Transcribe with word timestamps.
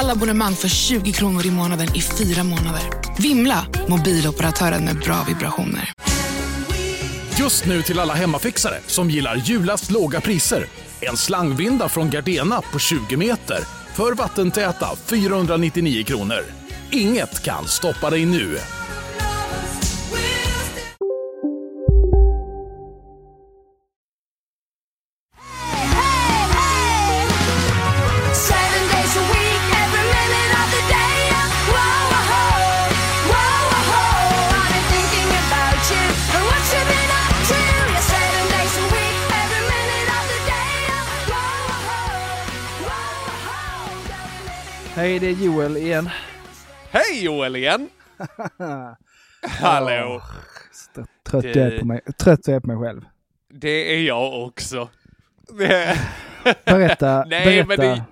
Alla 0.00 0.12
abonnemang 0.12 0.54
för 0.54 0.68
20 0.68 1.12
kronor 1.12 1.46
i 1.46 1.50
månaden 1.50 1.88
i 1.94 2.00
fyra 2.00 2.44
månader. 2.44 2.82
Vimla! 3.18 3.66
Mobiloperatören 3.88 4.84
med 4.84 4.98
bra 4.98 5.24
vibrationer. 5.28 5.92
Just 7.38 7.66
nu 7.66 7.82
till 7.82 7.98
alla 7.98 8.14
hemmafixare 8.14 8.78
som 8.86 9.10
gillar 9.10 9.36
julast 9.36 9.90
låga 9.90 10.20
priser. 10.20 10.66
En 11.00 11.16
slangvinda 11.16 11.88
från 11.88 12.10
Gardena 12.10 12.62
på 12.72 12.78
20 12.78 13.16
meter 13.16 13.58
för 13.94 14.12
vattentäta 14.12 14.88
499 15.06 16.04
kronor. 16.04 16.44
Inget 16.90 17.42
kan 17.42 17.68
stoppa 17.68 18.10
dig 18.10 18.26
nu. 18.26 18.58
Hej, 45.18 45.34
det 45.34 45.42
är 45.42 45.46
Joel 45.46 45.76
igen. 45.76 46.08
Hej 46.90 47.24
Joel 47.24 47.56
igen! 47.56 47.88
Hallå! 49.42 50.22
St- 50.72 51.04
Trött 51.26 51.44
jag 51.44 51.56
är 51.56 51.78
på 51.78 51.84
mig, 51.84 52.00
trött 52.18 52.48
jag 52.48 52.56
är 52.56 52.60
på 52.60 52.66
mig 52.66 52.76
själv. 52.76 53.04
Det 53.52 53.94
är 53.94 54.00
jag 54.02 54.46
också. 54.46 54.88
Det... 55.58 55.98
Berätta, 56.64 57.24
Nej, 57.28 57.44
berätta. 57.64 57.66
men 57.68 57.78
det... 57.78 58.04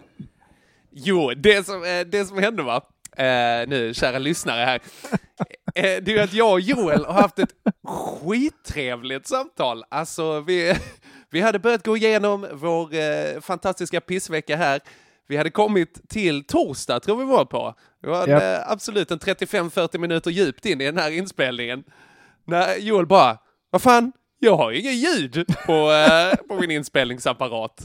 Jo, 0.90 1.32
det 1.36 1.66
som, 1.66 1.84
eh, 1.84 2.00
det 2.06 2.24
som 2.24 2.38
hände 2.38 2.62
va, 2.62 2.76
eh, 3.16 3.68
nu 3.68 3.92
kära 3.94 4.18
lyssnare 4.18 4.64
här, 4.64 4.80
eh, 5.74 6.02
det 6.02 6.08
är 6.08 6.14
ju 6.14 6.20
att 6.20 6.32
jag 6.32 6.52
och 6.52 6.60
Joel 6.60 7.04
har 7.04 7.12
haft 7.12 7.38
ett 7.38 7.54
skittrevligt 7.84 9.26
samtal. 9.26 9.84
Alltså, 9.88 10.40
vi, 10.40 10.74
vi 11.30 11.40
hade 11.40 11.58
börjat 11.58 11.86
gå 11.86 11.96
igenom 11.96 12.46
vår 12.52 12.94
eh, 12.94 13.40
fantastiska 13.40 14.00
pissvecka 14.00 14.56
här. 14.56 14.80
Vi 15.28 15.36
hade 15.36 15.50
kommit 15.50 16.08
till 16.08 16.44
torsdag, 16.44 17.00
tror 17.00 17.16
vi 17.16 17.24
var 17.24 17.44
på. 17.44 17.74
Det 18.02 18.08
var 18.08 18.26
Japp. 18.28 18.42
eh, 18.42 18.70
absolut 18.72 19.10
en 19.10 19.18
35-40 19.18 19.98
minuter 19.98 20.30
djupt 20.30 20.66
in 20.66 20.80
i 20.80 20.84
den 20.84 20.98
här 20.98 21.10
inspelningen. 21.10 21.84
När 22.44 22.76
Joel 22.78 23.06
bara, 23.06 23.38
vad 23.70 23.82
fan, 23.82 24.12
jag 24.38 24.56
har 24.56 24.70
ju 24.70 24.80
ingen 24.80 24.96
ljud 24.96 25.44
på, 25.66 25.72
eh, 25.72 26.36
på 26.48 26.54
min 26.60 26.70
inspelningsapparat. 26.70 27.82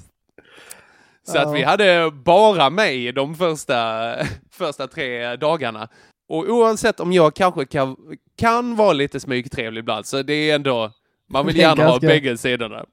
Så 1.23 1.37
att 1.39 1.55
vi 1.55 1.63
hade 1.63 2.11
bara 2.11 2.69
mig 2.69 3.11
de 3.11 3.35
första, 3.35 4.13
första 4.51 4.87
tre 4.87 5.35
dagarna. 5.35 5.87
Och 6.29 6.49
oavsett 6.49 6.99
om 6.99 7.13
jag 7.13 7.35
kanske 7.35 7.65
kan, 7.65 7.95
kan 8.37 8.75
vara 8.75 8.93
lite 8.93 9.19
smygtrevlig 9.19 9.79
ibland, 9.79 10.05
så 10.05 10.21
det 10.21 10.33
är 10.33 10.55
ändå, 10.55 10.91
man 11.29 11.45
vill 11.45 11.57
gärna 11.57 11.83
ha 11.83 11.89
ganska- 11.91 12.07
bägge 12.07 12.37
sidorna. 12.37 12.85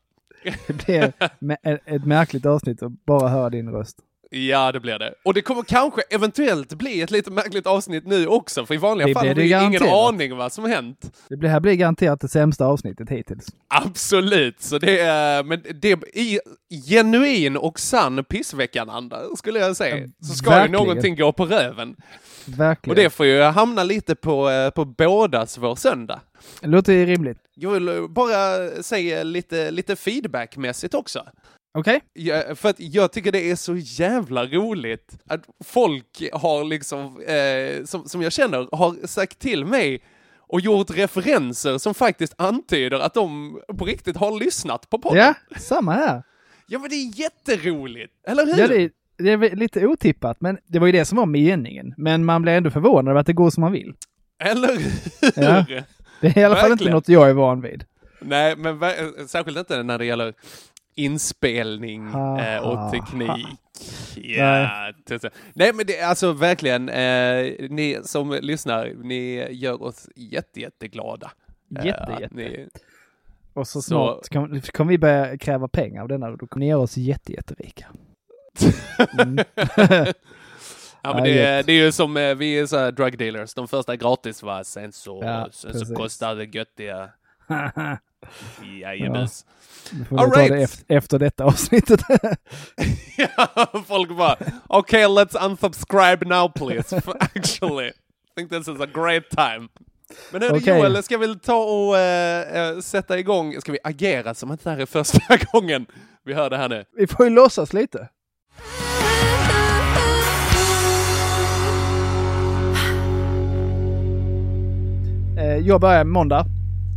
Det 0.66 0.72
blir 0.86 1.12
ett 1.86 2.04
märkligt 2.04 2.46
avsnitt 2.46 2.82
att 2.82 2.92
bara 3.06 3.28
höra 3.28 3.50
din 3.50 3.68
röst. 3.72 3.96
Ja, 4.30 4.72
det 4.72 4.80
blir 4.80 4.98
det. 4.98 5.14
Och 5.24 5.34
det 5.34 5.42
kommer 5.42 5.62
kanske 5.62 6.02
eventuellt 6.10 6.74
bli 6.74 7.00
ett 7.02 7.10
lite 7.10 7.30
märkligt 7.30 7.66
avsnitt 7.66 8.06
nu 8.06 8.26
också, 8.26 8.66
för 8.66 8.74
i 8.74 8.76
vanliga 8.76 9.06
Det 9.06 9.14
fall 9.14 9.28
har 9.28 9.34
vi 9.34 9.42
ingen 9.46 9.60
garanterat. 9.72 10.08
aning 10.08 10.36
vad 10.36 10.52
som 10.52 10.64
hänt. 10.64 11.12
Det 11.28 11.36
blir, 11.36 11.50
här 11.50 11.60
blir 11.60 11.74
garanterat 11.74 12.20
det 12.20 12.28
sämsta 12.28 12.66
avsnittet 12.66 13.10
hittills. 13.10 13.46
Absolut, 13.68 14.62
så 14.62 14.78
det 14.78 15.00
är, 15.00 15.42
men 15.42 15.62
det 15.74 15.92
är 15.92 15.98
i 16.16 16.38
genuin 16.88 17.56
och 17.56 17.80
sann 17.80 18.24
pissveckan-anda, 18.24 19.22
skulle 19.36 19.58
jag 19.58 19.76
säga. 19.76 20.08
Så 20.22 20.34
ska 20.34 20.50
verkligen. 20.50 20.72
ju 20.80 20.86
någonting 20.86 21.16
gå 21.16 21.32
på 21.32 21.44
röven. 21.46 21.96
Verkligen. 22.44 22.90
Och 22.98 23.02
det 23.04 23.10
får 23.10 23.26
ju 23.26 23.42
hamna 23.42 23.84
lite 23.84 24.14
på, 24.14 24.50
eh, 24.50 24.70
på 24.70 24.84
bådas 24.84 25.58
vår 25.58 25.76
söndag. 25.76 26.20
Det 26.60 26.66
låter 26.66 26.92
ju 26.92 27.06
rimligt. 27.06 27.38
Jag 27.54 27.70
vill 27.70 28.06
bara 28.10 28.68
säga 28.82 29.22
lite, 29.22 29.70
lite 29.70 29.96
feedbackmässigt 29.96 30.94
också. 30.94 31.24
Okej? 31.74 32.00
Ja, 32.12 32.42
för 32.54 32.68
att 32.68 32.80
jag 32.80 33.12
tycker 33.12 33.32
det 33.32 33.50
är 33.50 33.56
så 33.56 33.76
jävla 33.76 34.46
roligt 34.46 35.18
att 35.26 35.40
folk 35.64 36.22
har 36.32 36.64
liksom, 36.64 37.20
eh, 37.20 37.84
som, 37.84 38.08
som 38.08 38.22
jag 38.22 38.32
känner, 38.32 38.76
har 38.76 39.06
sagt 39.06 39.38
till 39.38 39.64
mig 39.64 40.02
och 40.38 40.60
gjort 40.60 40.90
referenser 40.90 41.78
som 41.78 41.94
faktiskt 41.94 42.34
antyder 42.38 42.98
att 43.00 43.14
de 43.14 43.58
på 43.78 43.84
riktigt 43.84 44.16
har 44.16 44.38
lyssnat 44.40 44.90
på 44.90 44.98
podden. 44.98 45.18
Ja, 45.50 45.58
samma 45.58 45.92
här. 45.92 46.22
Ja 46.66 46.78
men 46.78 46.90
det 46.90 46.96
är 46.96 47.20
jätteroligt, 47.20 48.12
eller 48.28 48.46
hur? 48.46 48.58
Ja, 48.58 48.68
det, 48.68 48.82
är, 48.82 48.90
det 49.18 49.30
är 49.30 49.56
lite 49.56 49.86
otippat, 49.86 50.40
men 50.40 50.58
det 50.66 50.78
var 50.78 50.86
ju 50.86 50.92
det 50.92 51.04
som 51.04 51.18
var 51.18 51.26
meningen. 51.26 51.94
Men 51.96 52.24
man 52.24 52.42
blir 52.42 52.52
ändå 52.52 52.70
förvånad 52.70 53.10
över 53.10 53.20
att 53.20 53.26
det 53.26 53.32
går 53.32 53.50
som 53.50 53.60
man 53.60 53.72
vill. 53.72 53.94
Eller 54.44 54.68
hur? 54.68 54.92
Ja. 55.44 55.64
Det 56.20 56.26
är 56.26 56.38
i 56.38 56.44
alla 56.44 56.56
fall 56.56 56.72
inte 56.72 56.84
Verkligen. 56.84 56.92
något 56.92 57.08
jag 57.08 57.28
är 57.28 57.32
van 57.32 57.60
vid. 57.60 57.84
Nej, 58.20 58.56
men 58.56 58.80
särskilt 59.28 59.58
inte 59.58 59.82
när 59.82 59.98
det 59.98 60.04
gäller 60.04 60.34
inspelning 60.98 62.08
eh, 62.38 62.58
och 62.68 62.92
teknik. 62.92 63.46
Ja, 64.16 64.92
tusen. 65.06 65.30
Nej, 65.54 65.72
men 65.74 65.86
det 65.86 65.98
är 65.98 66.06
alltså 66.06 66.32
verkligen, 66.32 66.88
eh, 66.88 67.68
ni 67.70 67.98
som 68.04 68.38
lyssnar, 68.42 68.92
ni 69.02 69.48
gör 69.52 69.82
oss 69.82 70.08
jätte, 70.16 70.60
jätteglada. 70.60 71.30
Eh, 71.78 71.86
Jätte, 71.86 72.02
att 72.02 72.20
jätte. 72.20 72.34
Ni, 72.34 72.68
Och 73.54 73.68
så 73.68 73.82
Så- 73.82 73.88
snart 73.88 74.28
kommer 74.28 74.60
kom 74.72 74.88
vi 74.88 74.98
börja 74.98 75.38
kräva 75.38 75.68
pengar 75.68 76.02
av 76.02 76.08
denna, 76.08 76.30
då 76.30 76.46
kommer 76.46 76.60
ni 76.66 76.68
göra 76.70 76.80
oss 76.80 76.96
jätte, 76.96 77.32
jätterika. 77.32 77.86
Mm. 79.18 79.44
ja, 81.02 81.14
men 81.14 81.22
det, 81.22 81.42
är, 81.42 81.62
det 81.62 81.72
är 81.72 81.84
ju 81.84 81.92
som, 81.92 82.16
eh, 82.16 82.34
vi 82.34 82.58
är 82.58 82.66
så 82.66 82.78
här 82.78 82.92
drug 82.92 83.18
dealers, 83.18 83.54
de 83.54 83.68
första 83.68 83.96
gratis 83.96 84.42
va, 84.42 84.64
sen 84.64 84.92
så, 84.92 85.20
Ja, 85.24 85.48
sen 85.52 85.74
så 85.74 85.94
kostar 85.94 86.34
det 86.34 86.44
göttiga. 86.44 87.10
Jajebus. 88.80 89.44
Då 89.90 90.04
får 90.04 90.16
vi 90.16 90.22
All 90.22 90.30
ta 90.30 90.40
right. 90.40 90.52
det 90.52 90.62
efter, 90.62 90.96
efter 90.96 91.18
detta 91.18 91.44
avsnittet. 91.44 92.00
Ja, 93.16 93.66
folk 93.86 94.16
bara, 94.16 94.36
okay, 94.68 95.04
let's 95.04 95.46
unsubscribe 95.46 96.26
now 96.26 96.48
please. 96.48 96.96
Actually, 97.20 97.88
I 97.88 97.92
think 98.36 98.50
this 98.50 98.68
is 98.68 98.80
a 98.80 98.86
great 98.94 99.30
time. 99.30 99.68
Men 100.32 100.42
hörru 100.42 100.56
Okej. 100.56 100.78
Joel, 100.78 101.02
ska 101.02 101.18
vi 101.18 101.38
ta 101.38 101.56
och 101.64 101.98
eh, 101.98 102.78
sätta 102.80 103.18
igång, 103.18 103.60
ska 103.60 103.72
vi 103.72 103.78
agera 103.84 104.34
som 104.34 104.50
att 104.50 104.64
det 104.64 104.70
här 104.70 104.78
är 104.78 104.86
första 104.86 105.36
gången 105.52 105.86
vi 106.24 106.34
hör 106.34 106.50
det 106.50 106.56
här 106.56 106.68
nu? 106.68 106.84
vi 106.96 107.06
får 107.06 107.26
ju 107.26 107.30
låtsas 107.30 107.72
lite. 107.72 108.08
Eh, 115.38 115.56
jag 115.66 115.80
börjar 115.80 116.04
måndag. 116.04 116.44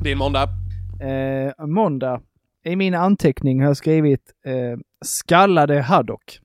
Det 0.04 0.12
är 0.12 0.16
måndag. 0.16 0.61
Eh, 1.02 1.66
måndag. 1.68 2.22
I 2.64 2.76
min 2.76 2.96
anteckning 2.96 3.60
har 3.62 3.68
jag 3.68 3.78
skrivit 3.78 4.34
eh, 4.46 4.80
skallade 5.06 5.82
haddock. 5.82 6.40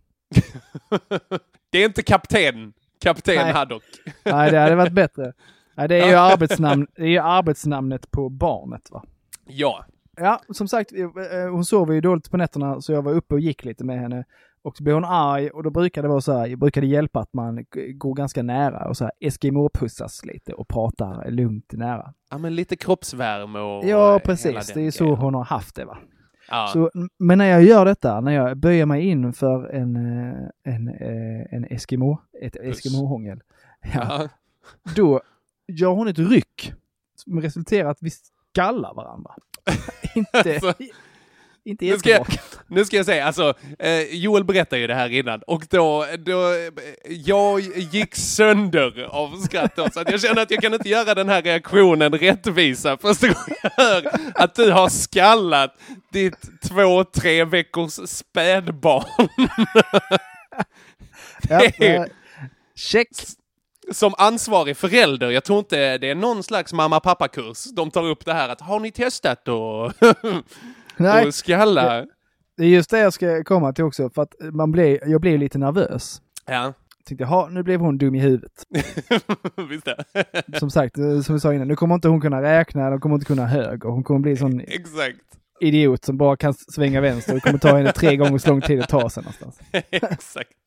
det 1.71 1.79
är 1.79 1.85
inte 1.85 2.03
kapten, 2.03 2.73
kapten 3.01 3.35
Nej. 3.37 3.53
Haddock. 3.53 3.83
Nej, 4.25 4.51
det 4.51 4.59
hade 4.59 4.75
varit 4.75 4.93
bättre. 4.93 5.33
Nej, 5.77 5.89
det 5.89 6.01
är 6.01 6.09
ju 6.09 6.15
arbetsnamn, 6.15 6.87
det 6.97 7.03
är 7.03 7.07
ju 7.07 7.19
arbetsnamnet 7.19 8.11
på 8.11 8.29
barnet 8.29 8.91
va. 8.91 9.05
Ja, 9.47 9.87
Ja, 10.17 10.41
som 10.49 10.69
sagt, 10.69 10.93
eh, 10.93 11.51
hon 11.51 11.65
sover 11.65 11.95
ju 11.95 12.01
dåligt 12.01 12.31
på 12.31 12.37
nätterna 12.37 12.81
så 12.81 12.93
jag 12.93 13.03
var 13.03 13.13
uppe 13.13 13.35
och 13.35 13.41
gick 13.41 13.65
lite 13.65 13.85
med 13.85 14.01
henne. 14.01 14.25
Och 14.67 14.77
så 14.77 14.83
blev 14.85 14.95
hon 14.95 15.05
arg 15.05 15.51
och 15.51 15.63
då 15.63 15.71
brukar 15.71 16.03
det 16.03 16.09
vara 16.09 16.21
så 16.21 16.33
här, 16.39 16.57
brukar 16.57 16.81
det 16.81 16.87
hjälpa 16.87 17.21
att 17.21 17.33
man 17.33 17.65
går 17.95 18.15
ganska 18.15 18.43
nära 18.43 18.89
och 18.89 18.97
så 18.97 19.05
här 19.05 19.13
eskimopussas 19.21 20.25
lite 20.25 20.53
och 20.53 20.69
pratar 20.69 21.31
lugnt 21.31 21.73
nära. 21.73 22.15
ja 22.31 22.39
men 22.39 22.55
lite 22.55 22.77
kroppsvärme 22.77 23.59
och 23.59 23.85
Ja, 23.85 24.21
precis. 24.25 24.73
Det 24.75 24.87
är 24.87 24.91
så 24.91 25.15
hon 25.15 25.35
har 25.35 25.45
haft 25.45 25.75
det 25.75 25.85
va. 25.85 25.99
Ja. 26.49 26.71
Så, 26.73 26.91
men 27.19 27.39
när 27.39 27.45
jag 27.47 27.63
gör 27.63 27.85
detta, 27.85 28.21
när 28.21 28.33
jag 28.33 28.57
böjer 28.57 28.87
mig 28.87 29.05
in 29.07 29.33
för 29.33 29.69
en, 29.75 29.97
eh, 29.97 30.75
en, 30.75 30.89
eh, 30.89 31.55
en 31.55 31.65
Eskimo, 31.65 32.19
ett 32.43 32.57
Eskimohångel, 32.57 33.41
ja, 33.95 34.01
Ja. 34.23 34.29
då 34.97 35.21
gör 35.69 35.91
hon 35.91 36.09
ett 36.09 36.19
ryck 36.19 36.73
som 37.17 37.41
resulterar 37.41 37.91
att 37.91 37.99
vi 38.03 38.11
skallar 38.11 38.95
varandra. 38.95 39.31
inte, 40.15 40.39
Alltså, 40.55 40.73
Inte 41.67 41.85
Nu 41.85 41.99
ska, 41.99 42.11
jag, 42.11 42.27
nu 42.67 42.85
ska 42.85 42.97
jag 42.97 43.07
säga, 43.07 43.27
alltså, 43.27 43.55
eh, 43.79 44.01
Joel 44.01 44.45
berättade 44.45 44.81
ju 44.81 44.87
det 44.87 44.95
här 44.95 45.13
innan 45.13 45.43
och 45.47 45.67
då, 45.71 46.07
då, 46.19 46.53
jag 47.09 47.61
gick 47.77 48.15
sönder 48.15 49.03
av 49.11 49.37
skratt 49.41 49.77
då, 49.77 49.89
så 49.91 50.01
att 50.01 50.11
jag 50.11 50.21
känner 50.21 50.43
att 50.43 50.51
jag 50.51 50.63
kan 50.63 50.75
inte 50.75 50.89
göra 50.89 51.15
den 51.15 51.29
här 51.29 51.43
reaktionen 51.43 52.13
rättvisa 52.13 52.97
första 52.97 53.27
gången 53.27 53.57
jag 53.63 53.71
hör 53.85 54.11
att 54.35 54.55
du 54.55 54.73
har 54.73 54.89
skallat 54.89 55.75
ditt 56.13 56.61
två, 56.69 57.05
tre 57.05 57.45
veckors 57.45 57.93
spädbarn. 57.93 59.29
Ja, 61.49 61.65
eh, 61.65 62.05
check. 62.77 63.09
Som 63.93 64.15
ansvarig 64.19 64.77
förälder, 64.77 65.31
jag 65.31 65.45
tror 65.45 65.59
inte 65.59 65.99
det 65.99 66.11
är 66.11 66.15
någon 66.15 66.43
slags 66.43 66.73
mamma-pappa-kurs, 66.73 67.65
de 67.77 67.91
tar 67.91 68.05
upp 68.05 68.25
det 68.25 68.33
här 68.33 68.49
att 68.49 68.61
har 68.61 68.81
ni 68.81 68.93
testat 68.93 69.49
att 69.49 69.97
Nej, 70.97 71.29
att 71.29 71.35
skalla? 71.35 72.07
det 72.57 72.65
är 72.65 72.69
just 72.69 72.91
det 72.91 72.99
jag 72.99 73.13
ska 73.13 73.45
komma 73.45 73.73
till 73.73 73.85
också, 73.85 74.11
för 74.11 74.23
att 74.23 74.35
man 74.41 74.73
blir, 74.73 75.09
jag 75.09 75.21
blev 75.21 75.39
lite 75.39 75.59
nervös. 75.59 76.23
Ja, 76.47 76.73
Tänkte, 77.09 77.25
jaha, 77.25 77.49
nu 77.49 77.63
blev 77.63 77.81
hon 77.81 77.99
dum 77.99 78.15
i 78.15 78.21
huvudet. 78.21 78.65
visst. 79.71 79.89
Som 80.59 80.71
sagt, 80.71 80.99
eh, 80.99 81.21
som 81.21 81.35
vi 81.35 81.41
sa 81.41 81.55
innan, 81.55 81.69
nu 81.69 81.77
kommer 81.77 81.95
inte 81.95 82.09
hon 82.09 82.21
kunna 82.21 82.43
räkna, 82.43 82.91
hon 82.91 83.01
kommer 83.01 83.15
inte 83.15 83.27
kunna 83.27 83.47
höger. 83.47 83.89
Hon 83.89 84.05
kommer 84.05 84.21
bli 84.21 84.31
en 84.31 84.37
sån 84.37 84.61
Exakt. 84.61 85.21
idiot 85.61 86.05
som 86.05 86.17
bara 86.17 86.37
kan 86.37 86.55
svänga 86.55 87.01
vänster. 87.01 87.35
Det 87.35 87.41
kommer 87.41 87.59
ta 87.59 87.77
henne 87.77 87.93
tre 87.93 88.17
gånger 88.17 88.39
så 88.39 88.49
lång 88.49 88.61
tid 88.61 88.81
att 88.81 88.89
ta 88.89 89.11
sig 89.11 89.23
någonstans. 89.23 89.59
Exakt. 89.91 90.66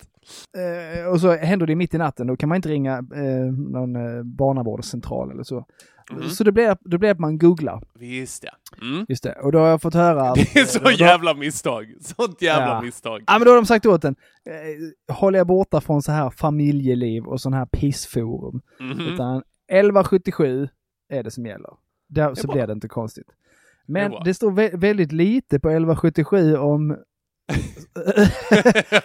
Eh, 0.57 1.05
och 1.07 1.21
så 1.21 1.31
händer 1.35 1.67
det 1.67 1.75
mitt 1.75 1.93
i 1.93 1.97
natten, 1.97 2.27
då 2.27 2.35
kan 2.37 2.49
man 2.49 2.55
inte 2.55 2.69
ringa 2.69 2.93
eh, 2.97 3.53
någon 3.71 3.95
eh, 3.95 4.23
barnavårdscentral 4.23 5.31
eller 5.31 5.43
så. 5.43 5.65
Mm. 6.11 6.29
Så 6.29 6.43
det 6.43 6.51
blir, 6.51 6.77
det 6.81 6.97
blir 6.97 7.11
att 7.11 7.19
man 7.19 7.37
googlar. 7.37 7.83
Visst 7.99 8.43
ja. 8.43 8.51
Mm. 8.87 9.05
Just 9.09 9.23
det. 9.23 9.33
Och 9.33 9.51
då 9.51 9.59
har 9.59 9.67
jag 9.67 9.81
fått 9.81 9.93
höra... 9.93 10.21
att- 10.29 10.35
Det 10.53 10.59
är 10.59 10.65
så 10.65 10.79
då- 10.79 10.91
jävla 10.91 11.33
misstag. 11.33 11.93
Sånt 12.01 12.41
jävla 12.41 12.67
Ja. 12.75 12.81
misstag. 12.81 13.23
Ja 13.27 13.33
men 13.39 13.45
då 13.45 13.51
har 13.51 13.55
de 13.55 13.65
sagt 13.65 13.85
åt 13.85 14.03
en, 14.05 14.15
eh, 14.49 15.13
håll 15.15 15.35
er 15.35 15.43
borta 15.43 15.81
från 15.81 16.01
så 16.01 16.11
här 16.11 16.29
familjeliv 16.29 17.23
och 17.25 17.41
sån 17.41 17.53
här 17.53 17.65
pissforum. 17.65 18.61
Mhm. 18.79 18.99
Utan 19.13 19.43
1177 19.67 20.67
är 21.09 21.23
det 21.23 21.31
som 21.31 21.45
gäller. 21.45 21.69
Där, 22.09 22.33
så 22.35 22.47
blir 22.47 22.67
det 22.67 22.73
inte 22.73 22.87
konstigt. 22.87 23.27
Det 23.27 23.93
Men 23.93 24.11
bra. 24.11 24.21
det, 24.25 24.33
står 24.33 24.51
vä- 24.51 24.77
väldigt 24.77 25.11
lite 25.11 25.59
på 25.59 25.69
1177 25.69 26.55
om 26.57 26.97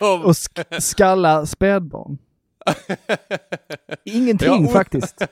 Att 0.01 0.37
sk- 0.37 0.81
skalla 0.81 1.47
spädbarn. 1.47 2.19
Ingenting 4.05 4.49
Ja, 4.49 4.59
och- 4.59 4.73
faktiskt. 4.73 5.23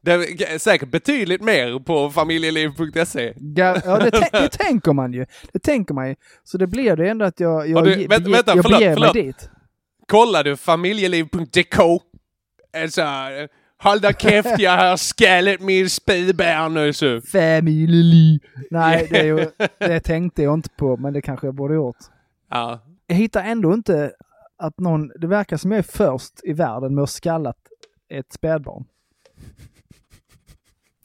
Det 0.00 0.12
är 0.12 0.58
säkert 0.58 0.88
betydligt 0.88 1.42
mer 1.42 1.78
på 1.78 2.10
familjeliv.se. 2.10 3.34
Ja, 3.56 3.98
det, 3.98 4.28
det 4.32 4.48
tänker 4.48 4.92
man 4.92 5.12
ju. 5.12 5.26
Det 5.52 5.58
tänker 5.58 5.94
man 5.94 6.08
ju. 6.08 6.14
Så 6.44 6.58
det 6.58 6.66
blir 6.66 6.96
det 6.96 7.08
ändå 7.08 7.24
att 7.24 7.40
jag, 7.40 7.68
jag, 7.68 7.84
du- 7.84 7.94
ge- 7.94 8.08
vänta, 8.08 8.30
vänta, 8.30 8.54
jag 8.56 8.64
förlåt, 8.64 8.80
beger 8.80 8.94
förlåt. 8.94 9.14
mig 9.14 9.22
dit. 9.24 9.50
Kollar 10.08 10.44
du 10.44 10.56
familjeliv.dk? 10.56 11.78
Alltså, 12.82 13.02
håll 13.82 14.00
dig 14.00 14.14
käft, 14.18 14.58
jag 14.58 14.76
har 14.76 14.96
skallat 14.96 15.60
min 15.60 15.90
spädbarn 15.90 16.74
nu 16.74 16.92
så. 16.92 17.20
Family. 17.20 18.38
Nej, 18.70 19.06
det, 19.10 19.18
är 19.20 19.24
ju, 19.24 19.50
det 19.78 20.00
tänkte 20.00 20.42
jag 20.42 20.54
inte 20.54 20.68
på, 20.76 20.96
men 20.96 21.12
det 21.12 21.22
kanske 21.22 21.46
jag 21.46 21.54
borde 21.54 21.74
gjort. 21.74 21.96
Ja. 22.50 22.80
Jag 23.06 23.16
hittar 23.16 23.44
ändå 23.44 23.74
inte 23.74 24.12
att 24.58 24.80
någon, 24.80 25.08
det 25.08 25.26
verkar 25.26 25.56
som 25.56 25.70
jag 25.72 25.78
är 25.78 25.82
först 25.82 26.32
i 26.42 26.52
världen 26.52 26.94
med 26.94 27.02
att 27.02 27.10
skallat 27.10 27.58
ett 28.08 28.32
spädbarn. 28.32 28.84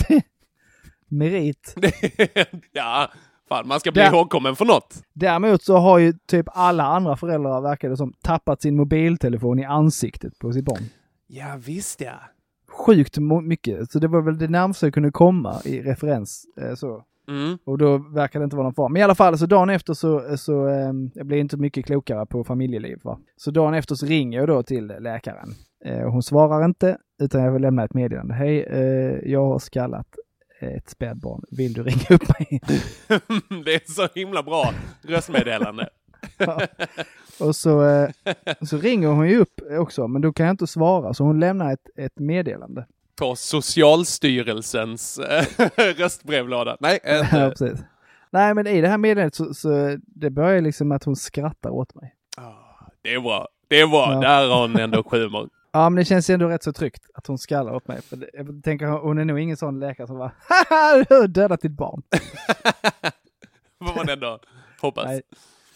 Merit. 1.08 1.76
ja, 2.72 3.12
fan 3.50 3.68
man 3.68 3.80
ska 3.80 3.92
bli 3.92 4.02
Där- 4.02 4.10
ihågkommen 4.14 4.56
för 4.56 4.66
något. 4.66 5.04
Däremot 5.14 5.64
så 5.64 5.78
har 5.78 5.98
ju 6.00 6.14
typ 6.28 6.46
alla 6.54 6.84
andra 6.84 7.18
föräldrar, 7.18 7.62
verkar 7.62 7.90
det 7.90 7.98
som, 7.98 8.14
tappat 8.24 8.62
sin 8.62 8.76
mobiltelefon 8.76 9.60
i 9.60 9.64
ansiktet 9.66 10.40
på 10.40 10.54
sitt 10.54 10.66
barn. 10.66 10.84
Ja, 11.28 11.56
visst 11.66 12.02
ja. 12.02 12.14
Sjukt 12.72 13.18
mycket, 13.44 13.92
så 13.92 14.00
det 14.00 14.08
var 14.08 14.22
väl 14.22 14.38
det 14.38 14.48
närmaste 14.48 14.86
jag 14.86 14.94
kunde 14.94 15.12
komma 15.12 15.62
i 15.66 15.82
referens. 15.82 16.46
Eh, 16.62 16.76
så. 16.76 17.04
Mm. 17.28 17.58
Och 17.66 17.78
då 17.78 17.98
verkar 17.98 18.40
det 18.40 18.44
inte 18.44 18.56
vara 18.56 18.68
någon 18.68 18.74
fara. 18.74 18.90
Men 18.90 19.00
i 19.00 19.04
alla 19.04 19.16
fall, 19.16 19.38
så 19.38 19.46
dagen 19.46 19.70
efter 19.70 19.94
så, 19.94 20.38
så 20.38 20.68
ehm, 20.68 21.12
jag 21.14 21.26
blir 21.26 21.38
inte 21.38 21.58
mycket 21.58 21.86
klokare 21.86 22.26
på 22.26 22.44
familjeliv. 22.44 23.00
Va? 23.04 23.20
Så 23.36 23.52
dagen 23.52 23.74
efter 23.74 23.96
så 23.96 24.06
ringer 24.06 24.40
jag 24.40 24.48
då 24.48 24.64
till 24.64 24.88
läkaren. 25.00 25.50
Eh, 25.86 26.02
och 26.02 26.12
hon 26.12 26.24
svarar 26.24 26.66
inte, 26.66 26.98
utan 27.22 27.42
jag 27.42 27.52
vill 27.52 27.62
lämna 27.62 27.84
ett 27.84 27.94
meddelande. 27.94 28.34
Hej, 28.34 28.64
eh, 28.64 29.32
jag 29.32 29.46
har 29.46 29.60
skallat 29.60 30.08
ett 30.62 30.90
spädbarn. 30.90 31.44
Vill 31.52 31.74
du 31.74 31.84
ringa 31.84 32.06
upp 32.10 32.40
mig? 32.40 32.62
det 33.66 33.74
är 33.74 33.92
så 33.92 34.08
himla 34.16 34.44
bra 34.44 34.74
röstmeddelande. 35.02 35.90
och 37.40 37.56
så, 37.56 37.86
eh, 37.88 38.10
så 38.62 38.78
ringer 38.78 39.08
hon 39.08 39.30
ju 39.30 39.38
upp 39.38 39.62
också, 39.80 40.08
men 40.08 40.22
då 40.22 40.34
kan 40.34 40.46
jag 40.46 40.54
inte 40.54 40.68
svara. 40.68 41.14
Så 41.14 41.24
hon 41.24 41.40
lämnar 41.40 41.74
ett, 41.74 41.90
ett 41.96 42.20
meddelande. 42.20 42.86
På 43.20 43.36
Socialstyrelsens 43.36 45.20
eh, 45.20 45.46
röstbrevlåda. 45.98 46.78
Nej, 46.80 47.00
Ja, 47.06 47.20
inte. 47.20 47.50
precis. 47.50 47.86
Nej, 48.30 48.54
men 48.54 48.68
i 48.68 48.82
det 48.82 48.88
här 48.88 48.98
meddelandet 48.98 49.36
så, 49.36 49.54
så 49.54 49.98
det 50.06 50.30
börjar 50.30 50.62
liksom 50.62 50.92
att 50.92 51.04
hon 51.04 51.16
skrattar 51.16 51.70
åt 51.70 51.96
mig. 51.96 52.16
Det 53.02 53.14
är 53.14 53.20
bra. 53.22 53.48
Det 53.68 53.82
är 53.82 53.88
bra. 53.88 54.14
Ja. 54.14 54.20
Där 54.20 54.48
har 54.50 54.62
hon 54.62 54.76
ändå 54.80 55.04
humor. 55.12 55.50
Ja, 55.72 55.90
men 55.90 55.96
det 55.96 56.06
känns 56.06 56.30
ändå 56.30 56.48
rätt 56.48 56.64
så 56.64 56.74
tryggt 56.74 57.04
att 57.14 57.28
hon 57.28 57.38
skallar 57.38 57.74
åt 57.74 57.88
mig. 57.88 58.02
För 58.02 58.30
jag 58.34 58.64
tänker, 58.64 58.86
hon 58.88 59.18
är 59.18 59.26
nog 59.26 59.40
ingen 59.40 59.58
sån 59.58 59.80
läkare 59.80 60.08
som 60.08 60.18
bara 60.18 60.32
Haha, 60.50 61.06
du 61.10 61.16
har 61.16 61.28
dödat 61.28 61.62
ditt 61.62 61.72
barn. 61.72 62.02
Får 63.88 63.96
man 63.96 64.10
ändå 64.10 64.40
hoppas. 64.82 65.06
Nej, 65.06 65.22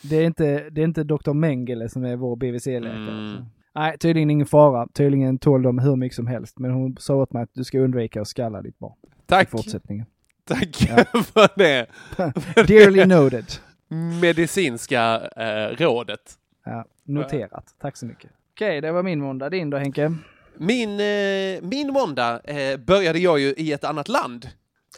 det 0.10 0.16
är 0.16 0.24
inte, 0.26 0.70
det 0.70 0.82
är 0.82 0.86
inte 0.86 1.04
Dr. 1.04 1.34
Mengele 1.34 1.90
som 1.90 2.04
är 2.06 2.16
vår 2.16 2.36
BVC-läkare. 2.36 3.12
Mm. 3.12 3.38
Så. 3.38 3.46
Nej, 3.76 3.98
tydligen 3.98 4.30
ingen 4.30 4.46
fara. 4.48 4.88
Tydligen 4.94 5.38
tål 5.40 5.62
de 5.62 5.80
hur 5.80 5.96
mycket 5.96 6.16
som 6.16 6.28
helst. 6.28 6.60
Men 6.60 6.72
hon 6.72 6.96
sa 7.00 7.16
åt 7.16 7.34
mig 7.34 7.44
att 7.44 7.50
du 7.54 7.64
ska 7.64 7.80
undvika 7.80 8.22
att 8.22 8.28
skalla 8.28 8.62
ditt 8.62 8.80
barn 8.80 8.94
i 9.04 9.08
Tack. 9.26 9.50
fortsättningen. 9.50 10.06
Tack 10.48 10.88
Ja. 10.90 10.96
för 11.24 11.50
det 11.58 11.88
Dearly 12.68 13.06
noted. 13.06 13.46
medicinska 14.22 15.30
eh, 15.38 15.78
rådet. 15.78 16.34
Ja, 16.66 16.86
noterat. 17.04 17.76
Tack 17.82 17.98
så 17.98 18.06
mycket. 18.06 18.32
Okej, 18.54 18.82
det 18.82 18.92
var 18.92 19.04
min 19.04 19.20
måndag. 19.20 19.50
Din 19.50 19.70
då 19.70 19.78
Henke? 19.78 20.14
Min, 20.58 20.90
eh, 21.00 21.62
min 21.62 21.94
måndag 21.94 22.40
eh, 22.44 22.78
började 22.78 23.20
jag 23.20 23.40
ju 23.40 23.54
i 23.58 23.72
ett 23.72 23.84
annat 23.84 24.08
land. 24.08 24.48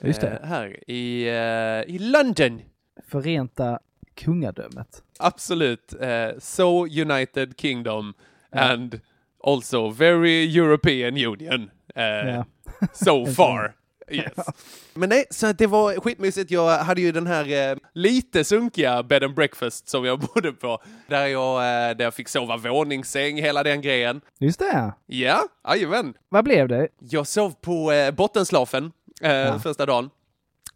Just 0.01 0.21
det. 0.21 0.39
Eh, 0.43 0.47
här 0.47 0.89
i, 0.91 1.27
eh, 1.27 1.95
i 1.95 1.99
London. 1.99 2.61
Förenta 3.07 3.79
kungadömet. 4.17 5.03
Absolut. 5.19 5.93
Eh, 6.01 6.29
so 6.39 6.85
United 6.87 7.57
Kingdom 7.57 8.13
and 8.51 8.99
also 9.43 9.89
very 9.89 10.57
European 10.59 11.17
Union. 11.17 11.69
Eh, 11.95 12.03
Ja. 12.35 12.45
So 12.93 13.25
far. 13.25 13.73
Yes. 14.11 14.33
Men 14.93 15.09
nej, 15.09 15.25
så 15.29 15.51
det 15.53 15.67
var 15.67 15.99
skitmysigt. 15.99 16.51
Jag 16.51 16.77
hade 16.77 17.01
ju 17.01 17.11
den 17.11 17.27
här 17.27 17.71
eh, 17.71 17.77
lite 17.93 18.43
sunkiga 18.43 19.03
bed 19.03 19.23
and 19.23 19.33
breakfast 19.35 19.89
som 19.89 20.05
jag 20.05 20.19
bodde 20.33 20.51
på. 20.51 20.81
Där 21.07 21.25
jag, 21.27 21.55
eh, 21.89 21.97
där 21.97 22.03
jag 22.03 22.13
fick 22.13 22.27
sova 22.27 22.57
våningssäng, 22.57 23.37
hela 23.41 23.63
den 23.63 23.81
grejen. 23.81 24.21
Just 24.39 24.59
det. 24.59 24.93
Ja, 25.05 25.43
jajamän. 25.67 26.13
Vad 26.29 26.43
blev 26.43 26.67
det? 26.67 26.87
Jag 26.99 27.27
sov 27.27 27.51
på 27.61 27.91
eh, 27.91 28.11
bottenslafen 28.11 28.91
eh, 29.21 29.59
första 29.59 29.85
dagen. 29.85 30.09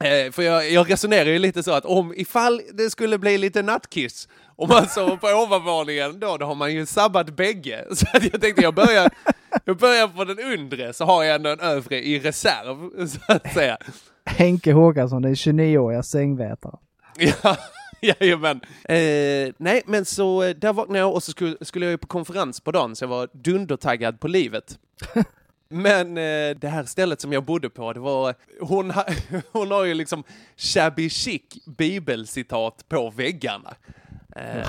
Eh, 0.04 0.32
för 0.32 0.42
jag, 0.42 0.72
jag 0.72 0.92
resonerar 0.92 1.30
ju 1.30 1.40
lite 1.40 1.64
så 1.64 1.72
att 1.72 1.86
om 1.86 2.14
ifall 2.18 2.62
det 2.74 2.90
skulle 2.90 3.18
bli 3.18 3.38
lite 3.38 3.62
nattkiss 3.62 4.28
om 4.62 4.70
man 4.70 4.88
sover 4.88 5.16
på 5.16 5.28
ovanvåningen 5.28 6.20
då, 6.20 6.38
då 6.38 6.46
har 6.46 6.56
man 6.56 6.74
ju 6.74 6.86
sabbat 6.86 7.30
bägge. 7.30 7.86
Så 7.96 8.06
jag 8.14 8.42
tänkte 8.42 8.62
jag 8.62 8.76
börjar, 8.76 9.10
jag 9.66 9.78
börjar 9.78 10.08
på 10.08 10.24
den 10.24 10.40
undre 10.40 10.94
så 10.94 11.06
har 11.06 11.24
jag 11.24 11.36
ändå 11.36 11.50
en 11.50 11.60
övre 11.60 12.04
i 12.06 12.20
reserv 12.20 13.08
så 13.08 13.20
att 13.28 13.54
säga. 13.54 13.78
Henke 14.26 14.72
Håkansson, 14.74 15.22
den 15.22 15.34
29-åriga 15.34 16.04
sängvätaren. 16.04 16.78
Ja, 17.44 17.58
jajamän. 18.02 18.62
Eh, 18.84 19.54
nej, 19.58 19.82
men 19.86 20.06
så 20.06 20.44
eh, 20.44 20.56
där 20.56 20.74
vaknade 20.74 21.00
jag 21.00 21.14
och 21.14 21.24
så 21.24 21.32
skulle, 21.32 21.58
skulle 21.62 21.86
jag 21.86 21.92
ju 21.92 21.98
på 21.98 22.08
konferens 22.08 22.62
på 22.62 22.72
dagen 22.72 22.96
så 22.96 23.04
jag 23.04 23.10
var 23.10 23.30
dundertaggad 23.34 24.20
på 24.20 24.28
livet. 24.28 24.80
Men 25.72 26.18
eh, 26.18 26.58
det 26.58 26.68
här 26.68 26.84
stället 26.84 27.22
som 27.22 27.34
jag 27.34 27.44
bodde 27.46 27.70
på, 27.70 27.94
det 27.94 28.00
var, 28.00 28.36
hon, 28.62 28.92
ha, 28.92 29.06
hon 29.52 29.72
har 29.72 29.84
ju 29.86 29.94
liksom 29.94 30.24
shabby 30.58 31.10
chic 31.10 31.42
bibelcitat 31.78 32.86
på 32.90 33.10
väggarna. 33.10 33.76
Eh, 34.36 34.68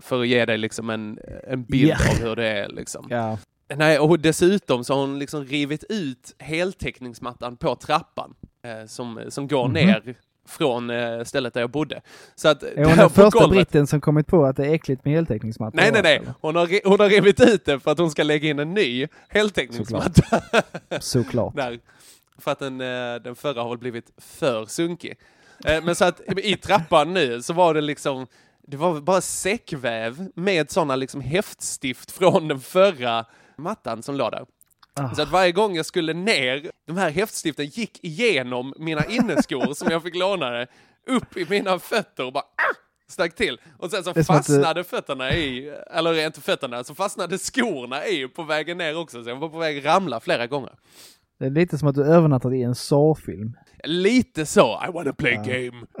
för 0.00 0.20
att 0.20 0.28
ge 0.28 0.44
dig 0.44 0.58
liksom 0.58 0.90
en, 0.90 1.18
en 1.48 1.64
bild 1.64 1.90
Ja. 1.90 1.96
av 2.10 2.28
hur 2.28 2.36
det 2.36 2.48
är 2.48 2.68
liksom. 2.68 3.06
Ja. 3.10 3.38
Nej, 3.76 3.98
och 3.98 4.18
dessutom 4.20 4.84
så 4.84 4.94
har 4.94 5.00
hon 5.00 5.18
liksom 5.18 5.44
rivit 5.44 5.84
ut 5.88 6.34
heltäckningsmattan 6.38 7.56
på 7.56 7.74
trappan 7.76 8.34
eh, 8.62 8.86
som, 8.86 9.20
som 9.28 9.48
går 9.48 9.64
Mhm. 9.64 9.72
ner 9.74 10.14
från 10.46 10.90
eh, 10.90 11.24
stället 11.24 11.54
där 11.54 11.60
jag 11.60 11.70
bodde. 11.70 12.00
Så 12.34 12.48
att 12.48 12.62
Är 12.62 12.84
hon 12.84 12.96
den 12.96 13.10
första 13.10 13.38
golvet- 13.38 13.50
britten 13.50 13.86
som 13.86 14.00
kommit 14.00 14.26
på 14.26 14.44
att 14.44 14.56
det 14.56 14.66
är 14.66 14.72
äckligt 14.74 15.04
med 15.04 15.14
heltäckningsmatta? 15.14 15.76
Nej, 15.76 15.92
nej, 15.92 16.02
nej. 16.02 16.20
Hon 16.40 16.56
har, 16.56 16.88
hon 16.88 17.00
har 17.00 17.08
rivit 17.08 17.40
ut 17.40 17.64
det 17.64 17.80
för 17.80 17.90
att 17.90 17.98
hon 17.98 18.10
ska 18.10 18.22
lägga 18.22 18.48
in 18.48 18.58
en 18.58 18.74
ny 18.74 19.08
heltäckningsmatta. 19.28 20.42
Såklart. 21.00 21.56
där. 21.56 21.78
För 22.38 22.50
att 22.50 22.58
den, 22.58 22.80
eh, 22.80 23.14
den 23.24 23.34
förra 23.34 23.62
har 23.62 23.68
väl 23.68 23.78
blivit 23.78 24.10
för 24.18 24.66
sunkig. 24.66 25.14
Eh, 25.64 25.84
Men 25.84 25.94
så 25.94 26.04
att 26.04 26.20
i 26.38 26.56
trappan 26.56 27.14
nu 27.14 27.42
så 27.42 27.52
var 27.52 27.74
det 27.74 27.80
liksom, 27.80 28.26
det 28.66 28.76
var 28.76 29.00
bara 29.00 29.20
säckväv 29.20 30.28
med 30.34 30.70
sådana 30.70 30.96
liksom 30.96 31.20
häftstift 31.20 32.10
från 32.10 32.48
den 32.48 32.60
förra 32.60 33.24
mattan 33.56 34.02
som 34.02 34.14
låg 34.16 34.32
där. 34.32 34.46
Ah. 35.00 35.14
Så 35.14 35.22
att 35.22 35.30
varje 35.30 35.52
gång 35.52 35.76
jag 35.76 35.86
skulle 35.86 36.12
ner, 36.12 36.70
de 36.86 36.96
här 36.96 37.10
häftstiften 37.10 37.66
gick 37.66 38.04
igenom 38.04 38.74
mina 38.78 39.04
inneskor 39.04 39.74
som 39.74 39.88
jag 39.90 40.02
fick 40.02 40.16
lånade, 40.16 40.66
upp 41.06 41.36
i 41.36 41.46
mina 41.50 41.78
fötter 41.78 42.24
och 42.24 42.32
bara 42.32 42.44
ah! 42.44 42.74
stack 43.08 43.34
till. 43.34 43.60
Och 43.78 43.90
sen 43.90 44.04
så 44.04 44.12
som 44.12 44.20
att 44.20 44.26
fastnade 44.26 44.84
fötterna 44.84 45.32
i, 45.32 45.74
eller 45.90 46.26
inte 46.26 46.40
fötterna, 46.40 46.84
så 46.84 46.94
fastnade 46.94 47.38
skorna 47.38 48.06
i 48.06 48.28
på 48.28 48.42
vägen 48.42 48.78
ner 48.78 48.98
också. 48.98 49.24
Så 49.24 49.30
jag 49.30 49.36
var 49.36 49.48
på 49.48 49.58
väg 49.58 49.78
att 49.78 49.84
ramla 49.84 50.20
flera 50.20 50.46
gånger. 50.46 50.72
Det 51.38 51.46
är 51.46 51.50
lite 51.50 51.78
som 51.78 51.88
att 51.88 51.94
du 51.94 52.04
övernattat 52.04 52.52
i 52.52 52.62
en 52.62 52.74
Saw-film. 52.74 53.56
Lite 53.84 54.46
så, 54.46 54.82
I 54.88 54.92
wanna 54.92 55.12
play 55.12 55.34
game. 55.34 55.86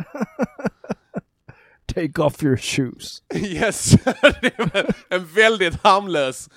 Take 1.94 2.22
off 2.22 2.42
your 2.42 2.56
shoes. 2.56 3.22
Yes, 3.34 3.94
en 5.08 5.26
väldigt 5.34 5.82
harmlös 5.82 6.48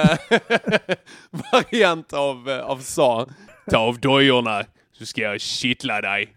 variant 1.52 2.12
av, 2.12 2.48
eh, 2.50 2.60
av 2.60 2.78
sa. 2.78 3.26
Ta 3.70 3.78
av 3.78 4.00
dojorna 4.00 4.64
så 4.92 5.06
ska 5.06 5.20
jag 5.20 5.40
kittla 5.40 6.00
dig. 6.00 6.36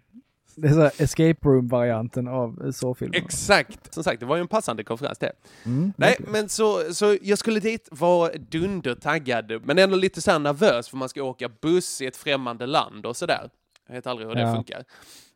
Det 0.57 0.67
är 0.67 0.71
så 0.89 1.03
escape 1.03 1.47
room-varianten 1.49 2.27
av 2.27 2.71
Saw-filmen. 2.71 3.23
Exakt! 3.23 3.93
Som 3.93 4.03
sagt, 4.03 4.19
det 4.19 4.25
var 4.25 4.35
ju 4.35 4.41
en 4.41 4.47
passande 4.47 4.83
konferens 4.83 5.17
det. 5.17 5.31
Mm, 5.65 5.93
Nej, 5.97 6.09
verkligen. 6.09 6.31
men 6.31 6.49
så, 6.49 6.93
så 6.93 7.17
jag 7.21 7.37
skulle 7.37 7.59
dit, 7.59 7.87
vara 7.91 8.31
dundertaggad, 8.49 9.61
men 9.65 9.79
ändå 9.79 9.95
lite 9.95 10.21
så 10.21 10.39
nervös 10.39 10.89
för 10.89 10.97
man 10.97 11.09
ska 11.09 11.23
åka 11.23 11.49
buss 11.61 12.01
i 12.01 12.05
ett 12.05 12.17
främmande 12.17 12.65
land 12.65 13.05
och 13.05 13.17
sådär. 13.17 13.49
Jag 13.87 13.95
vet 13.95 14.07
aldrig 14.07 14.27
hur 14.27 14.35
det 14.35 14.41
Ja. 14.41 14.55
funkar. 14.55 14.83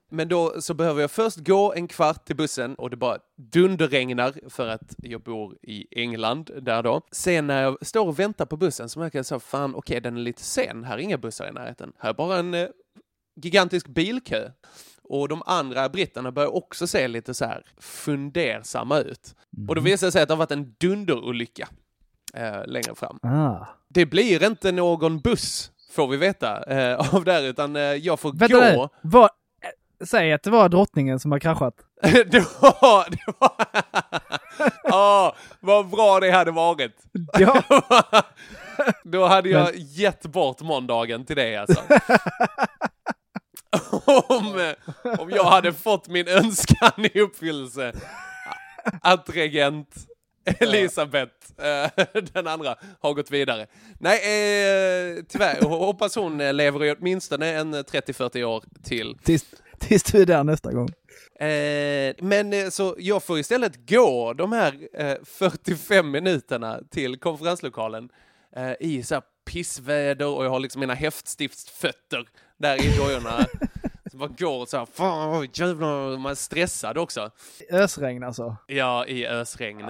Men 0.10 0.28
då 0.28 0.62
så 0.62 0.74
behöver 0.74 1.02
jag 1.02 1.12
först 1.12 1.38
gå 1.38 1.74
en 1.74 1.88
kvart 1.88 2.26
till 2.26 2.36
bussen 2.36 2.76
och 2.76 2.90
det 2.90 2.98
bara 2.98 3.18
dunderregnar 3.36 4.50
för 4.50 4.68
att 4.68 4.96
jag 4.98 5.22
bor 5.22 5.58
i 5.62 6.02
England 6.02 6.52
där 6.62 6.84
då. 6.84 7.02
Sen 7.12 7.48
när 7.48 7.64
jag 7.64 7.78
står 7.82 8.08
och 8.08 8.20
väntar 8.20 8.46
på 8.46 8.58
bussen 8.58 8.90
så 8.90 9.00
märker 9.00 9.20
jag 9.20 9.26
så 9.26 9.40
fan 9.40 9.76
okej 9.76 10.02
den 10.02 10.18
är 10.18 10.22
lite 10.22 10.42
sen, 10.42 10.84
här 10.84 10.94
är 10.94 11.02
inga 11.02 11.18
bussar 11.18 11.50
i 11.50 11.52
närheten. 11.52 11.94
Här 11.98 12.10
är 12.10 12.14
bara 12.14 12.38
en 12.38 12.54
eh, 12.54 12.68
gigantisk 13.42 13.88
bilkö. 13.88 14.52
Och 15.04 15.28
de 15.28 15.44
andra 15.46 15.90
britterna 15.90 16.32
börjar 16.32 16.56
också 16.56 16.88
se 16.88 17.08
lite 17.08 17.34
så 17.34 17.46
här 17.46 17.64
fundersamma 17.78 19.00
ut. 19.00 19.36
Och 19.68 19.76
då 19.76 19.82
visar 19.82 20.08
det 20.08 20.12
sig 20.12 20.22
att 20.22 20.28
det 20.28 20.34
har 20.34 20.40
varit 20.40 20.52
en 20.52 20.76
dunderolycka 20.80 21.68
eh, 22.34 22.66
längre 22.66 22.96
fram. 22.96 23.20
Ah. 23.22 23.66
Det 23.88 24.06
blir 24.06 24.44
inte 24.44 24.72
någon 24.72 25.20
buss, 25.20 25.72
får 25.92 26.08
vi 26.08 26.18
veta, 26.18 26.64
eh, 26.64 27.16
av 27.16 27.24
där, 27.24 27.44
utan 27.44 27.76
eh, 27.76 27.82
jag 27.82 28.20
får 28.20 28.34
Vänta 28.34 28.76
gå. 28.76 28.90
Vad, 29.02 29.24
eh, 29.24 29.30
säg 30.06 30.34
att 30.34 30.44
det 30.44 30.50
var 30.50 30.70
drottningen 30.70 31.20
som 31.20 31.32
har 31.32 31.40
kraschat. 31.40 31.74
det 32.02 32.62
var... 32.62 33.10
Det 33.10 33.34
var... 33.40 33.52
Åh, 34.94 35.34
vad 35.60 35.90
bra 35.90 36.20
det 36.20 36.32
hade 36.32 36.52
varit. 36.52 36.96
Ja. 37.40 37.64
Då 39.04 39.26
hade 39.26 39.50
jag 39.50 39.76
gett 39.76 40.22
bort 40.22 40.62
måndagen 40.62 41.26
till 41.26 41.36
dig 41.36 41.58
alltså. 41.58 41.82
om, 44.28 44.60
eh, 44.60 45.20
om 45.20 45.30
jag 45.30 45.44
hade 45.44 45.74
fått 45.74 46.08
min 46.08 46.28
önskan 46.28 47.06
i 47.14 47.20
uppfyllelse. 47.20 47.94
Att 49.02 49.30
regent 49.30 49.96
Elisabeth, 50.60 51.34
eh, 51.58 52.06
den 52.34 52.48
andra, 52.48 52.76
har 53.00 53.14
gått 53.14 53.32
vidare. 53.32 53.68
Nej, 54.00 54.18
eh, 54.18 55.24
tyvärr. 55.28 55.62
Hoppas 55.62 56.16
hon 56.16 56.38
lever 56.38 56.86
i 56.86 56.96
åtminstone 57.00 57.48
en 57.48 57.76
30-40 57.76 58.44
år 58.44 58.64
till. 58.84 59.18
Tills, 59.24 59.46
tills 59.80 60.04
du 60.04 60.22
är 60.22 60.26
där 60.26 60.44
nästa 60.44 60.74
gång. 60.74 60.90
Eh, 61.40 62.16
men 62.20 62.54
eh, 62.54 62.70
så 62.70 62.96
jag 62.98 63.24
får 63.24 63.40
istället 63.40 63.90
gå 63.90 64.34
de 64.34 64.52
här 64.52 64.88
eh, 64.94 65.16
45 65.24 66.12
minuterna 66.12 66.80
till 66.90 67.20
konferenslokalen 67.20 68.10
eh, 68.56 68.74
i 68.80 69.04
så 69.04 69.16
här 69.16 69.24
pissväder 69.52 70.28
och 70.28 70.46
jag 70.46 70.50
har 70.50 70.60
liksom 70.60 70.80
mina 70.80 70.94
häftstiftsfötter 70.94 72.28
där 72.58 72.86
i 72.86 72.98
dojorna. 72.98 73.46
så 74.12 74.18
man 74.18 74.36
går 74.40 74.66
så 74.66 74.78
här, 74.78 74.86
fan 74.86 75.48
jävlar, 75.54 76.18
man 76.18 76.32
är 76.32 76.36
stressad 76.36 76.98
också. 76.98 77.32
Ösregn 77.72 78.24
alltså. 78.24 78.56
Ja, 78.68 79.06
i 79.06 79.28
ösregn. 79.28 79.86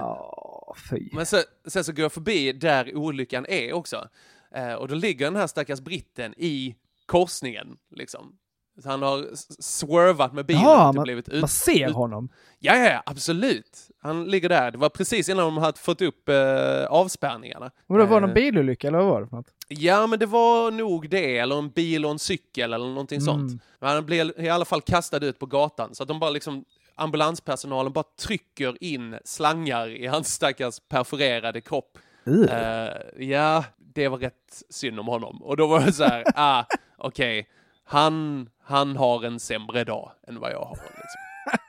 Fy. 0.90 1.08
Men 1.12 1.26
så, 1.26 1.42
sen 1.66 1.84
så 1.84 1.92
går 1.92 2.02
jag 2.02 2.12
förbi 2.12 2.52
där 2.52 2.96
olyckan 2.96 3.46
är 3.48 3.72
också. 3.72 4.08
Eh, 4.54 4.72
och 4.74 4.88
då 4.88 4.94
ligger 4.94 5.24
den 5.24 5.36
här 5.36 5.46
stackars 5.46 5.80
britten 5.80 6.34
i 6.36 6.76
korsningen, 7.06 7.76
liksom. 7.90 8.36
Han 8.84 9.02
har 9.02 9.26
swervat 9.62 10.32
med 10.32 10.46
bilen 10.46 10.62
Ja, 10.62 10.88
och 10.88 10.94
man, 10.94 11.02
blivit 11.04 11.28
ut, 11.28 11.40
man 11.40 11.48
ser 11.48 11.88
ut- 11.88 11.94
honom. 11.94 12.28
Ja, 12.58 12.76
ja, 12.76 13.02
absolut. 13.06 13.78
Han 14.02 14.24
ligger 14.24 14.48
där. 14.48 14.70
Det 14.70 14.78
var 14.78 14.88
precis 14.88 15.28
innan 15.28 15.44
de 15.44 15.56
hade 15.58 15.78
fått 15.78 16.02
upp 16.02 16.28
eh, 16.28 16.84
avspärrningarna. 16.88 17.70
Och 17.86 17.98
det 17.98 18.04
var 18.04 18.16
Eh, 18.16 18.20
någon 18.20 18.34
bilolycka 18.34 18.88
eller 18.88 18.98
vad 18.98 19.06
var 19.06 19.20
det 19.20 19.26
för 19.26 19.36
något? 19.36 19.46
Ja, 19.68 20.06
men 20.06 20.18
det 20.18 20.26
var 20.26 20.70
nog 20.70 21.10
det, 21.10 21.38
eller 21.38 21.58
en 21.58 21.70
bil 21.70 22.04
och 22.04 22.10
en 22.10 22.18
cykel 22.18 22.72
eller 22.72 22.86
någonting 22.88 23.16
Mm. 23.20 23.24
sånt. 23.26 23.62
Men 23.80 23.88
han 23.90 24.06
blev 24.06 24.32
i 24.38 24.48
alla 24.48 24.64
fall 24.64 24.80
kastad 24.80 25.24
ut 25.24 25.38
på 25.38 25.46
gatan, 25.46 25.94
så 25.94 26.02
att 26.02 26.08
de 26.08 26.20
bara 26.20 26.30
liksom 26.30 26.64
ambulanspersonalen 26.94 27.92
bara 27.92 28.04
trycker 28.20 28.76
in 28.84 29.18
slangar 29.24 29.88
i 29.88 30.06
hans 30.06 30.28
stackars 30.34 30.80
perforerade 30.88 31.60
kropp. 31.60 31.98
Uh. 32.28 32.50
Eh, 32.50 32.92
ja, 33.26 33.64
det 33.94 34.08
var 34.08 34.18
rätt 34.18 34.62
synd 34.70 35.00
om 35.00 35.06
honom. 35.06 35.42
Och 35.42 35.56
då 35.56 35.66
var 35.66 35.80
det 35.80 35.92
så 35.92 36.04
här, 36.04 36.24
ah, 36.34 36.64
okej, 36.98 37.48
han, 37.84 38.48
han 38.70 38.96
har 38.96 39.24
en 39.24 39.40
sämre 39.40 39.84
dag 39.84 40.12
än 40.28 40.40
vad 40.40 40.52
jag 40.52 40.64
har. 40.64 40.76
Liksom. 40.76 41.20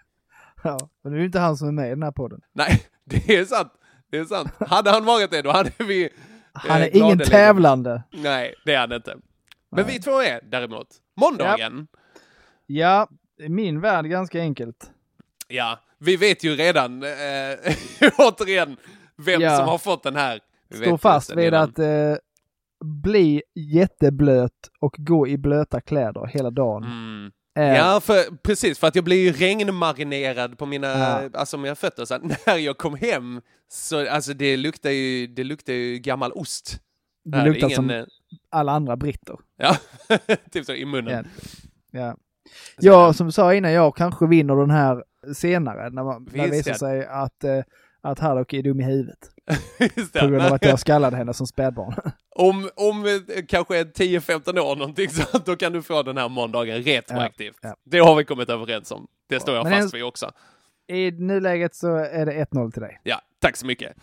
Ja, 0.64 0.78
men 1.04 1.12
det 1.12 1.18
är 1.18 1.20
ju 1.20 1.26
inte 1.26 1.40
han 1.40 1.58
som 1.58 1.68
är 1.68 1.72
med 1.72 1.88
i 1.88 1.90
den 1.90 2.04
här 2.04 2.12
podden. 2.12 2.42
Nej, 2.54 2.82
det 3.06 3.36
är 3.38 3.46
sant. 3.46 3.74
Det 4.12 4.18
är 4.18 4.26
sant. 4.26 4.50
Hade 4.60 4.90
han 4.92 5.06
varit 5.06 5.32
det, 5.32 5.42
då 5.42 5.52
hade 5.52 5.72
vi... 5.78 6.10
Han 6.54 6.78
eh, 6.82 6.84
är 6.84 6.96
ingen 6.98 7.20
tävlande. 7.20 8.04
Nej, 8.12 8.56
det 8.66 8.74
är 8.74 8.80
han 8.80 8.92
inte. 8.94 9.16
Men 9.72 9.86
vi 9.86 10.00
två 10.00 10.22
är 10.22 10.40
däremot. 10.44 10.88
Måndagen, 11.22 11.88
Ja, 12.68 13.08
i 13.40 13.50
min 13.50 13.82
värld 13.82 14.06
ganska 14.06 14.40
enkelt. 14.40 14.92
ja, 15.48 15.80
vi 15.98 16.16
vet 16.18 16.44
ju 16.44 16.56
redan, 16.56 17.04
eh, 17.04 17.10
återigen, 18.18 18.78
vem 19.18 19.42
Ja. 19.42 19.58
som 19.58 19.68
har 19.68 19.78
fått 19.78 20.04
den 20.04 20.16
här. 20.16 20.40
Vi 20.70 20.78
Står 20.86 20.98
fast 20.98 21.30
vid 21.32 21.38
redan. 21.38 21.64
att 21.70 21.80
eh, 21.80 22.16
bli 22.84 23.42
jätteblöt 23.56 24.70
och 24.80 24.96
gå 24.98 25.28
i 25.28 25.38
blöta 25.38 25.82
kläder 25.82 26.26
hela 26.34 26.50
dagen. 26.52 26.84
Mm. 26.84 27.32
är- 27.56 27.76
Ja, 27.76 28.00
för, 28.00 28.36
precis, 28.38 28.80
för 28.80 28.88
att 28.88 28.96
jag 28.96 29.04
blir 29.06 29.24
ju 29.24 29.32
regnmarinerad 29.32 30.58
på 30.58 30.66
mina, 30.66 30.88
Ja. 30.88 31.30
alltså 31.34 31.58
mina 31.58 31.76
fötter. 31.76 32.06
Så 32.06 32.14
att 32.16 32.24
när 32.48 32.58
jag 32.58 32.78
kom 32.78 32.96
hem, 32.96 33.42
så 33.72 34.10
alltså 34.10 34.34
det 34.34 34.58
luktar 34.58 34.90
ju, 34.90 35.28
det 35.28 35.44
luktar 35.44 35.74
ju 35.74 35.98
gammal 36.00 36.32
ost. 36.32 36.80
Det 37.26 37.38
Här 37.38 37.46
luktar 37.46 37.68
ingen, 37.68 37.76
som 37.76 37.90
eh, 37.90 38.04
alla 38.50 38.72
andra 38.72 38.98
britter. 38.98 39.36
Ja, 39.58 39.76
typ 40.52 40.66
så 40.66 40.74
i 40.74 40.86
munnen. 40.86 41.28
Ja. 41.92 42.00
Ja. 42.00 42.16
ja, 42.80 43.14
som 43.14 43.26
du 43.28 43.32
sa 43.32 43.54
innan, 43.54 43.72
jag 43.72 43.96
kanske 43.96 44.28
vinner 44.28 44.56
den 44.56 44.70
här 44.72 45.04
senare 45.36 45.90
när, 45.90 46.04
man, 46.04 46.28
när 46.34 46.44
det 46.44 46.52
visar 46.52 46.74
sig 46.74 47.06
att, 47.06 47.44
eh, 47.44 47.60
att 48.02 48.20
Haddock 48.20 48.54
är 48.54 48.64
dum 48.64 48.80
i 48.80 48.84
huvudet. 48.84 49.31
Just 49.96 50.14
det. 50.14 50.20
På 50.20 50.28
grund 50.28 50.42
av 50.42 50.54
att 50.54 50.66
jag 50.66 50.80
skallade 50.80 51.18
henne 51.18 51.34
som 51.34 51.48
spädbarn. 51.48 51.94
Om, 52.36 52.70
om 52.76 53.06
eh, 53.06 53.44
kanske 53.48 53.84
10-15 53.84 54.60
år 54.60 54.76
någonting 54.76 55.10
så 55.10 55.38
då 55.38 55.56
kan 55.56 55.74
du 55.74 55.82
få 55.82 56.04
den 56.04 56.18
här 56.18 56.30
måndagen 56.30 56.84
retroaktivt. 56.84 57.58
Ja, 57.62 57.70
ja. 57.70 57.76
Det 57.86 58.00
har 58.00 58.16
vi 58.16 58.26
kommit 58.26 58.50
överens 58.50 58.92
om. 58.92 59.08
Det 59.30 59.40
står 59.40 59.56
jag 59.56 59.64
Men 59.70 59.82
fast 59.82 59.94
vid 59.94 60.04
också. 60.04 60.32
I 60.88 61.12
nuläget 61.12 61.76
så 61.76 61.96
är 61.96 62.26
det 62.26 62.46
1-0 62.46 62.72
till 62.72 62.82
dig. 62.82 63.00
Ja, 63.04 63.22
tack 63.42 63.58
så 63.58 63.66
mycket. 63.66 63.94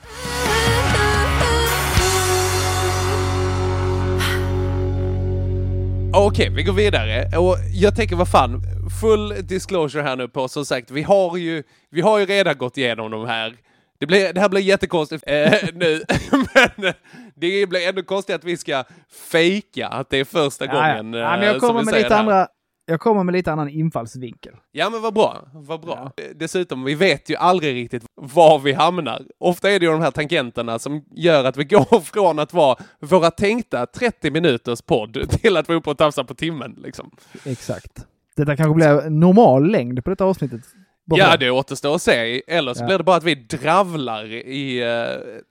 Okej, 6.14 6.50
vi 6.50 6.62
går 6.62 6.72
vidare. 6.72 7.38
Och 7.38 7.56
jag 7.72 7.96
tänker, 7.96 8.16
vad 8.16 8.28
fan, 8.28 8.62
full 9.00 9.46
disclosure 9.46 10.02
här 10.02 10.16
nu 10.16 10.28
på, 10.28 10.48
som 10.48 10.64
sagt, 10.64 10.90
vi 10.90 11.02
har 11.02 11.36
ju, 11.36 11.62
vi 11.90 12.00
har 12.00 12.18
ju 12.18 12.26
redan 12.26 12.58
gått 12.58 12.78
igenom 12.78 13.10
de 13.10 13.26
här. 13.26 13.54
Det, 14.00 14.06
blir, 14.06 14.32
det 14.32 14.40
här 14.40 14.48
blir 14.48 14.60
jättekonstigt 14.60 15.24
eh, 15.26 15.52
nu, 15.74 16.00
men 16.54 16.92
det 17.34 17.66
blir 17.68 17.88
ändå 17.88 18.02
konstigt 18.02 18.36
att 18.36 18.44
vi 18.44 18.56
ska 18.56 18.84
fejka 19.30 19.88
att 19.88 20.10
det 20.10 20.18
är 20.18 20.24
första 20.24 20.66
gången 20.66 21.12
ja, 21.12 21.36
eh, 21.36 21.44
jag 21.44 21.60
som 21.60 21.60
kommer 21.60 21.80
vi 21.80 21.84
med 21.84 21.92
säger 21.92 22.04
lite 22.04 22.14
här. 22.14 22.20
andra 22.20 22.48
jag 22.90 23.00
kommer 23.00 23.24
med 23.24 23.32
lite 23.32 23.52
annan 23.52 23.68
infallsvinkel. 23.68 24.54
Ja 24.72 24.90
men 24.90 25.02
vad 25.02 25.14
bra, 25.14 25.48
vad 25.52 25.80
bra. 25.80 26.12
Dessutom, 26.34 26.84
vi 26.84 26.94
vet 26.94 27.30
ju 27.30 27.36
aldrig 27.36 27.74
riktigt 27.74 28.04
var 28.14 28.58
vi 28.58 28.72
hamnar. 28.72 29.22
Ofta 29.38 29.70
är 29.70 29.80
det 29.80 29.86
ju 29.86 29.92
de 29.92 30.00
här 30.00 30.10
tangenterna 30.10 30.78
som 30.78 31.04
gör 31.10 31.44
att 31.44 31.56
vi 31.56 31.64
går 31.64 32.00
från 32.00 32.38
att 32.38 32.52
vara 32.52 32.76
våra 33.00 33.30
tänkta 33.30 33.86
30 33.86 34.30
minuters 34.30 34.82
podd 34.82 35.30
till 35.30 35.56
att 35.56 35.68
vara 35.68 35.78
uppe 35.78 35.90
och 35.90 35.98
tafsa 35.98 36.24
på 36.24 36.34
timmen 36.34 36.74
liksom. 36.78 37.10
Exakt. 37.44 38.06
Detta 38.36 38.56
kanske 38.56 38.74
blir 38.74 39.10
normal 39.10 39.70
längd 39.70 40.04
på 40.04 40.10
detta 40.10 40.24
avsnittet. 40.24 40.60
Bara 41.08 41.20
Ja, 41.20 41.36
det 41.36 41.50
återstår 41.50 41.94
att 41.94 42.02
se. 42.02 42.42
Eller 42.46 42.74
så 42.74 42.82
Ja. 42.82 42.86
blir 42.86 42.98
det 42.98 43.04
bara 43.04 43.16
att 43.16 43.24
vi 43.24 43.34
dravlar 43.34 44.24
i 44.32 44.82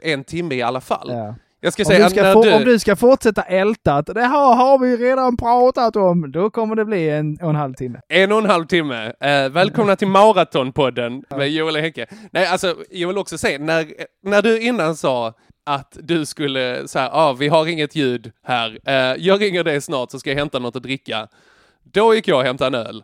eh, 0.01 0.11
en 0.13 0.23
timme 0.23 0.55
i 0.55 0.61
alla 0.61 0.81
fall. 0.81 1.09
ja. 1.11 1.35
Jag 1.59 1.73
ska 1.73 1.81
Om 1.83 1.85
säga 1.85 2.03
du 2.03 2.09
ska, 2.09 2.33
du... 2.41 2.53
om 2.53 2.63
du 2.63 2.79
ska 2.79 2.95
fortsätta 2.95 3.41
älta 3.41 3.93
att 3.93 4.05
det 4.05 4.21
här 4.21 4.55
har 4.55 4.79
vi 4.79 4.97
redan 4.97 5.37
pratat 5.37 5.95
om, 5.95 6.31
då 6.31 6.49
kommer 6.49 6.75
det 6.75 6.85
bli 6.85 7.09
en 7.09 7.37
och 7.41 7.49
en 7.49 7.55
halv 7.55 7.73
timme. 7.73 7.99
En 8.09 8.31
och 8.31 8.37
en 8.37 8.45
halv 8.45 8.65
timme. 8.65 9.13
Eh, 9.19 9.49
välkomna 9.49 9.95
till 9.95 10.07
Maratonpodden 10.07 11.23
med 11.29 11.49
Joel 11.49 11.75
och 11.75 11.81
Henke. 11.81 12.05
Nej, 12.31 12.45
alltså, 12.47 12.75
jag 12.91 13.07
vill 13.07 13.17
också 13.17 13.37
säga, 13.37 13.59
när, 13.59 13.85
när 14.23 14.41
du 14.41 14.61
innan 14.61 14.95
sa 14.95 15.33
att 15.65 15.97
du 16.01 16.25
skulle 16.25 16.87
säga, 16.87 17.09
ah, 17.13 17.33
vi 17.33 17.47
har 17.47 17.67
inget 17.67 17.95
ljud 17.95 18.31
här, 18.43 18.79
eh, 18.85 18.93
jag 19.25 19.41
ringer 19.41 19.63
dig 19.63 19.81
snart 19.81 20.11
så 20.11 20.19
ska 20.19 20.29
jag 20.29 20.37
hämta 20.37 20.59
något 20.59 20.75
att 20.75 20.83
dricka. 20.83 21.27
Då 21.83 22.15
gick 22.15 22.27
jag 22.27 22.37
och 22.39 22.43
hämtade 22.45 22.77
en 22.77 22.85
öl. 22.87 23.03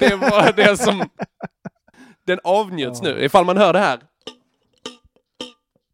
Det 0.00 0.14
var 0.16 0.52
det 0.56 0.76
som... 0.76 1.02
Den 2.26 2.38
avnjuts 2.44 3.02
nu, 3.02 3.24
ifall 3.24 3.44
man 3.44 3.56
hör 3.56 3.72
det 3.72 3.78
här. 3.78 4.00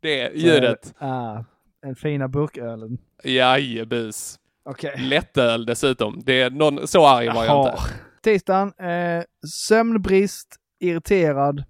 Det 0.00 0.32
ljudet. 0.34 0.94
Ah, 0.98 1.44
den 1.82 1.96
fina 1.96 2.28
burkölen. 2.28 2.98
Jajebus. 3.24 4.38
Okej. 4.64 4.94
Lättöl 4.98 5.66
dessutom. 5.66 6.20
Det 6.24 6.40
är 6.40 6.50
någon, 6.50 6.88
så 6.88 7.06
arg 7.06 7.28
var 7.28 7.44
jag 7.44 7.66
inte. 7.66 7.82
Tisdagen, 8.22 8.72
eh, 8.78 9.24
sömnbrist, 9.68 10.56
irriterad, 10.80 11.64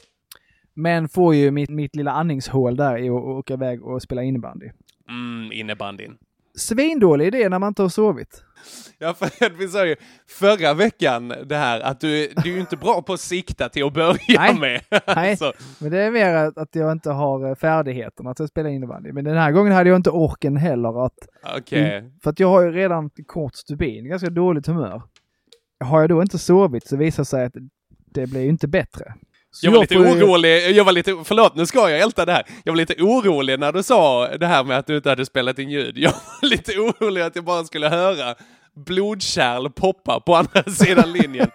men 0.75 1.09
får 1.09 1.35
ju 1.35 1.51
mitt, 1.51 1.71
mitt 1.71 1.97
lilla 1.97 2.13
andningshål 2.13 2.77
där 2.77 2.99
i 2.99 3.09
att 3.09 3.15
åka 3.15 3.55
iväg 3.55 3.85
och 3.85 4.03
spela 4.03 4.23
innebandy. 4.23 4.71
Mm, 5.09 5.53
innebandyn. 5.53 6.19
Svindålig 6.57 7.27
idé 7.27 7.49
när 7.49 7.59
man 7.59 7.69
inte 7.69 7.83
har 7.83 7.89
sovit. 7.89 8.45
Ja, 9.01 9.15
för 9.15 9.59
vi 9.59 9.69
sa 9.69 9.87
ju 9.87 9.97
förra 10.29 10.75
veckan 10.75 11.35
det 11.47 11.57
här 11.57 11.81
att 11.81 12.01
du, 12.01 12.29
du 12.37 12.51
är 12.51 12.55
ju 12.55 12.61
inte 12.61 12.77
bra 12.77 13.03
på 13.03 13.13
att 13.13 13.21
sikta 13.21 13.69
till 13.69 13.85
att 13.85 13.93
börja 13.93 14.19
Nej. 14.29 14.55
med. 14.55 14.81
Nej. 15.17 15.31
Alltså, 15.31 15.53
Men 15.79 15.91
det 15.91 15.99
är 16.03 16.11
mer 16.11 16.35
att- 16.35 16.59
att 16.59 16.75
jag 16.75 16.93
inte 16.93 17.11
har 17.11 17.49
eh, 17.49 17.55
färdigheterna 17.55 18.35
till 18.35 18.45
att 18.45 18.51
spela 18.51 18.69
innebandy. 18.69 19.13
Men 19.13 19.25
den 19.25 19.37
här 19.37 19.53
gången 19.53 19.73
hade 19.73 19.89
jag 19.91 19.97
inte 19.97 20.11
orken 20.11 20.57
heller 20.57 21.07
att... 21.07 21.19
Okej. 21.59 22.13
För 22.23 22.31
att 22.31 22.41
jag 22.41 22.49
har 22.49 22.63
ju 22.63 22.73
redan 22.73 23.11
kort 23.27 23.55
stubin, 23.55 24.09
ganska 24.09 24.31
dåligt 24.31 24.67
humör. 24.67 25.03
Har 25.85 26.01
jag 26.01 26.09
då 26.11 26.23
inte 26.23 26.39
sovit 26.39 26.87
så 26.87 26.97
visar 26.97 27.23
det 27.23 27.27
sig 27.27 27.45
att 27.45 27.55
det 28.13 28.27
blir 28.27 28.41
ju 28.41 28.49
inte 28.49 28.69
bättre. 28.69 29.15
Så 29.51 29.67
Jag 29.67 29.73
var 29.73 29.81
lite 29.81 29.95
ju- 29.95 30.01
orolig, 30.01 30.71
jag 30.71 30.85
var 30.85 30.93
lite, 30.93 31.17
förlåt 31.25 31.55
nu 31.57 31.67
ska 31.67 31.91
jag 31.91 32.01
älta 32.01 32.25
det 32.25 32.33
här. 32.33 32.43
Jag 32.65 32.73
var 32.73 32.77
lite 32.77 32.95
orolig 33.03 33.59
när 33.61 33.73
du 33.73 33.83
sa 33.83 34.29
det 34.37 34.47
här 34.47 34.65
med 34.65 34.79
att 34.79 34.87
du 34.87 34.97
inte 34.97 35.09
hade 35.09 35.27
spelat 35.27 35.59
in 35.59 35.71
ljud. 35.71 35.99
Jag 35.99 36.11
var 36.11 36.49
lite 36.51 36.73
orolig 36.79 37.23
att 37.23 37.37
jag 37.37 37.45
bara 37.45 37.65
skulle 37.65 37.89
höra 37.89 38.35
blodkärl 38.87 39.71
poppa 39.71 40.21
på 40.21 40.35
andra 40.37 40.63
sidan 40.71 41.13
linjen. 41.13 41.51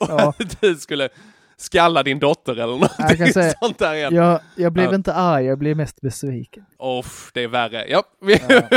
Och 0.00 0.06
Ja. 0.08 0.28
att 0.38 0.60
du 0.60 0.74
skulle 0.76 1.08
skalla 1.56 2.02
din 2.02 2.18
dotter 2.18 2.52
eller 2.52 2.88
Jag 2.98 3.16
kan 3.18 3.32
säga- 3.32 3.54
sånt 3.62 3.78
där 3.78 3.94
igen. 3.94 4.14
Jag, 4.14 4.40
jag 4.56 4.72
blev 4.72 4.86
Ja. 4.86 4.94
inte 4.94 5.14
arg, 5.14 5.44
jag 5.44 5.58
blev 5.58 5.76
mest 5.76 6.00
besviken. 6.00 6.64
Off, 6.78 7.30
det 7.34 7.42
är 7.44 7.48
värre. 7.48 7.84
Ja, 7.88 8.02
vi, 8.20 8.38
Nej, 8.48 8.68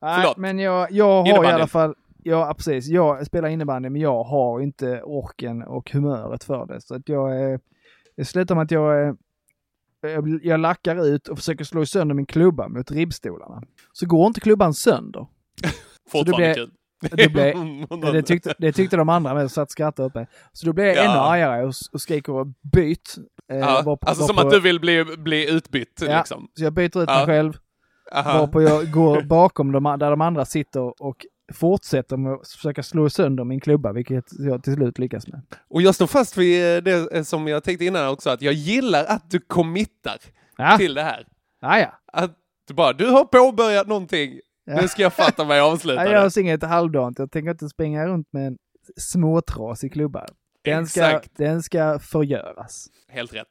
förlåt. 0.00 0.36
men 0.36 0.58
jag, 0.58 0.90
jag 0.92 1.06
har 1.06 1.26
i 1.26 1.28
Innebandy. 1.28 1.52
alla 1.52 1.66
fall, 1.66 1.94
ja 2.22 2.54
precis, 2.56 2.86
jag 2.88 3.26
spelar 3.26 3.48
innebandy 3.48 3.88
men 3.90 4.00
jag 4.00 4.24
har 4.24 4.60
inte 4.60 5.02
orken 5.02 5.62
och 5.62 5.90
humöret 5.92 6.44
för 6.44 6.66
det. 6.66 6.80
Så 6.80 6.94
att 6.94 7.08
jag, 7.08 7.52
eh, 7.52 7.58
det 8.16 8.24
slutar 8.24 8.54
med 8.54 8.62
att 8.64 8.70
jag, 8.70 9.08
eh, 9.08 9.14
jag, 10.00 10.40
jag 10.42 10.60
lackar 10.60 11.06
ut 11.06 11.28
och 11.28 11.38
försöker 11.38 11.64
slå 11.64 11.86
sönder 11.86 12.14
min 12.14 12.26
klubba 12.26 12.68
mot 12.68 12.90
ribbstolarna. 12.90 13.62
Så 13.92 14.06
går 14.06 14.26
inte 14.26 14.40
klubban 14.40 14.74
sönder. 14.74 15.26
Fortfarande 16.10 16.54
kul. 16.54 16.70
Det, 17.10 17.28
blev, 17.32 17.54
det, 18.12 18.22
tyckte, 18.22 18.54
det 18.58 18.72
tyckte 18.72 18.96
de 18.96 19.08
andra 19.08 19.34
med, 19.34 19.50
satt 19.50 19.68
och 19.68 19.70
skrattade 19.70 20.10
mig. 20.14 20.26
Så 20.52 20.66
då 20.66 20.72
blev 20.72 20.86
jag 20.86 20.96
Ja. 20.96 21.02
ännu 21.02 21.18
argare 21.20 21.64
och, 21.66 21.72
och 21.92 22.00
skriker 22.00 22.52
byt. 22.72 23.14
Eh, 23.52 23.58
Ja, 23.58 23.82
var 23.84 23.96
på- 23.96 24.06
alltså 24.08 24.22
var 24.22 24.28
som 24.28 24.38
att 24.38 24.50
du 24.50 24.60
vill 24.60 24.80
bli, 24.80 25.04
bli 25.18 25.50
utbytt 25.50 26.02
Ja. 26.06 26.18
liksom. 26.18 26.48
Så 26.58 26.64
jag 26.64 26.72
byter 26.72 26.84
ut 27.02 27.08
Ja. 27.08 27.16
mig 27.16 27.26
själv, 27.26 27.52
Aha. 28.12 28.38
varpå 28.38 28.62
jag 28.62 28.90
går 28.90 29.22
bakom 29.28 29.72
de, 29.72 29.82
där 29.84 30.10
de 30.10 30.20
andra 30.20 30.44
sitter 30.44 31.02
och 31.02 31.26
fortsätter 31.52 32.16
med 32.16 32.32
att 32.32 32.48
försöka 32.48 32.82
slå 32.82 33.10
sönder 33.10 33.44
min 33.44 33.60
klubba, 33.60 33.92
vilket 33.92 34.24
jag 34.38 34.62
till 34.62 34.74
slut 34.74 34.98
lyckas 34.98 35.28
med. 35.28 35.42
Och 35.68 35.82
jag 35.82 35.94
står 35.94 36.06
fast 36.06 36.36
vid 36.36 36.76
eh, 36.76 36.82
det 36.82 37.12
eh, 37.16 37.22
som 37.22 37.48
jag 37.48 37.64
tänkte 37.64 37.84
innan 37.84 38.08
också, 38.08 38.30
att 38.30 38.42
jag 38.42 38.54
gillar 38.54 39.04
att 39.04 39.30
du 39.30 39.40
committar 39.40 40.16
Ja, 40.56 40.76
till 40.78 40.94
det 40.94 41.02
här. 41.02 41.26
ja. 41.60 41.78
ja. 41.78 41.92
Att 42.12 42.30
du 42.68 42.74
bara, 42.74 42.92
du 42.92 43.06
har 43.06 43.24
påbörjat 43.24 43.86
någonting, 43.88 44.40
Ja. 44.64 44.80
nu 44.80 44.88
ska 44.88 45.02
jag 45.02 45.12
fatta 45.12 45.44
mig 45.44 45.60
avsluta 45.60 46.04
Jag 46.10 46.12
gör 46.12 46.38
inget 46.38 46.62
halvdant. 46.62 47.18
Jag 47.18 47.30
tänker 47.30 47.50
inte 47.50 47.68
springa 47.68 48.06
runt 48.06 48.32
med 48.32 48.46
en 48.46 48.58
småtrasig 48.96 49.92
klubba. 49.92 50.26
Den 50.64 50.86
ska, 50.86 51.20
den 51.36 51.62
ska 51.62 51.98
förgöras. 51.98 52.86
Helt 53.08 53.34
rätt. 53.34 53.48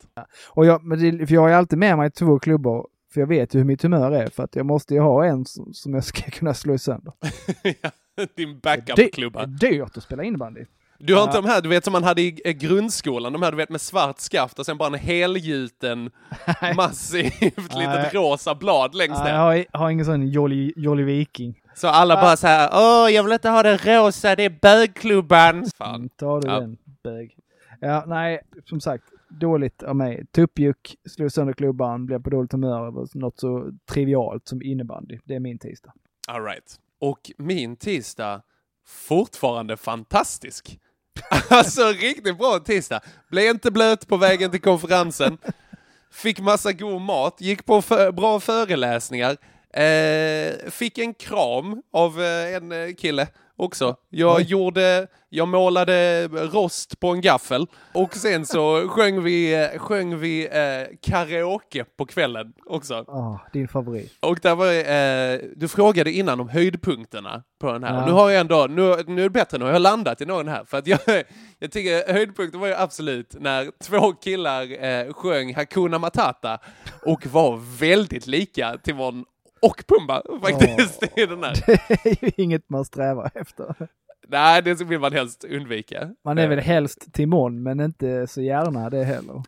Och 0.49 0.65
jag, 0.65 0.81
för 1.27 1.33
jag 1.33 1.41
har 1.41 1.47
ju 1.47 1.53
alltid 1.55 1.79
med 1.79 1.97
mig 1.97 2.11
två 2.11 2.39
klubbor, 2.39 2.87
för 3.13 3.19
jag 3.21 3.27
vet 3.27 3.55
ju 3.55 3.59
hur 3.59 3.65
mitt 3.65 3.81
humör 3.83 4.11
är, 4.11 4.27
för 4.27 4.43
att 4.43 4.55
jag 4.55 4.65
måste 4.65 4.93
ju 4.93 4.99
ha 4.99 5.25
en 5.25 5.45
som, 5.45 5.73
som 5.73 5.93
jag 5.93 6.03
ska 6.13 6.21
kunna 6.31 6.53
slå 6.53 6.77
sönder. 6.77 7.13
Din 8.35 8.53
Det 8.53 8.61
backup-klubba. 8.61 9.41
är 9.41 9.47
dyrt 9.47 9.97
att 9.97 10.03
spela 10.03 10.23
innebandy. 10.23 10.65
Du 11.03 11.15
har 11.15 11.23
inte 11.23 11.37
de 11.37 11.45
här, 11.45 11.61
du 11.61 11.69
vet 11.69 11.83
som 11.83 11.91
man 11.93 12.03
hade 12.03 12.21
i 12.21 12.41
eh, 12.45 12.51
grundskolan, 12.51 13.33
de 13.33 13.41
här 13.41 13.51
du 13.51 13.57
vet 13.57 13.69
med 13.69 13.81
svart 13.81 14.19
skaft 14.19 14.59
och 14.59 14.65
sen 14.65 14.77
bara 14.77 14.87
en 14.87 14.93
helgjuten, 14.99 16.09
massivt 16.75 17.73
litet 17.75 18.13
rosa 18.13 18.55
blad 18.55 18.95
längst 18.95 19.23
ner. 19.23 19.29
jag 19.33 19.39
har, 19.39 19.65
har 19.77 19.89
ingen 19.89 20.05
sån 20.05 20.27
Jolly, 20.27 20.73
Jolly 20.75 21.03
Viking. 21.03 21.59
Så 21.75 21.87
alla 21.87 22.15
bara 22.15 22.37
så 22.37 22.47
här, 22.47 22.69
åh 22.73 23.11
jag 23.11 23.23
vill 23.23 23.33
inte 23.33 23.49
ha 23.49 23.63
den 23.63 23.77
rosa, 23.77 24.35
det 24.35 24.45
är 24.45 24.57
bögklubban. 24.61 25.65
Fan. 25.77 25.95
Mm, 25.95 26.09
tar 26.09 26.41
du 26.41 26.47
Ja. 26.47 26.59
den, 26.59 26.77
bög. 27.03 27.35
Ja, 27.79 28.03
nej, 28.07 28.39
som 28.65 28.81
sagt, 28.81 29.03
dåligt 29.39 29.83
av 29.83 29.95
mig. 29.95 30.25
Tuppjuck, 30.31 30.95
slog 31.09 31.31
sönder 31.31 31.53
klubban, 31.53 32.05
blev 32.05 32.23
på 32.23 32.29
dåligt 32.29 32.51
humör 32.51 32.87
över 32.87 33.17
något 33.17 33.39
så 33.39 33.71
trivialt 33.89 34.47
som 34.47 34.61
innebandy. 34.61 35.19
Det 35.23 35.35
är 35.35 35.39
min 35.39 35.59
tisdag. 35.59 35.93
All 36.27 36.43
right. 36.43 36.79
Och 36.99 37.31
min 37.37 37.75
tisdag, 37.75 38.41
fortfarande 38.87 39.77
fantastisk. 39.77 40.79
Alltså 41.49 41.81
riktigt 41.81 42.37
bra 42.37 42.59
tisdag. 42.59 42.99
Blev 43.29 43.49
inte 43.49 43.71
blöt 43.71 44.07
på 44.07 44.17
vägen 44.17 44.51
till 44.51 44.61
konferensen. 44.61 45.37
Fick 46.11 46.39
massa 46.39 46.73
god 46.73 47.01
mat, 47.01 47.41
gick 47.41 47.65
på 47.65 47.81
för, 47.81 48.11
bra 48.11 48.39
föreläsningar. 48.39 49.37
Eh, 49.73 50.71
fick 50.71 50.97
en 50.97 51.13
kram 51.13 51.81
av 51.91 52.21
eh, 52.21 52.55
en 52.55 52.71
eh, 52.71 52.93
kille 52.93 53.27
också. 53.61 53.95
Jag 54.09 54.35
Oj. 54.35 54.43
gjorde, 54.43 55.07
jag 55.29 55.47
målade 55.47 56.27
rost 56.27 56.99
på 56.99 57.09
en 57.09 57.21
gaffel 57.21 57.67
och 57.93 58.15
sen 58.15 58.45
så 58.45 58.87
sjöng 58.89 59.23
vi, 59.23 59.69
sjöng 59.77 60.17
vi 60.17 60.45
eh, 60.45 60.97
karaoke 61.01 61.83
på 61.97 62.05
kvällen 62.05 62.53
också. 62.65 62.93
Ah, 62.93 63.39
din 63.53 63.67
favorit. 63.67 64.13
Och 64.19 64.39
där 64.41 64.55
var 64.55 64.65
eh, 64.67 65.39
du 65.55 65.67
frågade 65.67 66.11
innan 66.11 66.39
om 66.39 66.49
höjdpunkterna 66.49 67.43
på 67.59 67.71
den 67.71 67.83
här. 67.83 67.95
Ja. 67.95 68.05
Nu 68.05 68.11
har 68.11 68.29
jag 68.29 68.41
ändå, 68.41 68.67
nu, 68.69 69.03
nu 69.07 69.21
är 69.21 69.23
det 69.23 69.29
bättre, 69.29 69.57
nu 69.57 69.65
har 69.65 69.71
jag 69.71 69.81
landat 69.81 70.21
i 70.21 70.25
någon 70.25 70.47
här. 70.47 70.63
För 70.65 70.77
att 70.77 70.87
jag, 70.87 70.99
jag 71.59 71.71
tycker 71.71 72.13
höjdpunkten 72.13 72.59
var 72.59 72.67
ju 72.67 72.73
absolut 72.73 73.35
när 73.39 73.71
två 73.83 74.11
killar 74.11 74.83
eh, 74.85 75.13
sjöng 75.13 75.55
Hakuna 75.55 75.99
Matata 75.99 76.59
och 77.05 77.27
var 77.27 77.77
väldigt 77.79 78.27
lika 78.27 78.77
Timon 78.83 79.25
och 79.61 79.83
Pumba 79.87 80.21
faktiskt 80.41 81.03
i 81.17 81.25
den 81.25 81.43
här. 81.43 81.53
Det 82.03 82.05
är 82.11 82.25
ju 82.25 82.31
inget 82.43 82.69
man 82.69 82.85
strävar 82.85 83.31
efter. 83.35 83.75
Nej, 84.27 84.61
det 84.61 84.83
vill 84.83 84.99
man 84.99 85.13
helst 85.13 85.43
undvika. 85.43 86.09
Man 86.25 86.37
är 86.37 86.43
Eh, 86.43 86.49
väl 86.49 86.59
helst 86.59 87.13
Timon, 87.13 87.63
men 87.63 87.79
inte 87.79 88.27
så 88.27 88.41
gärna 88.41 88.89
det 88.89 89.03
heller. 89.03 89.43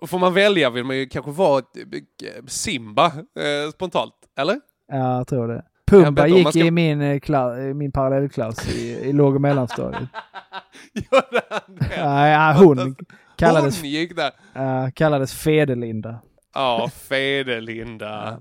och 0.00 0.10
Får 0.10 0.18
man 0.18 0.34
välja 0.34 0.70
vill 0.70 0.84
man 0.84 0.96
ju 0.96 1.06
kanske 1.08 1.30
vara 1.30 1.58
eh, 1.58 2.44
Simba 2.46 3.06
eh, 3.06 3.70
spontant, 3.74 4.14
eller? 4.38 4.60
Ja, 4.88 5.16
jag 5.16 5.26
tror 5.26 5.48
det. 5.48 5.64
Pumba 5.86 6.26
gick 6.26 6.48
ska- 6.48 6.58
i 6.58 6.70
min, 6.70 7.00
eh, 7.02 7.18
kla- 7.20 7.74
min 7.74 7.92
parallellklass 7.92 8.74
i, 8.74 8.90
i 9.08 9.12
låg 9.12 9.34
och 9.34 9.40
mellanstadiet. 9.40 10.02
Gjorde 10.94 11.40
han 11.50 11.76
det? 11.76 11.96
Ja, 11.96 12.52
hon 12.58 12.96
kallades, 13.36 13.80
Hon 13.80 13.90
gick 13.90 14.16
där. 14.16 14.30
ja, 14.52 14.90
kallades 14.94 15.34
Fedelinda. 15.34 16.18
Ja, 16.54 16.90
Fedelinda. 16.94 18.40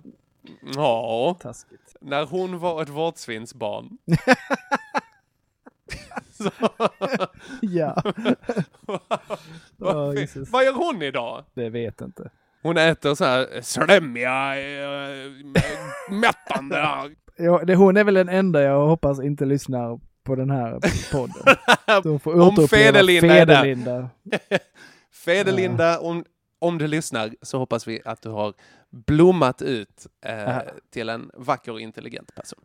Ja, 0.75 1.37
Taskigt. 1.41 1.95
när 2.01 2.25
hon 2.25 2.59
var 2.59 2.81
ett 2.81 2.89
vårdsvinsbarn. 2.89 3.97
Ja, 7.61 8.03
Jesus. 10.15 10.49
vad 10.51 10.65
gör 10.65 10.73
hon 10.73 11.01
idag? 11.01 11.43
det 11.53 11.69
vet 11.69 12.01
inte. 12.01 12.29
Hon 12.61 12.77
äter 12.77 13.15
så 13.15 13.25
här 13.25 13.61
slemmiga, 13.61 14.55
äh, 14.55 15.31
mättande. 16.11 16.77
Ja, 17.37 17.61
det, 17.65 17.75
hon 17.75 17.97
är 17.97 18.03
väl 18.03 18.13
den 18.13 18.29
enda 18.29 18.61
jag 18.61 18.87
hoppas 18.87 19.19
inte 19.21 19.45
lyssnar 19.45 19.99
på 20.23 20.35
den 20.35 20.49
här 20.51 20.79
podden. 21.11 21.55
Så 22.03 22.09
hon 22.09 22.19
får 22.19 22.41
Om 22.41 22.67
Fedelinda. 22.67 23.27
Fedelinda. 23.27 24.09
Fedelinda, 25.25 25.99
om, 25.99 26.25
om 26.59 26.77
du 26.77 26.87
lyssnar 26.87 27.29
så 27.41 27.57
hoppas 27.57 27.87
vi 27.87 28.01
att 28.05 28.21
du 28.21 28.29
har 28.29 28.53
blommat 28.89 29.61
ut 29.61 30.07
eh, 30.25 30.57
till 30.93 31.09
en 31.09 31.31
vacker 31.33 31.71
och 31.71 31.81
intelligent 31.81 32.35
person. 32.35 32.59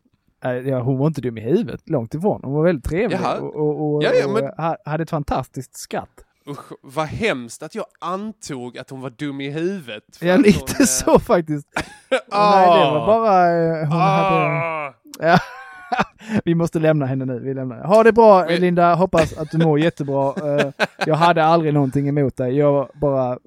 Nej, 0.44 0.68
Ja, 0.68 0.80
hon 0.80 0.98
var 0.98 1.06
inte 1.06 1.20
dum 1.20 1.38
i 1.38 1.40
huvudet, 1.40 1.90
långt 1.90 2.14
ifrån. 2.14 2.40
Hon 2.44 2.54
var 2.54 2.64
väldigt 2.64 2.84
trevlig 2.84 3.18
Jaha. 3.22 3.38
och, 3.38 3.54
och, 3.56 3.94
och, 3.94 4.02
Ja, 4.04 4.10
ja, 4.14 4.28
men- 4.28 4.44
och 4.44 4.50
ha- 4.64 4.76
hade 4.84 5.02
ett 5.02 5.10
fantastiskt 5.10 5.76
skratt. 5.76 6.24
Usch, 6.48 6.72
vad 6.82 7.06
hemskt 7.06 7.62
att 7.62 7.74
jag 7.74 7.84
antog 8.00 8.78
att 8.78 8.90
hon 8.90 9.00
var 9.00 9.10
dum 9.10 9.40
i 9.40 9.50
huvudet. 9.50 10.04
Ja, 10.20 10.36
lite 10.36 10.58
hon, 10.58 10.80
eh, 10.80 10.86
så 10.86 11.18
faktiskt. 11.18 11.68
Nej, 12.10 12.20
det 12.30 12.90
var 12.90 13.00
ah, 13.02 13.06
bara... 13.06 13.50
eh, 13.50 13.78
Hon 13.88 13.98
hade... 14.00 14.36
ah. 14.46 14.94
Ja. 15.20 15.38
Vi 16.44 16.54
måste 16.54 16.78
lämna 16.78 17.06
henne 17.06 17.24
nu. 17.24 17.38
Vi 17.40 17.54
lämnar. 17.54 17.84
Ha 17.84 18.02
det 18.02 18.12
bra 18.12 18.46
Linda, 18.46 18.94
hoppas 18.94 19.38
att 19.38 19.50
du 19.50 19.58
mår 19.58 19.78
jättebra. 19.80 20.34
Eh, 20.58 20.70
Jag 21.06 21.14
hade 21.14 21.44
aldrig 21.44 21.74
någonting 21.74 22.08
emot 22.08 22.36
dig. 22.36 22.56
Jag 22.56 22.88
bara 22.94 23.38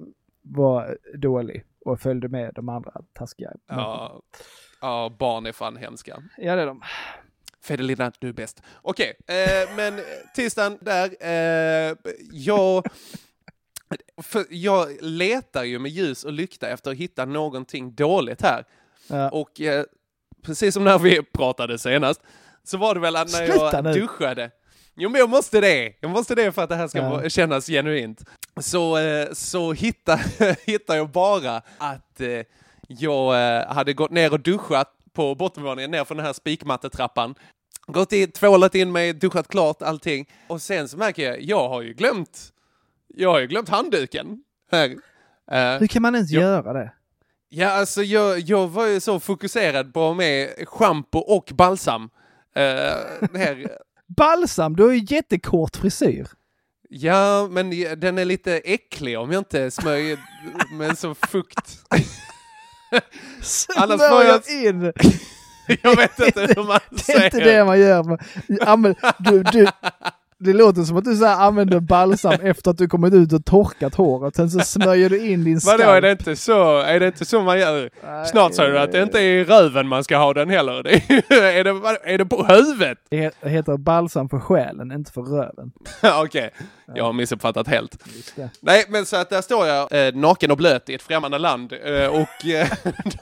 var 0.48 0.98
dålig 1.14 1.64
och 1.84 2.00
följde 2.00 2.28
med 2.28 2.52
de 2.54 2.68
andra 2.68 2.92
taskiga. 3.12 3.52
Ja, 3.66 4.22
ja, 4.80 5.16
barn 5.18 5.46
är 5.46 5.52
fan 5.52 5.76
hemska. 5.76 6.22
ja 6.36 6.56
det 6.56 6.62
är 6.62 6.66
de. 6.66 6.82
Fedelina, 7.62 8.12
du 8.18 8.28
är 8.28 8.32
bäst. 8.32 8.62
Okej, 8.82 9.14
eh, 9.26 9.76
men 9.76 10.00
tisdagen 10.34 10.78
där, 10.80 11.10
eh, 11.20 11.96
jag, 12.32 12.84
för 14.22 14.44
jag 14.50 14.88
letar 15.00 15.64
ju 15.64 15.78
med 15.78 15.90
ljus 15.90 16.24
och 16.24 16.32
lykta 16.32 16.68
efter 16.68 16.90
att 16.90 16.96
hitta 16.96 17.24
någonting 17.24 17.94
dåligt 17.94 18.42
här. 18.42 18.64
Ja. 19.08 19.30
Och 19.30 19.60
eh, 19.60 19.84
precis 20.42 20.74
som 20.74 20.84
när 20.84 20.98
vi 20.98 21.22
pratade 21.22 21.78
senast, 21.78 22.22
så 22.64 22.76
var 22.78 22.94
det 22.94 23.00
väl 23.00 23.12
när 23.12 23.26
Sluta 23.26 23.70
jag 23.72 23.84
nu. 23.84 23.92
duschade, 23.92 24.50
Jo 24.98 25.10
men 25.10 25.18
jag 25.18 25.30
måste 25.30 25.60
det, 25.60 25.92
jag 26.00 26.10
måste 26.10 26.34
det 26.34 26.52
för 26.52 26.62
att 26.62 26.68
det 26.68 26.76
här 26.76 26.88
ska 26.88 26.98
Ja. 26.98 27.28
kännas 27.28 27.66
genuint. 27.66 28.24
Så, 28.60 28.98
eh, 28.98 29.28
så 29.32 29.72
hittar, 29.72 30.20
hittar 30.66 30.96
jag 30.96 31.10
bara 31.10 31.62
att 31.78 32.20
eh, 32.20 32.42
jag 32.88 33.56
eh, 33.58 33.66
hade 33.68 33.92
gått 33.92 34.10
ner 34.10 34.32
och 34.32 34.40
duschat 34.40 34.94
på 35.12 35.34
bottenvåningen, 35.34 35.90
ner 35.90 36.04
från 36.04 36.16
den 36.16 36.26
här 36.26 36.32
spikmattetrappan. 36.32 37.34
Gått 37.86 38.12
in, 38.12 38.30
tvålat 38.30 38.74
in 38.74 38.92
mig, 38.92 39.12
duschat 39.12 39.48
klart 39.48 39.82
allting. 39.82 40.28
Och 40.46 40.62
sen 40.62 40.88
så 40.88 40.96
märker 40.96 41.22
jag, 41.22 41.42
jag 41.42 41.68
har 41.68 41.82
ju 41.82 41.94
glömt, 41.94 42.52
jag 43.14 43.30
har 43.32 43.40
ju 43.40 43.46
glömt 43.46 43.68
handduken. 43.68 44.42
Här. 44.72 44.96
Hur 45.78 45.86
kan 45.86 46.02
man 46.02 46.14
ens 46.14 46.30
Ja. 46.30 46.40
göra 46.40 46.72
det? 46.72 46.92
Ja, 47.48 47.68
alltså 47.70 48.02
jag, 48.02 48.38
jag 48.40 48.68
var 48.68 48.86
ju 48.86 49.00
så 49.00 49.20
fokuserad 49.20 49.94
på 49.94 50.14
med 50.14 50.48
schampo 50.68 51.18
och 51.18 51.50
balsam. 51.54 52.02
Uh, 52.02 53.38
här. 53.38 53.78
Balsam, 54.16 54.76
du 54.76 54.82
har 54.82 54.90
ju 54.92 55.06
jättekort 55.08 55.76
frisyr. 55.76 56.26
Ja, 56.90 57.48
men 57.50 57.70
den 58.00 58.18
är 58.18 58.24
lite 58.24 58.56
äcklig 58.58 59.18
om 59.18 59.32
jag 59.32 59.40
inte 59.40 59.70
smörjer 59.70 60.18
med 60.78 60.98
så 60.98 61.14
fukt. 61.14 61.78
Annars 63.76 64.00
får 64.00 64.24
jag- 64.24 64.64
in. 64.64 64.92
Jag 65.82 65.96
vet 65.96 66.18
inte 66.20 66.40
hur 66.56 66.64
man 66.64 66.80
Det 66.90 67.12
är 67.12 67.24
inte 67.24 67.36
säger. 67.36 67.58
det 67.58 67.64
man 67.64 67.80
gör. 67.80 68.18
Ja, 68.46 68.76
men, 68.76 68.94
du, 69.18 69.42
du, 69.42 69.66
det 70.40 70.52
låter 70.52 70.82
som 70.82 70.96
att 70.96 71.04
du 71.04 71.16
så 71.16 71.24
här 71.24 71.46
använder 71.46 71.80
balsam 71.80 72.32
efter 72.42 72.70
att 72.70 72.78
du 72.78 72.88
kommit 72.88 73.14
ut 73.14 73.32
och 73.32 73.44
torkat 73.44 73.94
håret. 73.94 74.36
Sen 74.36 74.50
så 74.50 74.60
smörjer 74.60 75.10
du 75.10 75.26
in 75.26 75.44
din 75.44 75.60
Vadå, 75.64 75.82
är 75.82 75.86
skalp. 75.86 76.02
det 76.02 76.10
inte 76.10 76.36
så, 76.36 76.78
är 76.78 77.00
det 77.00 77.06
inte 77.06 77.24
så 77.24 77.40
man 77.42 77.58
gör? 77.58 77.90
Nej, 78.04 78.26
Snart 78.26 78.54
säger 78.54 78.72
du 78.72 78.78
att 78.78 78.92
det 78.92 79.02
inte 79.02 79.18
är 79.20 79.22
i 79.22 79.44
röven 79.44 79.88
man 79.88 80.04
ska 80.04 80.16
ha 80.16 80.34
den 80.34 80.50
heller. 80.50 80.82
Det 81.28 81.34
är, 81.34 81.42
är, 81.42 81.64
det, 81.64 81.98
är 82.04 82.18
det 82.18 82.26
på 82.26 82.44
huvudet? 82.44 82.98
Det 83.10 83.48
heter 83.48 83.76
balsam 83.76 84.28
för 84.28 84.40
själen, 84.40 84.92
inte 84.92 85.12
för 85.12 85.22
röven. 85.22 85.72
Okej, 86.24 86.50
jag 86.94 87.04
har 87.04 87.12
missuppfattat 87.12 87.68
helt. 87.68 88.04
Nej, 88.60 88.84
men 88.88 89.06
så 89.06 89.16
att 89.16 89.30
där 89.30 89.42
står 89.42 89.66
jag 89.66 90.06
eh, 90.06 90.14
naken 90.14 90.50
och 90.50 90.56
blöt 90.56 90.88
i 90.88 90.94
ett 90.94 91.02
främmande 91.02 91.38
land 91.38 91.72
eh, 91.72 92.06
och 92.06 92.46
eh, 92.46 92.68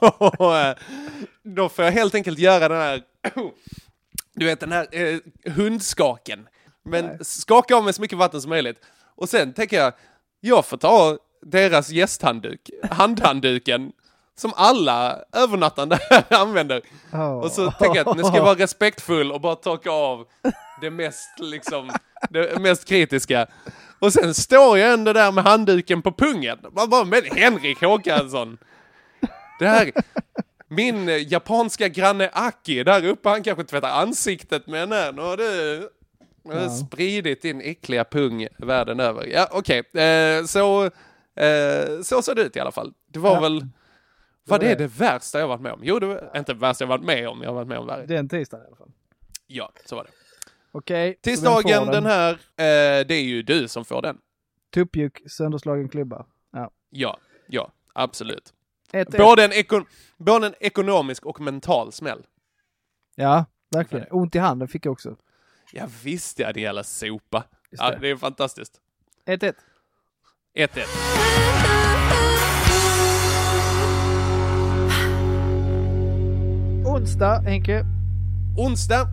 då, 0.00 0.54
eh, 0.54 0.74
då 1.42 1.68
får 1.68 1.84
jag 1.84 1.92
helt 1.92 2.14
enkelt 2.14 2.38
göra 2.38 2.68
den 2.68 2.80
här, 2.80 3.00
du 4.34 4.46
vet 4.46 4.60
den 4.60 4.72
här 4.72 4.86
eh, 4.90 5.52
hundskaken. 5.52 6.46
Men 6.86 7.24
skaka 7.24 7.76
av 7.76 7.84
med 7.84 7.94
så 7.94 8.00
mycket 8.00 8.18
vatten 8.18 8.42
som 8.42 8.48
möjligt. 8.48 8.76
Och 9.14 9.28
sen 9.28 9.52
tänker 9.52 9.76
jag, 9.76 9.92
jag 10.40 10.66
får 10.66 10.76
ta 10.76 11.18
deras 11.42 11.90
gästhandduk, 11.90 12.70
handhandduken, 12.90 13.92
som 14.38 14.52
alla 14.56 15.24
övernattande 15.32 15.98
använder. 16.30 16.82
Och 17.42 17.50
så 17.52 17.70
tänker 17.70 17.96
jag 17.96 18.08
att 18.08 18.16
nu 18.16 18.24
ska 18.24 18.36
jag 18.36 18.44
vara 18.44 18.58
respektfull 18.58 19.32
och 19.32 19.40
bara 19.40 19.54
torka 19.54 19.90
av 19.90 20.26
det 20.80 20.90
mest, 20.90 21.28
liksom, 21.38 21.90
det 22.30 22.60
mest 22.60 22.84
kritiska. 22.84 23.46
Och 23.98 24.12
sen 24.12 24.34
står 24.34 24.78
jag 24.78 24.92
ändå 24.92 25.12
där 25.12 25.32
med 25.32 25.44
handduken 25.44 26.02
på 26.02 26.12
pungen. 26.12 26.58
Man 26.72 26.90
bara, 26.90 27.04
men 27.04 27.22
Henrik 27.24 27.82
Håkansson. 27.82 28.58
Det 29.58 29.66
här, 29.68 29.92
min 30.68 31.28
japanska 31.28 31.88
granne 31.88 32.30
Aki 32.32 32.84
där 32.84 33.04
uppe, 33.04 33.28
han 33.28 33.42
kanske 33.42 33.64
tvättar 33.64 33.90
ansiktet 33.90 34.66
med 34.66 34.88
du 34.88 35.12
nu 35.12 35.22
har 35.22 35.36
du 35.36 35.88
Ja. 36.52 36.68
spridit 36.70 37.42
din 37.42 37.60
äckliga 37.60 38.04
pung 38.04 38.46
världen 38.58 39.00
över. 39.00 39.26
Ja, 39.26 39.48
okej. 39.52 39.78
Eh, 39.78 40.44
så, 40.44 40.84
eh, 41.36 42.00
så 42.02 42.22
såg 42.22 42.36
det 42.36 42.42
ut 42.42 42.56
i 42.56 42.60
alla 42.60 42.72
fall. 42.72 42.92
Det 43.06 43.18
var 43.18 43.34
Ja. 43.34 43.40
väl, 43.40 43.66
var 44.44 44.58
det 44.58 44.68
det. 44.68 44.74
det 44.74 44.86
värsta 44.86 45.40
jag 45.40 45.48
varit 45.48 45.60
med 45.60 45.72
om? 45.72 45.80
Jo, 45.82 45.98
det 45.98 46.06
var 46.06 46.30
inte 46.36 46.52
det 46.52 46.58
värsta 46.58 46.84
jag 46.84 46.88
varit 46.88 47.04
med 47.04 47.28
om, 47.28 47.42
jag 47.42 47.48
har 47.48 47.54
varit 47.54 47.68
med 47.68 47.78
om 47.78 47.86
värre. 47.86 48.06
Den 48.06 48.28
tisdagen 48.28 48.64
i 48.64 48.66
alla 48.66 48.76
fall. 48.76 48.90
Ja, 49.46 49.72
så 49.84 49.96
var 49.96 50.04
det. 50.04 50.10
Okej. 50.72 51.06
vem 51.08 51.14
Tisdagen 51.34 51.84
får 51.86 51.92
den 51.92 52.06
här, 52.06 52.32
eh, 52.32 53.06
det 53.06 53.14
är 53.14 53.22
ju 53.24 53.42
du 53.42 53.68
som 53.68 53.84
får 53.84 54.02
den. 54.02 54.18
Tuppjuck, 54.74 55.22
sönderslagen 55.30 55.88
klubba. 55.88 56.26
Ja. 56.52 56.70
Ja, 56.90 57.18
ja, 57.48 57.72
absolut. 57.92 58.52
Ett, 58.92 59.08
ett. 59.14 59.20
Både 59.20 59.44
en, 59.44 59.52
ekon 59.52 59.86
både 60.16 60.46
en 60.46 60.54
ekonomisk 60.60 61.26
och 61.26 61.40
mental 61.40 61.92
smäll. 61.92 62.26
Ja, 63.14 63.44
verkligen. 63.70 64.06
Ont 64.10 64.34
i 64.34 64.38
handen 64.38 64.68
fick 64.68 64.86
jag 64.86 64.92
också. 64.92 65.16
Ja, 65.72 65.88
visst 66.02 66.38
ja, 66.38 66.52
din 66.52 66.62
jävla 66.62 66.84
sopa. 66.84 67.44
Just 67.70 67.82
Ja, 67.82 67.90
det. 67.90 67.98
det 68.00 68.10
är 68.10 68.16
fantastiskt. 68.16 68.80
1-1. 69.26 69.54
1-1. 70.54 71.86
Onsdag, 76.84 77.38
Henke. 77.40 77.84
Onsdag. 78.58 79.06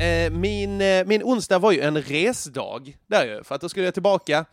Eh, 0.00 0.32
min, 0.32 0.80
eh, 0.80 1.06
min 1.06 1.22
onsdag 1.22 1.58
var 1.58 1.72
ju 1.72 1.80
en 1.80 2.02
resdag 2.02 2.96
där 3.06 3.24
ju, 3.26 3.44
för 3.44 3.54
att 3.54 3.60
då 3.60 3.68
skulle 3.68 3.84
jag 3.84 3.94
tillbaka 3.94 4.44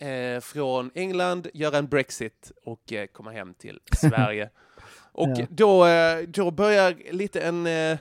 eh, 0.00 0.40
från 0.40 0.90
England, 0.94 1.46
göra 1.54 1.78
en 1.78 1.86
Brexit 1.86 2.52
och 2.64 2.92
eh, 2.92 3.06
komma 3.06 3.30
hem 3.30 3.54
till 3.54 3.80
Sverige. 3.96 4.50
och 5.12 5.28
Ja. 5.38 5.46
då, 5.50 5.86
eh, 5.86 6.18
då 6.28 6.50
börjar 6.50 6.96
lite 7.12 7.40
en, 7.40 7.66
en 7.66 7.98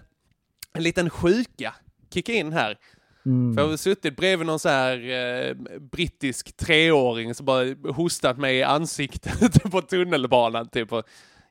liten 0.74 1.10
sjuka 1.10 1.74
kicka 2.15 2.34
in 2.34 2.54
här. 2.54 2.78
Mm. 3.25 3.56
För 3.56 3.62
jag 3.62 3.69
har 3.69 3.78
suttit 3.78 4.17
bredvid 4.17 4.47
någon 4.47 4.60
så 4.60 4.69
här 4.69 5.10
eh, 5.10 5.54
brittisk 5.80 6.58
treåring 6.58 7.36
som 7.36 7.45
bara 7.45 7.65
hostat 7.93 8.38
mig 8.38 8.56
i 8.58 8.63
ansiktet 8.63 9.63
på 9.71 9.82
tunnelbanan 9.82 10.69
typ 10.69 10.91
och 10.93 11.04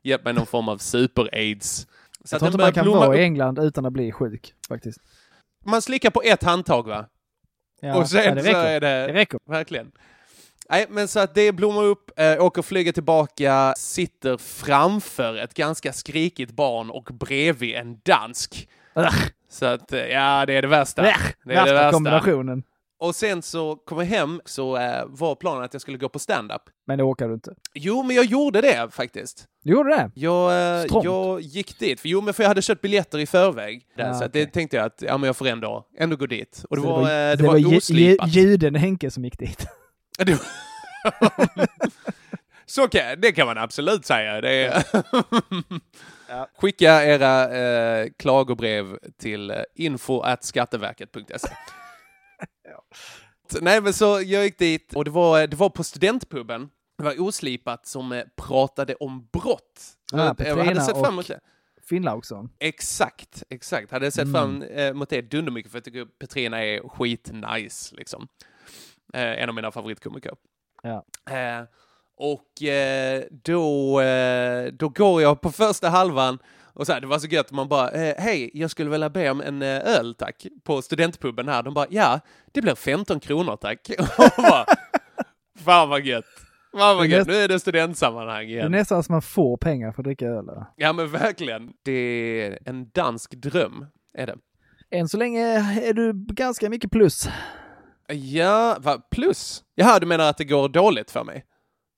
gett 0.02 0.24
mig 0.24 0.32
någon 0.32 0.46
form 0.46 0.68
av 0.68 0.78
super-aids. 0.78 1.86
Så 2.24 2.34
Jag 2.34 2.40
tror 2.40 2.48
inte 2.48 2.58
man 2.62 2.72
kan 2.72 2.86
vara 2.86 3.16
i. 3.16 3.22
England 3.22 3.58
utan 3.58 3.86
att 3.86 3.92
bli 3.92 4.12
sjuk, 4.12 4.54
faktiskt. 4.68 4.98
Man 5.64 5.82
slickar 5.82 6.10
på 6.10 6.22
ett 6.22 6.42
handtag 6.42 6.86
va? 6.86 7.06
Ja, 7.80 7.96
och 7.96 8.08
sen 8.08 8.24
ja, 8.24 8.34
det 8.34 8.42
så 8.42 8.48
är 8.50 8.80
det... 8.80 9.06
Det 9.06 9.12
räcker. 9.12 9.40
Verkligen. 9.46 9.92
Nej, 10.70 10.86
men 10.90 11.08
så 11.08 11.20
att 11.20 11.34
det 11.34 11.52
blommar 11.52 11.84
upp, 11.84 12.10
äh, 12.16 12.44
åker 12.44 12.62
flyger 12.62 12.92
tillbaka, 12.92 13.74
sitter 13.76 14.36
framför 14.36 15.36
ett 15.36 15.54
ganska 15.54 15.92
skrikigt 15.92 16.52
barn 16.52 16.90
och 16.90 17.10
bredvid 17.12 17.74
en 17.74 18.00
dansk. 18.04 18.68
Så 19.54 19.66
att, 19.66 19.92
eh, 19.92 20.00
ja, 20.00 20.46
det 20.46 20.52
är 20.52 20.62
det 20.62 20.68
värsta. 20.68 21.02
Det 21.02 21.08
är 21.08 21.14
det 21.44 21.54
Värsta 21.54 21.74
värsta. 21.74 21.92
kombinationen. 21.92 22.62
Och 22.98 23.14
sen 23.14 23.42
så 23.42 23.76
kom 23.76 23.98
jag 23.98 24.04
hem, 24.04 24.40
så 24.44 24.76
äh, 24.76 25.04
var 25.08 25.34
planen 25.34 25.62
att 25.64 25.72
jag 25.74 25.82
skulle 25.82 25.98
gå 25.98 26.08
på 26.08 26.18
stand-up. 26.18 26.62
Men 26.86 26.98
det 26.98 27.04
åkar 27.04 27.28
du 27.28 27.34
inte. 27.34 27.54
Jo, 27.74 28.02
men 28.02 28.16
jag 28.16 28.24
gjorde 28.24 28.60
det 28.60 28.88
faktiskt. 28.90 29.44
Du 29.64 29.72
gjorde 29.72 29.90
det? 29.90 30.10
Jag, 30.14 30.52
eh, 30.82 30.86
jag 31.04 31.40
gick 31.40 31.78
dit, 31.78 32.00
för, 32.00 32.08
jo 32.08 32.20
men 32.20 32.34
för 32.34 32.42
jag 32.42 32.48
hade 32.48 32.62
köpt 32.62 32.80
biljetter 32.80 33.18
i 33.18 33.26
förväg. 33.26 33.82
Där, 33.96 34.06
Ja, 34.06 34.14
så 34.14 34.18
okej. 34.24 34.30
det 34.32 34.46
tänkte 34.52 34.76
jag 34.76 34.86
att 34.86 35.02
ja, 35.02 35.18
men 35.18 35.26
jag 35.26 35.36
får 35.36 35.46
ändå, 35.46 35.86
ändå 35.98 36.16
gå 36.16 36.26
dit. 36.26 36.64
Och 36.70 36.76
det 36.76 36.82
Så 36.82 36.88
var, 36.88 37.00
eh, 37.02 37.06
det 37.06 37.36
det 37.36 37.46
var, 37.46 37.56
ju- 37.56 37.68
ju- 37.68 37.76
oslipat. 37.76 38.28
juden 38.34 38.74
Henke 38.74 39.10
som 39.10 39.24
gick 39.24 39.38
dit. 39.38 39.66
Det- 40.18 40.40
Så 42.66 42.88
kan, 42.88 43.20
det 43.20 43.32
kan 43.32 43.46
man 43.46 43.58
absolut 43.58 44.04
säga. 44.06 44.40
Det 44.40 44.50
är... 44.64 44.84
Skicka 46.56 47.04
era 47.04 47.54
eh, 47.56 48.08
klagobrev 48.18 48.98
till 49.18 49.50
eh, 49.50 49.56
info.skatteverket.se. 49.74 51.48
Nej 53.60 53.80
men 53.80 53.92
så 53.92 54.04
jag 54.04 54.44
gick 54.44 54.58
dit 54.58 54.94
och 54.94 55.04
det 55.04 55.10
var, 55.10 55.46
det 55.46 55.56
var 55.56 55.70
på 55.70 55.84
studentpuben. 55.84 56.70
Det 56.98 57.04
var 57.04 57.20
oslipat 57.20 57.86
som 57.86 58.12
eh, 58.12 58.24
pratade 58.36 58.94
om 58.94 59.28
brott. 59.32 59.80
Ja, 60.12 60.34
jag 60.38 60.56
hade 60.56 60.80
sett 60.80 60.96
fram 60.98 61.12
emot 61.12 61.24
och- 61.24 61.28
det. 61.36 61.40
Finnlaugsson. 61.88 62.50
Exakt, 62.58 63.42
exakt. 63.50 63.90
Hade 63.90 64.10
sett 64.10 64.32
fram 64.32 64.62
eh, 64.62 64.86
emot 64.86 65.08
det 65.08 65.22
dundermycket 65.22 65.72
för 65.72 65.78
jag 65.78 65.84
tycker 65.84 66.04
Petrina 66.04 66.64
är 66.64 66.88
skitnice 66.88 67.94
liksom. 67.96 68.28
Eh, 69.14 69.42
en 69.42 69.48
av 69.48 69.54
mina 69.54 69.70
favoritkomiker. 69.70 70.32
Ja. 70.82 71.04
Och 72.16 72.62
eh, 72.62 73.22
då, 73.44 74.00
eh, 74.00 74.72
då 74.72 74.88
går 74.88 75.22
jag 75.22 75.40
på 75.40 75.50
första 75.52 75.88
halvan 75.88 76.38
och 76.76 76.86
så 76.86 76.92
här, 76.92 77.00
det 77.00 77.06
var 77.06 77.18
så 77.18 77.26
gött, 77.26 77.52
man 77.52 77.68
bara 77.68 77.90
eh, 77.90 78.14
hej, 78.18 78.50
jag 78.54 78.70
skulle 78.70 78.90
vilja 78.90 79.10
be 79.10 79.30
om 79.30 79.40
en 79.40 79.62
eh, 79.62 79.68
öl 79.98 80.14
tack, 80.14 80.46
på 80.64 80.82
studentpuben 80.82 81.48
här. 81.48 81.62
De 81.62 81.74
bara 81.74 81.86
ja, 81.90 82.20
det 82.52 82.62
blir 82.62 82.74
15 82.74 83.20
kronor 83.20 83.56
tack. 83.56 83.90
och, 83.98 84.42
bara, 84.42 84.64
Fan 85.64 85.88
vad 85.88 86.00
gött. 86.06 86.24
Fan 86.78 86.96
vad 86.96 87.06
gött. 87.06 87.26
Nu 87.28 87.34
är 87.34 87.48
det 87.48 87.60
studentsammanhang 87.60 88.46
Det 88.46 88.52
är 88.52 88.56
igen. 88.56 88.72
nästan 88.72 89.02
som 89.02 89.12
man 89.12 89.22
får 89.22 89.56
pengar 89.56 89.92
för 89.92 90.02
att 90.02 90.04
dricka 90.04 90.26
öl. 90.26 90.48
eller? 90.48 90.64
Ja 90.76 90.92
men 90.92 91.10
verkligen. 91.10 91.72
Det 91.84 91.92
är 91.92 92.58
en 92.64 92.90
dansk 92.90 93.30
dröm, 93.34 93.86
är 94.18 94.26
det. 94.26 94.36
Än 94.90 95.08
så 95.08 95.16
länge 95.16 95.42
är 95.88 95.92
du 95.92 96.12
ganska 96.14 96.70
mycket 96.70 96.90
plus. 96.90 97.28
Ja, 98.08 98.76
va, 98.80 98.98
plus? 99.10 99.62
Jaha, 99.74 99.98
du 99.98 100.06
menar 100.06 100.30
att 100.30 100.38
det 100.38 100.44
går 100.44 100.68
dåligt 100.68 101.10
för 101.10 101.24
mig? 101.24 101.44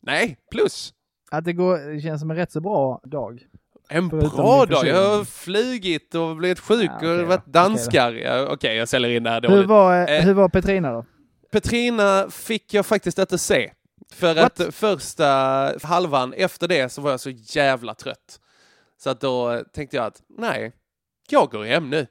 Nej, 0.07 0.37
plus. 0.51 0.93
Att 1.31 1.45
det, 1.45 1.53
går, 1.53 1.79
det 1.95 2.01
känns 2.01 2.21
som 2.21 2.31
en 2.31 2.37
rätt 2.37 2.53
så 2.53 2.61
bra 2.61 3.01
dag. 3.05 3.47
En 3.89 4.11
Förutom 4.11 4.37
bra 4.37 4.67
dag. 4.67 4.87
Jag 4.87 5.17
har 5.17 5.25
flugit 5.25 6.15
och 6.15 6.37
blivit 6.37 6.61
sjuk 6.61 6.91
Ja, 6.91 6.97
okej 6.97 7.21
och 7.21 7.27
varit 7.29 7.41
Okej 7.41 7.53
danskar. 7.53 8.47
Okej, 8.51 8.77
jag 8.77 8.89
säljer 8.89 9.11
in 9.11 9.23
det 9.23 9.31
här 9.31 9.43
Hur 9.43 9.49
dåligt. 9.49 9.69
var, 9.69 10.09
Eh. 10.09 10.21
hur 10.25 10.35
var 10.35 10.49
Petrina 10.49 10.93
då? 10.93 11.05
Petrina 11.53 12.31
fick 12.31 12.75
jag 12.75 12.87
faktiskt 12.87 13.19
inte 13.19 13.39
se. 13.39 13.73
För 14.13 14.35
What? 14.35 14.61
att 14.61 14.75
första 14.75 15.27
halvan 15.83 16.33
efter 16.33 16.69
det 16.69 16.89
så 16.93 17.03
var 17.03 17.11
jag 17.11 17.21
så 17.21 17.31
jävla 17.31 17.95
trött. 17.95 18.41
Så 18.99 19.11
att 19.11 19.21
då 19.21 19.63
tänkte 19.73 19.97
jag 19.97 20.07
att 20.07 20.23
nej, 20.39 20.73
jag 21.31 21.51
går 21.51 21.65
hem 21.65 21.91
nu. 21.91 22.07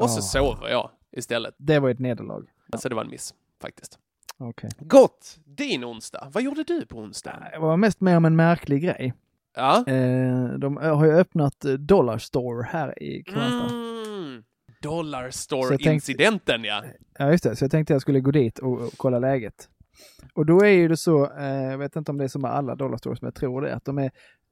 Och 0.00 0.10
så 0.10 0.18
Ah. 0.18 0.22
sover 0.22 0.68
jag 0.68 0.90
istället. 1.16 1.54
Det 1.58 1.78
var 1.78 1.90
ett 1.90 1.98
nederlag. 1.98 2.46
Så 2.78 2.88
det 2.88 2.94
var 2.94 3.04
en 3.04 3.10
miss 3.10 3.34
faktiskt. 3.62 3.98
Okej. 4.42 4.70
Gott! 4.78 5.38
Din 5.44 5.84
onsdag. 5.84 6.28
Vad 6.32 6.42
gjorde 6.42 6.62
du 6.62 6.86
på 6.86 6.98
onsdag? 6.98 7.48
Jag 7.52 7.60
var 7.60 7.76
mest 7.76 8.00
med 8.00 8.16
om 8.16 8.24
en 8.24 8.36
märklig 8.36 8.82
grej. 8.82 9.14
Ja? 9.56 9.84
Eh, 9.86 10.48
de 10.58 10.76
har 10.76 11.06
ju 11.06 11.12
öppnat 11.12 11.64
eh, 11.64 11.72
Dollar 11.72 12.18
Store 12.18 12.66
här 12.70 13.02
i 13.02 13.22
Kristianstad. 13.22 13.74
Mm. 13.74 14.42
Dollar 14.82 15.30
Så 15.30 15.54
jag 15.54 15.70
Store-incidenten 15.70 16.64
ja. 16.64 16.84
Ja, 17.18 17.30
just 17.30 17.44
det. 17.44 17.56
Så 17.56 17.64
jag 17.64 17.70
tänkte 17.70 17.92
jag 17.92 18.02
skulle 18.02 18.20
gå 18.20 18.30
dit 18.30 18.58
och, 18.58 18.80
och 18.80 18.92
kolla 18.96 19.18
läget. 19.18 19.68
Och 20.34 20.46
då 20.46 20.60
är 20.60 20.70
ju 20.70 20.88
det 20.88 20.96
så, 20.96 21.32
eh, 21.38 21.62
jag 21.70 21.78
vet 21.78 21.96
inte 21.96 22.10
om 22.10 22.18
det 22.18 22.24
är 22.24 22.28
som 22.28 22.42
med 22.42 22.50
alla 22.50 22.74
Dollar 22.74 22.96
Stores, 22.96 23.22
men 23.22 23.26
jag 23.26 23.34
tror 23.34 23.62
det, 23.62 23.74
att 23.74 23.84
de 23.84 23.98
är 23.98 24.10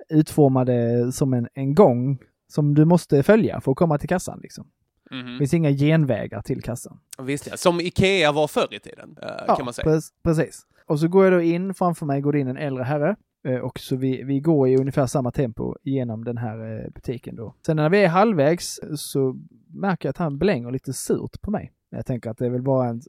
utformade 0.09 1.13
som 1.13 1.33
en, 1.33 1.49
en 1.55 1.75
gång 1.75 2.19
som 2.53 2.75
du 2.75 2.85
måste 2.85 3.23
följa 3.23 3.61
för 3.61 3.71
att 3.71 3.79
komma 3.79 3.99
till 3.99 4.09
kassan. 4.09 4.41
Liksom. 4.43 4.71
Mhm. 5.11 5.33
Det 5.33 5.39
finns 5.39 5.55
inga 5.55 5.71
genvägar 5.71 6.43
till 6.43 6.63
kassan. 6.63 7.01
Visst 7.23 7.47
ja. 7.51 7.57
Som 7.57 7.81
Ikea 7.81 8.33
var 8.33 8.49
förr 8.49 8.75
i 8.75 8.79
tiden, 8.81 9.17
eh, 9.23 9.57
kan 9.57 9.65
man 9.65 9.75
säga. 9.75 9.89
pre- 9.89 10.13
precis. 10.23 10.67
Och 10.87 11.01
så 11.01 11.09
går 11.09 11.25
jag 11.25 11.33
då 11.33 11.41
in, 11.41 11.75
framför 11.75 12.07
mig 12.07 12.21
går 12.21 12.33
det 12.33 12.39
in 12.41 12.49
en 12.49 12.57
äldre 12.57 12.85
herre. 12.85 13.17
eh, 13.49 13.57
Och 13.57 13.79
så 13.79 13.97
vi, 13.97 14.23
vi 14.23 14.41
går 14.41 14.69
i 14.69 14.77
ungefär 14.77 15.07
samma 15.07 15.31
tempo 15.31 15.75
genom 15.83 16.25
den 16.25 16.37
här 16.39 16.85
eh, 16.85 16.91
butiken 16.95 17.37
då. 17.37 17.55
Sen 17.67 17.77
när 17.77 17.89
vi 17.91 17.99
är 18.05 18.09
halvvägs 18.09 18.81
så 18.97 19.37
märker 19.75 20.09
jag 20.09 20.11
att 20.11 20.19
han 20.19 20.39
blänger 20.39 20.71
lite 20.71 20.93
surt 20.93 21.41
på 21.41 21.51
mig. 21.51 21.73
Jag 21.91 22.07
tänker 22.07 22.31
att 22.31 22.39
det 22.39 22.47
är 22.47 22.51
väl 22.51 22.63
bara 22.63 22.89
en, 22.89 23.03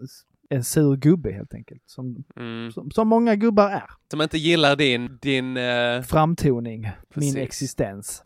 en 0.50 0.64
sur 0.64 0.96
gubbe 0.96 1.32
helt 1.32 1.54
enkelt. 1.54 1.82
Som, 1.86 2.24
Mm. 2.36 2.72
som, 2.72 2.92
som 2.92 3.08
många 3.08 3.36
gubbar 3.36 3.70
är. 3.70 3.84
Som 4.12 4.22
inte 4.22 4.38
gillar 4.38 4.76
din, 4.76 5.18
din, 5.22 5.58
eh, 5.58 6.02
Framtoning, 6.02 6.90
Precis. 7.14 7.34
min 7.36 7.44
existens. 7.44 8.24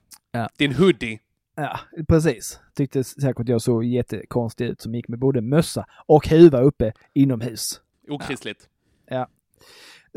din 0.58 0.74
hoodie. 0.74 1.20
Ja, 1.56 1.80
precis. 2.08 2.60
Tyckte 2.76 3.04
säkert 3.04 3.50
jag 3.50 3.62
såg 3.62 3.84
jättekonstig 3.84 4.66
ut 4.66 4.82
som 4.82 4.96
gick 4.96 5.08
med 5.08 5.20
både 5.20 5.42
mössa 5.42 5.86
och 6.06 6.28
huva 6.28 6.62
uppe 6.62 6.94
inomhus. 7.14 7.82
Okristligt. 8.10 8.70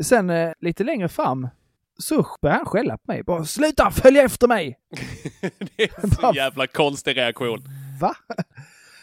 Sen 0.01 0.29
eh, 0.29 0.53
lite 0.59 0.83
längre 0.83 1.09
fram 1.09 1.47
så 1.97 2.25
börjar 2.41 2.55
han 2.55 2.65
skälla 2.65 2.97
på 2.97 3.03
mig. 3.11 3.23
Bara 3.23 3.45
sluta 3.45 3.91
följa 3.91 4.23
efter 4.23 4.47
mig! 4.47 4.79
det 5.75 5.83
är 5.83 6.03
en 6.03 6.11
så 6.11 6.31
jävla 6.35 6.67
konstig 6.67 7.17
reaktion. 7.17 7.63
Va? 8.01 8.15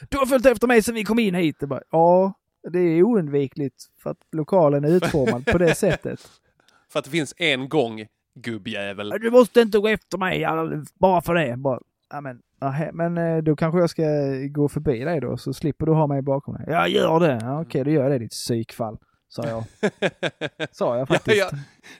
Du 0.09 0.19
har 0.19 0.27
följt 0.27 0.47
efter 0.47 0.67
mig 0.67 0.83
sedan 0.83 0.95
vi 0.95 1.05
kom 1.05 1.19
in 1.19 1.35
hit. 1.35 1.59
Bara, 1.59 1.81
ja, 1.91 2.35
det 2.73 2.79
är 2.79 3.03
oundvikligt 3.03 3.85
för 4.03 4.11
att 4.11 4.19
lokalen 4.33 4.85
är 4.85 4.89
utformad 4.89 5.47
på 5.47 5.59
det 5.59 5.75
sättet. 5.79 6.31
För 6.89 6.99
att 6.99 7.05
det 7.05 7.11
finns 7.11 7.35
en 7.37 7.69
gång, 7.69 8.07
gubbjävel. 8.35 9.09
Du 9.21 9.31
måste 9.31 9.61
inte 9.61 9.79
gå 9.79 9.89
efter 9.89 10.19
mig 10.19 10.41
ja, 10.41 10.83
bara 10.95 11.23
för 11.23 11.35
det. 11.35 11.57
Bara, 11.57 11.81
ja, 12.11 12.21
men, 12.21 12.41
aha, 12.61 12.85
men 12.93 13.19
eh, 13.19 13.37
då 13.43 13.57
kanske 13.57 13.81
jag 13.81 13.91
ska 13.91 14.03
gå 14.51 14.69
förbi 14.69 15.05
dig 15.05 15.21
då 15.21 15.37
så 15.37 15.53
slipper 15.53 15.87
du 15.87 15.93
ha 15.93 16.07
mig 16.07 16.23
bakom 16.23 16.55
dig. 16.55 16.65
Ja, 16.69 16.89
gör 16.89 17.21
det. 17.21 17.39
Ja, 17.43 17.61
Okej, 17.63 17.85
då 17.85 17.91
gör 17.91 18.03
jag 18.03 18.13
det 18.13 18.19
ditt 18.19 18.31
psykfall. 18.31 18.99
Sa 19.29 19.43
jag. 19.49 19.65
Sa 20.73 20.93
jag 20.95 21.01
ja, 21.01 21.07
faktiskt. 21.07 21.37
ja, 21.39 21.51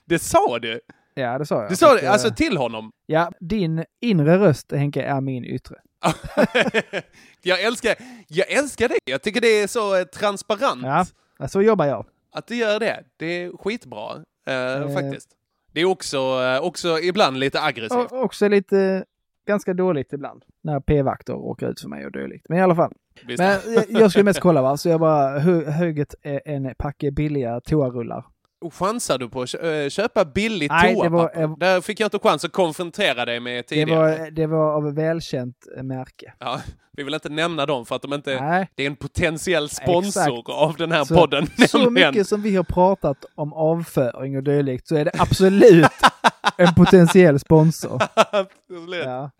det 0.05 0.19
sa 0.19 0.59
du! 0.59 0.81
Ja, 1.15 1.39
det 1.39 1.47
sa 1.47 1.61
jag. 1.63 1.71
Du 1.71 1.77
sa 1.77 1.95
det, 1.95 2.03
eh, 2.03 2.13
alltså 2.13 2.31
till 2.35 2.57
honom. 2.57 2.93
Ja, 3.07 3.31
din 3.41 3.85
inre 4.01 4.39
röst 4.39 4.73
Henke 4.73 5.03
är 5.03 5.21
min 5.21 5.45
yttre. 5.45 5.77
jag, 7.43 7.63
älskar, 7.63 7.95
jag 8.29 8.51
älskar 8.53 8.89
det. 8.89 8.95
Jag 9.05 9.23
tycker 9.23 9.41
det 9.41 9.63
är 9.63 9.67
så 9.67 9.97
eh, 9.99 10.05
transparent. 10.05 10.83
Ja, 10.83 11.05
ja, 11.39 11.49
så 11.49 11.63
jobbar 11.63 11.87
jag. 11.87 12.07
Att 12.33 12.47
du 12.47 12.57
gör 12.57 12.81
det. 12.81 13.05
Det 13.17 13.27
är 13.27 13.57
skitbra, 13.57 14.15
eh, 14.47 14.55
Eh. 14.83 14.95
faktiskt. 14.95 15.29
Det 15.73 15.81
är 15.81 15.85
också, 15.85 16.19
också 16.63 16.99
ibland 16.99 17.39
lite 17.39 17.63
aggressivt. 17.63 18.13
Och 18.13 18.23
också 18.25 18.49
lite 18.49 19.05
ganska 19.47 19.75
dåligt 19.75 20.13
ibland. 20.13 20.43
När 20.63 20.81
p-vakter 20.81 21.35
åker 21.35 21.71
ut 21.71 21.81
för 21.81 21.89
mig 21.89 22.07
och 22.07 22.13
dylikt. 22.13 22.47
Men 22.49 22.59
i 22.59 22.63
alla 22.63 22.75
fall. 22.75 22.93
Visst. 23.27 23.39
Men 23.39 23.61
jag, 23.75 23.85
jag 24.03 24.11
skulle 24.11 24.25
mest 24.25 24.41
kolla 24.41 24.63
va, 24.63 24.77
så 24.77 24.89
jag 24.89 25.01
bara 25.01 25.39
hö, 25.39 25.71
höget 25.71 26.15
en 26.23 26.75
packe 26.79 27.11
billiga 27.11 27.61
toarullar. 27.61 28.25
Och 28.61 28.75
chansar 28.75 29.19
du 29.19 29.29
på 29.29 29.43
att 29.43 29.55
eh, 29.55 29.89
köpa 29.89 30.25
billigt 30.25 30.71
Nej, 30.73 30.95
det 31.03 31.09
var- 31.09 31.29
toapapper? 31.29 31.61
Där 31.61 31.81
fick 31.81 32.01
jag 32.01 32.07
inte 32.07 32.19
chans 32.19 32.45
att 32.45 32.53
konfrontera 32.53 33.25
dig 33.25 33.41
med 33.41 33.57
Det 33.57 33.63
tidigare. 33.63 34.19
var, 34.19 34.31
det 34.31 34.47
var 34.47 34.73
av 34.75 34.95
välkänt 34.95 35.57
märke. 35.83 36.33
Ja, 36.39 36.61
vi 36.97 37.03
vill 37.03 37.15
inte 37.15 37.29
nämna 37.29 37.67
dem 37.67 37.87
för 37.87 37.97
att 37.97 38.03
de 38.03 38.13
inte... 38.13 38.41
Nej, 38.41 38.69
Det 38.75 38.83
är 38.83 38.87
en 38.87 38.97
potentiell 38.97 39.69
sponsor 39.69 40.23
Exakt. 40.23 40.49
av 40.49 40.77
den 40.77 40.93
här 40.93 41.05
Så- 41.05 41.15
podden. 41.15 41.47
så 41.69 41.79
nämligen. 41.79 42.11
mycket 42.15 42.27
som 42.27 42.43
vi 42.43 42.57
har 42.57 42.65
pratat 42.65 43.25
om 43.35 43.53
avföring 43.53 44.37
och 44.37 44.43
dylikt 44.43 44.89
så 44.89 44.97
är 44.97 45.05
det 45.05 45.11
absolut 45.19 45.87
en 46.57 46.75
potentiell 46.75 47.39
sponsor. 47.41 48.03
Ja. 49.05 49.31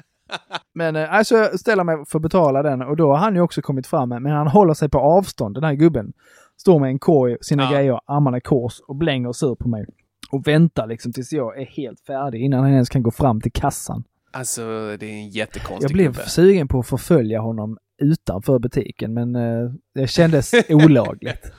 Men 0.75 0.97
eh, 0.97 1.13
alltså 1.15 1.37
jag 1.37 1.61
ställer 1.61 1.85
mig 1.85 1.97
för 2.09 2.19
att 2.19 2.23
betala 2.23 2.63
den 2.63 2.83
och 2.83 2.97
då 2.97 3.09
har 3.11 3.17
han 3.19 3.35
ju 3.35 3.41
också 3.41 3.63
kommit 3.63 3.87
fram 3.87 4.09
men 4.09 4.27
han 4.27 4.47
håller 4.47 4.75
sig 4.75 4.89
på 4.89 4.99
avstånd, 4.99 5.55
den 5.55 5.65
här 5.65 5.75
gubben. 5.75 6.13
Står 6.61 6.79
med 6.81 6.89
en 6.89 6.99
korg, 6.99 7.37
sina 7.41 7.63
Ja. 7.63 7.71
grejer, 7.71 8.01
armarna 8.07 8.37
i 8.39 8.41
kors 8.41 8.81
och 8.89 8.97
blänger 8.97 9.33
sur 9.33 9.55
på 9.55 9.69
mig. 9.69 9.87
Och 10.31 10.47
väntar 10.47 10.87
liksom 10.87 11.13
tills 11.13 11.33
jag 11.33 11.61
är 11.61 11.67
helt 11.67 12.01
färdig 12.01 12.41
innan 12.45 12.61
han 12.61 12.73
ens 12.73 12.89
kan 12.89 13.03
gå 13.03 13.11
fram 13.11 13.41
till 13.41 13.53
kassan. 13.53 14.05
Alltså, 14.33 14.63
det 15.01 15.07
är 15.07 15.13
en 15.13 15.29
jättekonstig 15.31 15.85
Jag 15.85 15.93
blev 15.93 16.13
gubbe. 16.13 16.29
sugen 16.29 16.69
på 16.69 16.79
att 16.79 16.87
förfölja 16.87 17.41
honom 17.41 17.79
utanför 18.03 18.59
butiken 18.59 19.15
men 19.15 19.37
eh, 19.37 19.71
det 19.95 20.07
kändes 20.07 20.53
olagligt. 20.69 21.53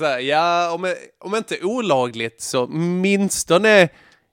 Här, 0.00 0.18
ja, 0.18 0.72
om, 0.74 0.94
om 1.24 1.34
inte 1.34 1.54
olagligt 1.62 2.40
så 2.42 2.66
minstone 2.66 3.88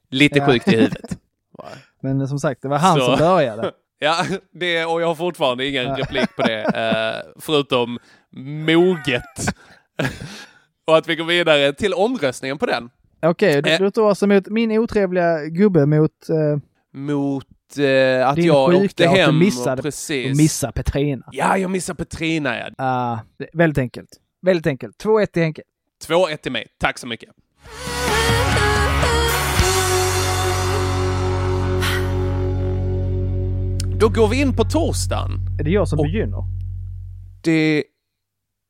lite 0.10 0.39
Ja. 0.39 0.45
sjukt 0.45 0.67
i 0.67 0.72
huvudet. 0.76 1.17
Men 2.02 2.28
som 2.28 2.39
sagt, 2.39 2.62
det 2.62 2.67
var 2.67 2.78
han 2.78 3.00
Så. 3.00 3.06
som 3.06 3.17
började. 3.17 3.72
Ja, 4.02 4.26
det, 4.54 4.86
och 4.86 5.02
jag 5.02 5.08
har 5.08 5.15
fortfarande 5.15 5.67
ingen 5.67 5.84
Ja. 5.86 5.95
replik 5.98 6.36
på 6.36 6.41
det, 6.41 6.62
eh, 6.63 7.32
förutom 7.41 8.00
moget. 8.65 9.24
och 10.88 10.98
att 10.98 11.08
vi 11.08 11.15
går 11.15 11.26
vidare 11.26 11.74
till 11.74 11.93
omröstningen 11.93 12.58
på 12.58 12.65
den. 12.65 12.89
Okej, 13.22 13.56
Eh. 13.56 13.62
du, 13.63 13.78
du 13.86 13.91
tog 13.91 14.06
alltså 14.10 14.28
mot 14.28 14.48
min 14.48 14.72
otrevliga 14.72 15.45
gubbe 15.45 15.86
mot 15.86 16.30
eh, 16.30 16.36
Mot 16.93 17.45
eh, 17.78 18.28
att 18.30 18.38
jag 18.38 18.69
åkte 18.76 19.10
att 19.10 19.15
du 19.15 19.22
hem 19.22 19.39
missade- 19.39 19.74
och 19.80 19.84
precis... 19.84 20.32
att 20.32 20.38
missa 20.38 20.72
Petrina. 20.72 21.26
Ja, 21.32 21.58
jag 21.58 21.72
missade 21.72 21.98
Petrina, 21.98 22.58
ja. 22.60 22.65
Är 22.78 23.58
väldigt 23.58 23.78
enkelt. 23.78 24.10
Väldigt 24.41 24.67
enkelt. 24.67 25.04
2-1 25.04 25.26
till 25.26 25.43
Henke. 25.43 25.62
2-1 26.08 26.38
till 26.38 26.52
mig. 26.52 26.67
Tack 26.80 26.98
så 26.98 27.08
mycket. 27.08 27.30
Då 34.00 34.10
går 34.10 34.28
vi 34.28 34.42
in 34.42 34.56
på 34.56 34.64
torsdagen. 34.64 35.32
Är 35.60 35.64
det 35.64 35.70
jag 35.72 35.88
som 35.88 36.00
Och- 36.00 36.06
begynner? 36.06 36.44
Det 37.44 37.84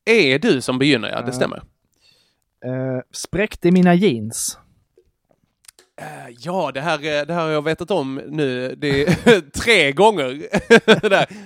är 0.06 0.40
du 0.40 0.62
som 0.62 0.80
begynner, 0.80 1.10
ja. 1.10 1.22
Det 1.22 1.28
Ja. 1.28 1.32
stämmer. 1.34 1.58
Uh, 2.66 3.02
spräckte 3.12 3.72
mina 3.72 3.94
jeans. 3.96 4.58
Eh, 6.02 6.36
Ja, 6.40 6.72
det 6.74 6.82
här, 6.82 6.94
eh, 6.98 7.26
det 7.26 7.34
här 7.34 7.42
har 7.44 7.50
jag 7.50 7.64
vetat 7.64 7.92
om 7.92 8.22
nu 8.28 8.76
det 8.76 8.88
är 9.08 9.42
tre 9.62 9.92
gånger. 9.92 10.42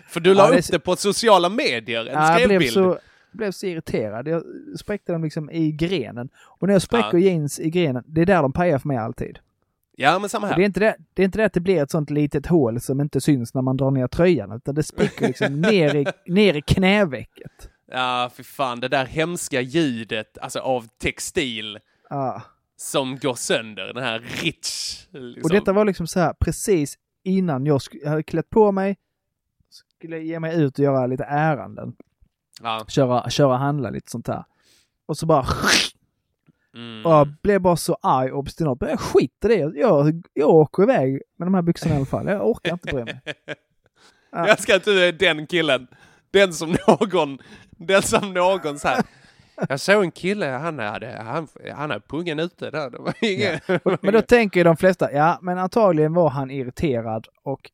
För 0.10 0.20
du 0.20 0.34
la 0.34 0.44
Ja, 0.46 0.52
det 0.52 0.60
upp 0.60 0.66
det 0.72 0.80
på 0.80 0.96
sociala 0.96 1.50
medier, 1.50 2.06
en 2.06 2.18
Ah, 2.18 2.40
jag 2.40 2.50
blev 2.50 2.60
skrävbild. 2.60 2.74
så, 2.74 3.00
blev 3.32 3.52
så 3.52 3.66
irriterad. 3.66 4.28
Jag 4.28 4.44
spräckte 4.80 5.12
dem 5.12 5.24
liksom 5.24 5.52
i 5.52 5.72
grenen. 5.72 6.30
Och 6.36 6.68
när 6.68 6.74
jag 6.74 6.82
spräcker 6.82 7.18
Ja. 7.18 7.20
jeans 7.20 7.60
i 7.60 7.70
grenen, 7.70 8.04
det 8.08 8.22
är 8.22 8.26
där 8.26 8.42
de 8.42 8.54
pajar 8.54 8.80
för 8.80 8.88
mig 8.88 8.98
alltid. 8.98 9.40
Ja, 9.98 10.20
men 10.20 10.30
samma 10.30 10.48
här. 10.48 10.56
Det 10.56 10.62
är, 10.62 10.66
inte 10.66 10.80
det, 10.80 10.96
det 11.14 11.22
är 11.22 11.26
inte 11.26 11.38
det 11.38 11.46
att 11.46 11.54
det 11.54 11.60
blir 11.60 11.84
ett 11.84 11.92
sånt 11.92 12.10
litet 12.10 12.46
hål 12.46 12.82
som 12.82 13.02
inte 13.02 13.22
syns 13.22 13.54
när 13.54 13.62
man 13.62 13.78
drar 13.78 13.92
ner 13.92 14.08
tröjan, 14.08 14.52
utan 14.52 14.76
det 14.76 14.84
spricker 14.84 15.28
liksom 15.28 15.62
ner, 15.62 15.96
i, 15.96 16.06
ner 16.26 16.54
i 16.54 16.62
knävecket. 16.62 17.70
Ja, 17.86 18.32
för 18.36 18.44
fan, 18.44 18.80
det 18.80 18.88
där 18.88 19.06
hemska 19.06 19.62
ljudet, 19.62 20.38
alltså 20.38 20.60
av 20.60 20.88
textil 20.98 21.80
Ah. 22.10 22.42
som 22.78 23.18
går 23.18 23.34
sönder. 23.34 23.94
Den 23.94 24.04
här 24.04 24.20
rich. 24.20 25.00
Liksom. 25.12 25.42
Och 25.44 25.50
detta 25.50 25.74
var 25.74 25.86
liksom 25.86 26.08
så 26.08 26.20
här 26.20 26.34
precis 26.40 26.98
innan 27.24 27.66
jag 27.66 27.82
hade 28.06 28.24
klätt 28.24 28.50
på 28.50 28.72
mig, 28.72 28.98
skulle 29.98 30.20
ge 30.20 30.40
mig 30.40 30.62
ut 30.62 30.80
och 30.80 30.84
göra 30.86 31.08
lite 31.08 31.24
ärenden. 31.24 31.96
Ja. 32.62 32.86
Köra, 32.88 33.30
köra 33.30 33.58
handla 33.58 33.90
lite 33.90 34.12
sånt 34.12 34.28
här. 34.28 34.46
Och 35.06 35.18
så 35.18 35.26
bara 35.26 35.46
Mm. 36.76 37.06
Och 37.06 37.12
jag 37.12 37.28
blev 37.44 37.62
bara 37.62 37.76
så 37.76 37.98
arg 38.02 38.32
och 38.32 38.40
obstinat. 38.40 38.78
Jag 38.80 39.00
skiter 39.00 39.52
i 39.52 39.56
det. 39.56 39.80
Jag, 39.80 40.24
jag 40.34 40.50
åker 40.50 40.84
iväg 40.84 41.22
med 41.38 41.48
de 41.48 41.54
här 41.54 41.62
byxorna 41.62 41.94
i 41.94 41.98
alla 41.98 42.06
fall. 42.06 42.28
Jag 42.28 42.50
orkar 42.50 42.74
inte 42.74 42.94
bry 42.94 43.04
mig. 43.04 43.22
Ja. 43.26 43.54
Jag 44.48 44.60
ska 44.60 44.76
att 44.76 44.86
du 44.86 45.06
är 45.06 45.12
den 45.12 45.48
killen. 45.48 45.88
Den 46.32 46.54
som 46.54 46.76
någon, 46.88 47.38
den 47.70 48.02
som 48.02 48.34
någon 48.34 48.80
så 48.80 48.88
här. 48.88 49.04
Jag 49.70 49.80
såg 49.80 50.04
en 50.04 50.12
kille, 50.12 50.46
han 50.46 50.80
hade, 50.80 51.22
han, 51.26 51.48
han 51.74 51.90
hade 51.90 52.02
pungen 52.08 52.40
ute 52.40 52.72
där. 52.72 52.90
Det 52.90 52.98
var 52.98 53.14
inget. 53.22 53.68
Men 54.02 54.14
då 54.14 54.22
tänker 54.22 54.60
ju 54.60 54.64
de 54.64 54.78
flesta, 54.78 55.12
ja 55.12 55.40
men 55.42 55.58
antagligen 55.58 56.14
var 56.14 56.30
han 56.30 56.52
irriterad 56.52 57.28
och 57.44 57.72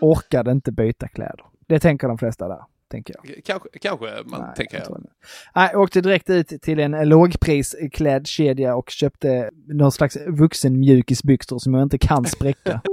orkade 0.00 0.50
inte 0.50 0.72
byta 0.72 1.08
kläder. 1.08 1.44
Det 1.66 1.80
tänker 1.80 2.08
de 2.08 2.18
flesta 2.18 2.48
där, 2.48 2.64
tänker 2.92 3.14
jag. 3.22 3.44
Kanske, 3.44 3.68
kanske 3.80 4.06
man 4.24 4.40
Nej, 4.40 4.50
tänker. 4.56 4.76
jag 4.78 4.86
inte. 4.86 5.10
Nej, 5.54 5.70
jag 5.72 5.80
åkte 5.80 6.00
direkt 6.00 6.30
ut 6.30 6.62
till 6.62 6.80
en 6.80 7.08
lågprisklädkedja 7.08 8.74
och 8.74 8.90
köpte 8.90 9.50
någon 9.66 9.92
slags 9.92 10.16
vuxenmjukisbyxor 10.26 11.58
som 11.58 11.74
jag 11.74 11.82
inte 11.82 11.98
kan 11.98 12.24
spräcka. 12.24 12.80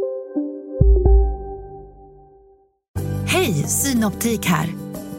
Hej, 3.25 3.53
Synoptik 3.53 4.45
här. 4.45 4.67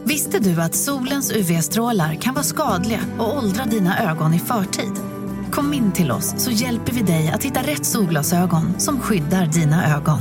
Visste 0.03 0.39
du 0.39 0.61
att 0.61 0.75
solens 0.75 1.31
UV-strålar 1.31 2.15
kan 2.15 2.33
vara 2.33 2.43
skadliga 2.43 2.99
och 3.19 3.37
åldra 3.37 3.65
dina 3.65 4.11
ögon 4.11 4.33
i 4.33 4.39
förtid? 4.39 4.93
Kom 5.51 5.73
in 5.73 5.91
till 5.91 6.11
oss 6.11 6.43
så 6.43 6.51
hjälper 6.51 6.93
vi 6.93 7.01
dig 7.01 7.31
att 7.33 7.43
hitta 7.43 7.59
rätt 7.59 7.85
solglasögon 7.85 8.79
som 8.79 8.99
skyddar 8.99 9.45
dina 9.45 9.97
ögon. 9.97 10.19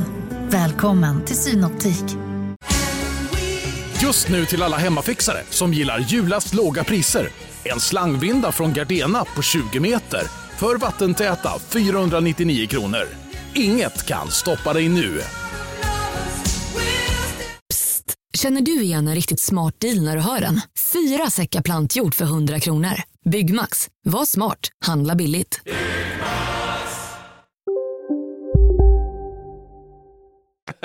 Välkommen 0.51 1.25
till 1.25 1.37
Synoptik. 1.37 2.30
Just 4.03 4.29
nu 4.29 4.47
till 4.47 4.63
alla 4.63 4.77
hemmafixare 4.77 5.43
som 5.51 5.75
gillar 5.75 5.99
julast 5.99 6.55
låga 6.55 6.85
priser. 6.85 7.29
En 7.65 7.81
slangvinda 7.81 8.53
från 8.53 8.73
Gardena 8.73 9.25
på 9.25 9.43
20 9.43 9.81
meter 9.81 10.23
för 10.57 10.77
vattentäta 10.77 11.51
499 11.69 12.67
kronor. 12.67 13.09
Inget 13.55 14.07
kan 14.07 14.31
stoppa 14.31 14.73
dig 14.73 14.89
nu. 14.89 15.21
Psst! 17.71 18.15
Känner 18.39 18.61
du 18.61 18.83
igen 18.83 19.09
en 19.09 19.15
riktigt 19.15 19.41
smart 19.41 19.75
deal 19.81 20.03
när 20.03 20.17
du 20.17 20.23
hör 20.23 20.41
den? 20.41 20.61
Fyra 20.93 21.31
säckar 21.31 21.63
plantjord 21.63 22.15
för 22.15 22.25
100 22.25 22.61
kronor. 22.61 23.03
Byggmax. 23.31 23.89
Var 24.05 24.25
smart. 24.25 24.59
Handla 24.85 25.15
billigt. 25.15 25.61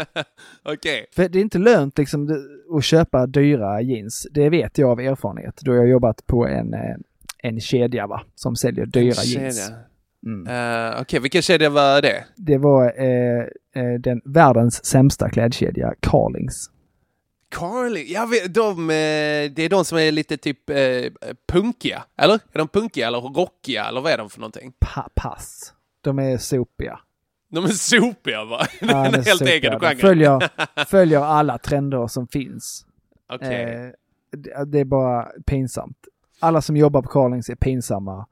Okej. 0.64 1.06
För 1.12 1.30
det 1.30 1.40
är 1.40 1.42
inte 1.42 1.58
lönt 1.58 1.98
liksom 1.98 2.48
att 2.78 2.84
köpa 2.84 3.28
dyra 3.28 3.82
jeans. 3.82 4.28
Det 4.32 4.50
vet 4.50 4.78
jag 4.78 4.90
av 4.90 5.00
erfarenhet 5.00 5.62
då 5.62 5.74
jag 5.74 5.82
har 5.82 5.88
jobbat 5.88 6.28
på 6.28 6.48
en, 6.48 6.74
eh, 6.74 6.96
en 7.38 7.60
kedja 7.60 8.08
va, 8.08 8.22
som 8.36 8.56
säljer 8.56 8.86
dyra 8.86 9.24
jeans. 9.24 9.72
Mm. 10.26 10.48
Eh, 10.48 11.02
Okej, 11.02 11.20
vilken 11.20 11.42
kedja 11.42 11.70
var 11.70 12.02
det? 12.02 12.26
Det 12.36 12.58
var 12.58 12.86
eh, 12.86 13.46
den 14.00 14.22
världens 14.26 14.86
sämsta 14.86 15.30
klädkedja, 15.30 15.94
Carlings. 16.00 16.70
Jag 18.08 18.30
vet, 18.30 18.54
de, 18.54 18.88
det 19.56 19.60
är 19.60 19.70
de 19.70 19.86
som 19.86 19.98
är 19.98 20.12
lite 20.12 20.38
typ 20.38 20.70
eh, 20.70 20.76
punkiga, 21.48 22.04
eller? 22.18 22.34
Är 22.36 22.58
de 22.58 22.68
punkiga 22.68 23.08
eller 23.08 23.20
rockiga 23.20 23.86
eller 23.86 24.02
vad 24.02 24.12
är 24.12 24.18
de 24.18 24.30
för 24.30 24.40
någonting? 24.40 24.74
Pa 24.80 25.10
pass. 25.16 25.74
De 26.02 26.20
är 26.20 26.38
sopiga. 26.38 27.00
De 27.56 27.66
är 27.66 27.70
sopiga 27.70 28.46
va? 28.46 28.60
Ja, 28.82 28.88
det 28.88 28.94
är 28.94 29.06
en 29.06 29.14
helt 29.14 29.28
sopiga. 29.28 29.54
egen 29.56 29.72
De 29.72 29.80
genre. 29.80 29.96
Följer, 30.02 30.50
följer 30.86 31.20
alla 31.20 31.58
trender 31.58 32.08
som 32.08 32.28
finns. 32.28 32.86
Okej. 33.34 33.64
Eh, 33.64 33.92
det, 34.38 34.66
det 34.66 34.80
är 34.80 34.86
bara 34.86 35.28
pinsamt. 35.46 35.98
Alla 36.40 36.62
som 36.62 36.78
jobbar 36.78 37.02
på 37.02 37.10
Carlings 37.10 37.50
är 37.50 37.56
pinsamma. 37.56 38.26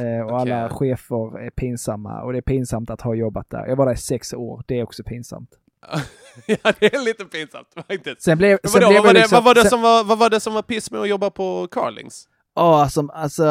Eh, 0.00 0.26
och 0.26 0.40
Okej. 0.40 0.52
alla 0.52 0.68
chefer 0.68 1.38
är 1.38 1.50
pinsamma. 1.50 2.22
Och 2.22 2.32
det 2.32 2.38
är 2.38 2.42
pinsamt 2.42 2.90
att 2.90 3.00
ha 3.00 3.14
jobbat 3.14 3.50
där. 3.50 3.66
Jag 3.66 3.76
var 3.76 3.86
där 3.86 3.92
i 3.92 3.96
sex 3.96 4.32
år. 4.34 4.62
Det 4.66 4.78
är 4.80 4.82
också 4.82 5.02
pinsamt. 5.04 5.50
ja, 6.46 6.72
det 6.80 6.94
är 6.94 7.04
lite 7.04 7.24
pinsamt 7.24 7.68
faktiskt. 7.74 8.22
Sen 8.22 8.38
blev, 8.38 8.58
Men 8.62 8.70
sen 8.70 8.80
vadå, 8.80 8.90
blev 8.90 9.02
vad, 9.02 9.06
var 9.06 9.14
det 9.14 9.18
det, 9.20 9.22
liksom, 9.22 9.36
vad, 9.36 9.44
var 9.44 9.54
det 9.54 9.60
sen- 9.60 9.70
som 9.70 9.82
var, 9.82 10.04
vad 10.04 10.18
var 10.18 10.30
det 10.30 10.40
som 10.40 10.54
var 10.54 10.62
piss 10.62 10.90
med 10.90 11.00
att 11.00 11.08
jobba 11.08 11.30
på 11.30 11.68
Carlings? 11.70 12.28
Ja, 12.54 12.82
alltså, 12.82 13.08
alltså 13.12 13.44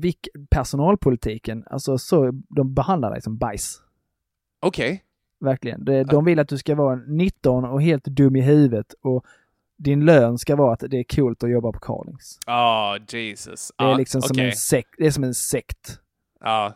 vilk, 0.00 0.28
personalpolitiken. 0.50 1.64
Alltså 1.70 1.98
så, 1.98 2.30
de 2.48 2.74
behandlar 2.74 3.10
dig 3.10 3.22
som 3.22 3.36
bajs. 3.38 3.80
Okej. 4.66 5.02
Verkligen. 5.40 5.84
De, 5.84 6.04
de 6.04 6.24
vill 6.24 6.38
att 6.38 6.48
du 6.48 6.58
ska 6.58 6.74
vara 6.74 6.96
19 6.96 7.64
och 7.64 7.82
helt 7.82 8.04
dum 8.04 8.36
i 8.36 8.40
huvudet 8.40 8.94
och 9.02 9.24
din 9.76 10.04
lön 10.04 10.38
ska 10.38 10.56
vara 10.56 10.72
att 10.72 10.84
det 10.88 10.96
är 10.98 11.04
coolt 11.16 11.42
att 11.44 11.50
jobba 11.50 11.72
på 11.72 11.78
Carlings. 11.78 12.38
Ja, 12.46 12.98
Jesus. 13.12 13.72
Det 13.78 13.84
är 13.84 13.96
liksom 13.96 14.22
som 14.22 14.34
okej. 14.34 14.46
en 14.46 14.52
sekt. 14.52 14.88
Det 14.98 15.06
är 15.06 15.10
som 15.10 15.24
en 15.24 15.34
sekt. 15.34 15.98
Ja, 16.40 16.72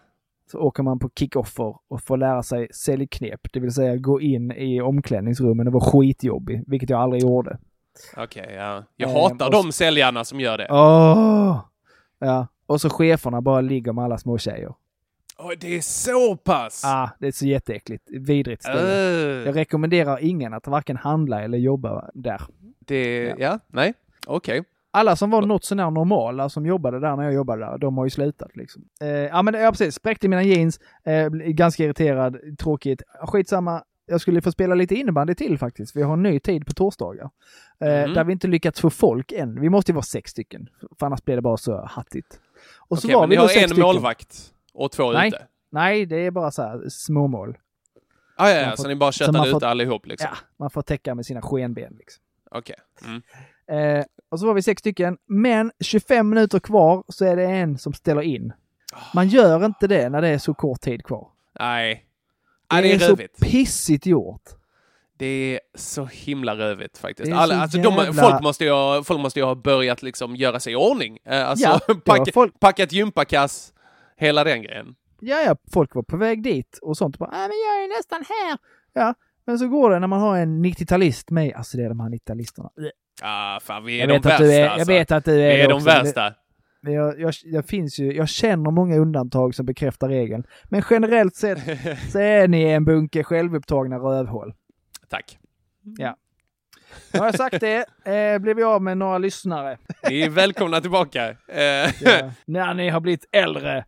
Så 0.52 0.58
åker 0.58 0.82
man 0.82 0.98
på 0.98 1.10
kickoffer 1.18 1.76
och 1.88 2.02
får 2.02 2.16
lära 2.16 2.42
sig 2.42 2.68
säljknep, 2.74 3.40
det 3.52 3.60
vill 3.60 3.72
säga 3.72 3.96
gå 3.96 4.20
in 4.20 4.52
i 4.52 4.80
omklädningsrummen 4.80 5.66
och 5.66 5.72
vara 5.72 5.84
skitjobbig, 5.84 6.64
vilket 6.66 6.90
jag 6.90 7.00
aldrig 7.00 7.22
gjorde. 7.22 7.58
okej, 8.16 8.54
ja. 8.56 8.84
Jag 8.96 9.10
Eh, 9.10 9.22
hatar 9.22 9.46
och 9.46 9.52
de 9.52 9.72
säljarna 9.72 10.24
som 10.24 10.40
gör 10.40 10.58
det. 10.58 10.66
Åh! 10.70 11.60
Ja, 12.18 12.46
och 12.66 12.80
så 12.80 12.90
cheferna 12.90 13.40
bara 13.40 13.60
ligger 13.60 13.92
med 13.92 14.04
alla 14.04 14.18
små 14.18 14.38
tjejer. 14.38 14.74
Oj, 15.38 15.56
det 15.60 15.76
är 15.76 15.80
så 15.80 16.36
pass? 16.36 16.82
Ah, 16.84 17.10
det 17.20 17.26
är 17.26 17.32
så 17.32 17.46
jätteäckligt. 17.46 18.04
Vidrigt 18.10 18.62
ställe. 18.62 18.80
Uh, 18.80 19.46
Jag 19.46 19.56
rekommenderar 19.56 20.18
ingen 20.24 20.54
att 20.54 20.66
varken 20.66 20.96
handla 20.96 21.42
eller 21.42 21.58
jobba 21.58 22.10
där. 22.14 22.40
det, 22.78 23.34
ja, 23.38 23.58
nej, 23.66 23.94
okej. 24.26 24.64
Alla 24.90 25.16
som 25.16 25.30
var 25.30 25.42
något 25.42 25.64
sånär 25.64 25.90
normala 25.90 26.48
som 26.48 26.66
jobbade 26.66 27.00
där 27.00 27.16
när 27.16 27.24
jag 27.24 27.34
jobbade 27.34 27.64
där, 27.64 27.78
de 27.78 27.98
har 27.98 28.04
ju 28.06 28.10
slutat 28.10 28.56
liksom. 28.56 28.82
Eh, 29.00 29.08
ja 29.08 29.42
men 29.42 29.54
ja, 29.54 29.70
precis, 29.70 29.94
spräckte 29.94 30.28
mina 30.28 30.42
jeans, 30.42 30.80
eh, 31.04 31.28
ganska 31.28 31.84
irriterad, 31.84 32.36
tråkigt. 32.58 33.02
Skitsamma, 33.22 33.82
jag 34.06 34.20
skulle 34.20 34.40
få 34.40 34.52
spela 34.52 34.74
lite 34.74 34.94
innebandy 34.94 35.34
till 35.34 35.58
faktiskt, 35.58 35.96
jag 35.96 36.06
har 36.06 36.14
en 36.14 36.22
ny 36.22 36.40
tid 36.40 36.66
på 36.66 36.72
torsdagar. 36.72 37.30
Eh, 37.80 37.88
Mhm. 38.04 38.14
Där 38.14 38.24
vi 38.24 38.32
inte 38.32 38.46
lyckats 38.48 38.80
få 38.80 38.90
folk 38.90 39.32
än. 39.32 39.60
Vi 39.60 39.68
måste 39.70 39.90
ju 39.92 39.94
vara 39.94 40.02
sex 40.02 40.30
stycken, 40.30 40.68
för 40.98 41.06
annars 41.06 41.24
blir 41.24 41.36
det 41.36 41.42
bara 41.42 41.56
så 41.56 41.84
hattigt. 41.86 42.40
Och 42.88 42.98
så 42.98 43.06
Okej, 43.08 43.14
var 43.14 43.22
men 43.22 43.30
vi 43.30 43.36
har 43.36 43.44
en 43.44 43.48
stycken. 43.50 43.80
målvakt 43.80 44.52
och 44.82 44.92
två 44.92 45.12
Nej. 45.12 45.28
ute? 45.28 45.46
Nej, 45.70 46.06
det 46.06 46.16
är 46.16 46.30
bara 46.30 46.50
så 46.50 46.62
här 46.62 46.88
småmål. 46.88 47.56
Ah, 48.36 48.48
ja, 48.50 48.56
ja, 48.56 48.66
Man 48.66 48.76
får- 48.76 48.82
så 48.82 48.88
ni 48.88 48.96
bara 48.96 49.12
köttade 49.12 49.38
får- 49.50 49.56
ut 49.56 49.62
allihop 49.62 50.06
liksom? 50.06 50.28
Ja, 50.32 50.36
man 50.58 50.70
får 50.70 50.82
täcka 50.82 51.14
med 51.14 51.26
sina 51.26 51.42
skenben 51.42 51.94
liksom. 51.98 52.22
Okej. 52.50 52.76
Mm. 53.04 53.22
Eh, 53.98 54.04
och 54.30 54.40
så 54.40 54.46
var 54.46 54.54
vi 54.54 54.62
sex 54.62 54.80
stycken, 54.80 55.16
men 55.26 55.72
25 55.80 56.28
minuter 56.28 56.58
kvar 56.60 57.04
så 57.08 57.24
är 57.24 57.36
det 57.36 57.44
en 57.44 57.78
som 57.78 57.92
ställer 57.92 58.22
in. 58.22 58.52
Man 59.14 59.28
gör 59.28 59.64
inte 59.66 59.86
det 59.86 60.08
när 60.08 60.22
det 60.22 60.28
är 60.28 60.38
så 60.38 60.54
kort 60.54 60.80
tid 60.80 61.04
kvar. 61.04 61.28
Nej. 61.60 62.04
Det, 62.70 62.76
Ja, 62.76 62.82
det 62.82 62.92
är 62.92 62.94
är 62.94 62.98
så 62.98 63.16
pissigt 63.44 64.06
gjort. 64.06 64.42
Det 65.18 65.26
är 65.26 65.60
så 65.74 66.04
himla 66.04 66.56
rövigt 66.56 66.98
faktiskt. 66.98 67.32
Alla, 67.32 67.54
så 67.54 67.60
alltså, 67.60 67.78
de, 67.78 67.94
jävla- 67.94 68.22
folk, 68.22 68.42
måste 68.42 68.64
ju, 68.64 68.70
ha- 68.70 69.02
folk 69.02 69.20
måste 69.20 69.40
ju 69.40 69.44
ha 69.46 69.54
börjat 69.54 70.02
liksom 70.02 70.36
göra 70.36 70.60
sig 70.60 70.72
i 70.72 70.76
ordning. 70.76 71.18
Eh, 71.24 71.48
Alltså, 71.48 71.66
Ja, 71.88 71.94
packa, 72.04 72.32
folk- 72.34 72.60
packat 72.60 72.92
gympakass, 72.92 73.72
hela 74.18 74.44
den 74.44 74.62
grejen. 74.62 74.94
Ja, 75.20 75.40
ja, 75.40 75.56
folk 75.72 75.94
var 75.94 76.02
på 76.02 76.16
väg 76.16 76.42
dit 76.42 76.78
och 76.82 76.96
sånt. 76.96 77.18
Bara, 77.18 77.30
äh, 77.30 77.38
men 77.38 77.40
jag 77.66 77.84
är 77.84 77.96
nästan 77.98 78.24
här. 78.28 78.58
Ja, 78.92 79.14
men 79.46 79.58
så 79.58 79.68
går 79.68 79.90
det 79.90 79.98
när 79.98 80.06
man 80.06 80.20
har 80.20 80.38
en 80.38 80.64
90-talist 80.64 81.30
med. 81.30 81.52
Alltså 81.54 81.76
det 81.76 81.84
är 81.84 81.88
de 81.88 82.00
här 82.00 82.08
90-talisterna. 82.08 82.68
Ah, 83.22 83.60
fan, 83.60 83.84
vi 83.84 84.00
är 84.00 84.08
Jag 84.08 84.22
de 84.22 84.28
värsta 84.28 84.44
är, 84.44 84.60
jag 84.60 84.68
alltså. 84.72 84.88
vet 84.92 85.12
att 85.12 85.24
du 85.24 85.32
är 85.42 85.54
Vi 85.56 85.60
är 85.60 85.68
de 85.68 85.74
också. 85.74 85.86
värsta. 85.86 86.34
Men 86.80 86.92
jag, 86.92 87.20
jag, 87.20 87.34
jag, 87.44 87.66
finns 87.66 87.98
ju, 87.98 88.12
jag 88.12 88.28
känner 88.28 88.70
många 88.70 88.96
undantag 88.96 89.54
som 89.54 89.66
bekräftar 89.66 90.08
regeln. 90.08 90.44
Men 90.64 90.82
generellt 90.90 91.36
sett 91.36 91.58
så 92.12 92.18
är 92.18 92.48
ni 92.48 92.62
en 92.62 92.84
bunke 92.84 93.24
självupptagna 93.24 93.96
rövhål. 93.98 94.54
Tack. 95.08 95.38
Ja. 95.98 96.16
Nu 97.12 97.18
har 97.18 97.26
jag 97.26 97.34
sagt 97.34 97.60
det, 97.60 97.76
eh, 98.04 98.38
blev 98.38 98.56
vi 98.56 98.62
av 98.62 98.82
med 98.82 98.98
några 98.98 99.18
lyssnare. 99.18 99.78
Ni 100.08 100.20
är 100.22 100.30
välkomna 100.30 100.80
tillbaka. 100.80 101.28
Eh, 101.28 101.34
Ja. 102.00 102.30
När 102.46 102.74
ni 102.74 102.88
har 102.88 103.00
blivit 103.00 103.24
äldre. 103.32 103.84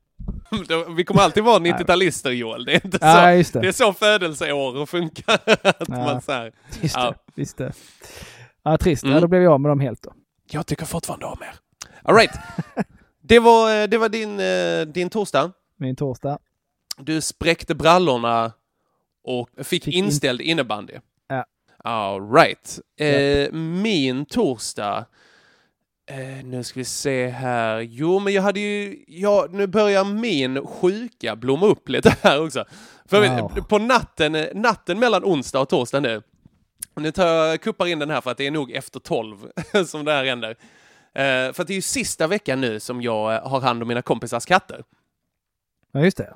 vi 0.96 1.04
kommer 1.04 1.22
alltid 1.22 1.44
vara 1.44 1.58
90-talister 1.58 2.30
Joel. 2.30 2.64
Det 2.64 2.72
är 2.72 2.84
inte 2.84 2.98
så. 2.98 3.04
Ja, 3.06 3.32
just 3.34 3.52
det. 3.52 3.60
Det 3.60 3.68
är 3.68 3.72
så 3.72 3.92
födelseår 3.92 4.86
funkar. 4.86 5.34
att 5.62 5.88
Ja. 5.88 5.96
man 6.04 6.20
så 6.22 6.32
här. 6.32 6.52
Just 6.80 6.96
Ja. 6.96 7.14
det, 7.34 7.40
just 7.42 7.56
det. 7.56 7.72
Ja, 8.62 8.78
trist. 8.78 9.02
Ja, 9.02 9.08
Mm. 9.10 9.20
då 9.20 9.28
blev 9.28 9.42
jag 9.42 9.52
av 9.52 9.60
med 9.60 9.70
dem 9.70 9.80
helt 9.80 10.02
då. 10.02 10.12
Jag 10.50 10.66
tycker 10.66 10.86
fortfarande 10.86 11.26
om 11.26 11.38
er. 11.42 11.54
All 12.02 12.14
right. 12.16 12.34
Det 13.22 13.38
var, 13.38 13.86
det 13.86 13.98
var 13.98 14.08
din, 14.08 14.40
eh, 14.40 14.92
din 14.94 15.10
torsdag. 15.10 15.52
Min 15.76 15.96
torsdag. 15.96 16.38
Du 16.98 17.20
spräckte 17.20 17.74
brallorna 17.74 18.52
och 19.24 19.48
fick, 19.56 19.66
Fick 19.66 19.86
in- 19.94 20.04
inställd 20.04 20.40
innebandy. 20.40 20.92
Ja. 21.28 21.44
All 21.84 22.32
right. 22.32 22.78
Eh, 23.00 23.52
min 23.52 24.26
torsdag. 24.26 25.06
Eh, 26.10 26.44
nu 26.44 26.64
ska 26.64 26.80
vi 26.80 26.84
se 26.84 27.28
här. 27.28 27.80
Jo, 27.80 28.18
men 28.18 28.32
jag 28.32 28.42
hade 28.42 28.60
ju... 28.60 29.04
Ja, 29.06 29.46
nu 29.50 29.66
börjar 29.66 30.04
min 30.04 30.66
sjuka 30.66 31.36
blomma 31.36 31.66
upp 31.66 31.88
lite 31.88 32.16
här 32.22 32.42
också. 32.44 32.64
För 33.06 33.40
Wow. 33.40 33.48
på 33.68 33.78
natten, 33.78 34.46
natten 34.54 34.98
mellan 34.98 35.24
onsdag 35.24 35.60
och 35.60 35.68
torsdag 35.68 36.00
nu. 36.00 36.22
Nu 36.96 37.12
tar 37.12 37.26
jag 37.26 37.60
kuppar 37.60 37.86
in 37.86 37.98
den 37.98 38.10
här 38.10 38.20
för 38.20 38.30
att 38.30 38.36
det 38.36 38.46
är 38.46 38.50
nog 38.50 38.70
efter 38.70 39.00
tolv 39.00 39.36
som 39.86 40.04
det 40.04 40.12
här 40.12 40.24
händer. 40.24 40.50
Eh, 41.14 41.52
för 41.52 41.64
det 41.64 41.72
är 41.72 41.74
ju 41.74 41.82
sista 41.82 42.26
veckan 42.26 42.60
nu 42.60 42.80
som 42.80 43.02
jag 43.02 43.34
eh, 43.34 43.48
har 43.48 43.60
hand 43.60 43.82
om 43.82 43.88
mina 43.88 44.02
kompisars 44.02 44.44
katter. 44.46 44.82
Ja, 45.92 46.00
just 46.00 46.16
det. 46.16 46.34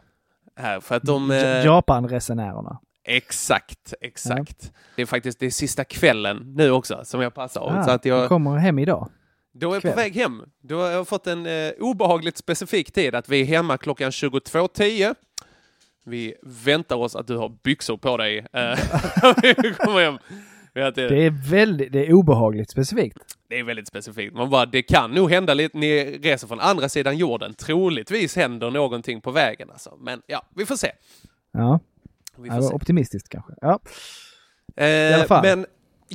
Här, 0.56 0.80
för 0.80 0.94
att 0.96 1.02
de... 1.02 1.30
Ja- 1.30 1.36
eh, 1.36 1.64
Japan-resenärerna. 1.64 2.78
Exakt, 3.04 3.94
exakt. 4.00 4.72
Det 4.96 5.02
är 5.02 5.06
faktiskt 5.06 5.38
det 5.38 5.46
är 5.46 5.50
sista 5.50 5.84
kvällen 5.84 6.52
nu 6.56 6.70
också 6.70 7.00
som 7.04 7.20
jag 7.20 7.34
passar. 7.34 7.78
Ah, 7.78 7.84
så 7.84 7.90
att 7.90 8.04
jag, 8.04 8.28
kommer 8.28 8.56
hem 8.56 8.78
idag. 8.78 9.08
Då 9.54 9.70
är 9.70 9.74
jag 9.74 9.82
på 9.82 9.96
väg 9.96 10.14
hem. 10.14 10.42
Då 10.62 10.80
har 10.80 10.90
jag 10.90 11.08
fått 11.08 11.26
en 11.26 11.46
eh, 11.46 11.72
obehagligt 11.80 12.36
specifik 12.36 12.92
tid 12.92 13.14
att 13.14 13.28
vi 13.28 13.40
är 13.40 13.44
hemma 13.44 13.78
klockan 13.78 14.10
22.10. 14.10 15.14
Vi 16.06 16.34
väntar 16.42 16.96
oss 16.96 17.16
att 17.16 17.26
du 17.26 17.36
har 17.36 17.48
byxor 17.62 17.96
på 17.96 18.16
dig 18.16 18.38
eh, 18.38 18.78
vi 19.42 19.74
kommer 19.74 20.00
hem. 20.04 20.18
Det 20.94 21.00
är 21.26 21.50
väldigt, 21.50 21.92
det 21.92 22.06
är 22.06 22.12
obehagligt 22.12 22.70
specifikt. 22.70 23.18
Det 23.48 23.58
är 23.58 23.64
väldigt 23.64 23.88
specifikt. 23.88 24.34
Man 24.34 24.50
bara, 24.50 24.66
det 24.66 24.82
kan 24.82 25.10
nog 25.10 25.30
hända 25.30 25.54
lite, 25.54 25.78
ni 25.78 26.18
reser 26.18 26.46
från 26.48 26.60
andra 26.60 26.88
sidan 26.88 27.18
jorden. 27.18 27.54
Troligtvis 27.54 28.36
händer 28.36 28.70
någonting 28.70 29.20
på 29.20 29.30
vägen 29.30 29.70
alltså. 29.70 29.96
Men 30.00 30.22
ja, 30.26 30.46
vi 30.54 30.66
får 30.66 30.76
se. 30.76 30.90
Ja, 31.52 31.80
Vi 32.36 32.48
det 32.48 32.54
får 32.54 32.62
var 32.62 32.68
se. 32.68 32.74
optimistiskt 32.74 33.28
kanske. 33.28 33.52
Ja. 33.60 33.78
Eh. 34.84 35.42
Men 35.42 35.66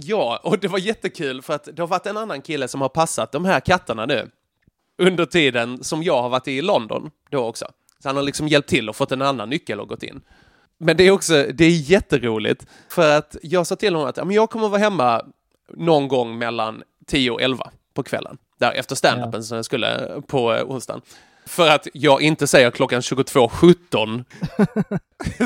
ja, 0.04 0.40
och 0.44 0.60
det 0.60 0.68
var 0.68 0.80
jättekul 0.80 1.42
för 1.42 1.54
att 1.54 1.70
det 1.74 1.82
har 1.82 1.88
varit 1.88 2.06
en 2.06 2.18
annan 2.18 2.42
kille 2.42 2.68
som 2.68 2.82
har 2.82 2.90
passat 2.90 3.32
de 3.32 3.46
här 3.46 3.60
katterna 3.60 4.06
nu. 4.06 4.32
Under 4.98 5.26
tiden 5.26 5.84
som 5.84 6.04
jag 6.04 6.22
har 6.22 6.30
varit 6.30 6.48
i 6.48 6.62
London 6.62 7.12
då 7.30 7.46
också. 7.46 7.66
Så 8.04 8.10
han 8.10 8.16
har 8.16 8.24
liksom 8.24 8.48
hjälpt 8.48 8.70
till 8.70 8.90
och 8.90 8.96
fått 8.96 9.12
en 9.12 9.22
annan 9.22 9.50
nyckel 9.50 9.80
och 9.80 9.88
gått 9.88 10.04
in. 10.04 10.22
Men 10.78 10.98
det 10.98 11.04
är 11.04 11.12
också, 11.12 11.46
det 11.54 11.66
är 11.66 11.92
jätteroligt. 11.92 12.66
För 12.90 13.18
att 13.18 13.36
jag 13.42 13.68
sa 13.68 13.76
till 13.76 13.96
honom 13.96 14.10
att 14.10 14.18
ja, 14.18 14.32
jag 14.32 14.50
kommer 14.50 14.70
vara 14.70 14.80
hemma 14.80 15.26
någon 15.74 16.08
gång 16.08 16.38
mellan 16.38 16.84
10 17.08 17.32
och 17.32 17.42
11 17.42 17.72
på 17.94 18.04
kvällen. 18.04 18.38
Där 18.60 18.72
efter 18.72 18.96
standupen 18.96 19.44
som 19.44 19.56
jag 19.56 19.66
skulle 19.66 20.22
på 20.28 20.54
eh, 20.54 20.64
onsdagen. 20.64 21.02
För 21.50 21.68
att 21.70 21.88
jag 21.94 22.22
inte 22.22 22.48
säger 22.48 22.72
klockan 22.72 23.02
22.17 23.02 24.26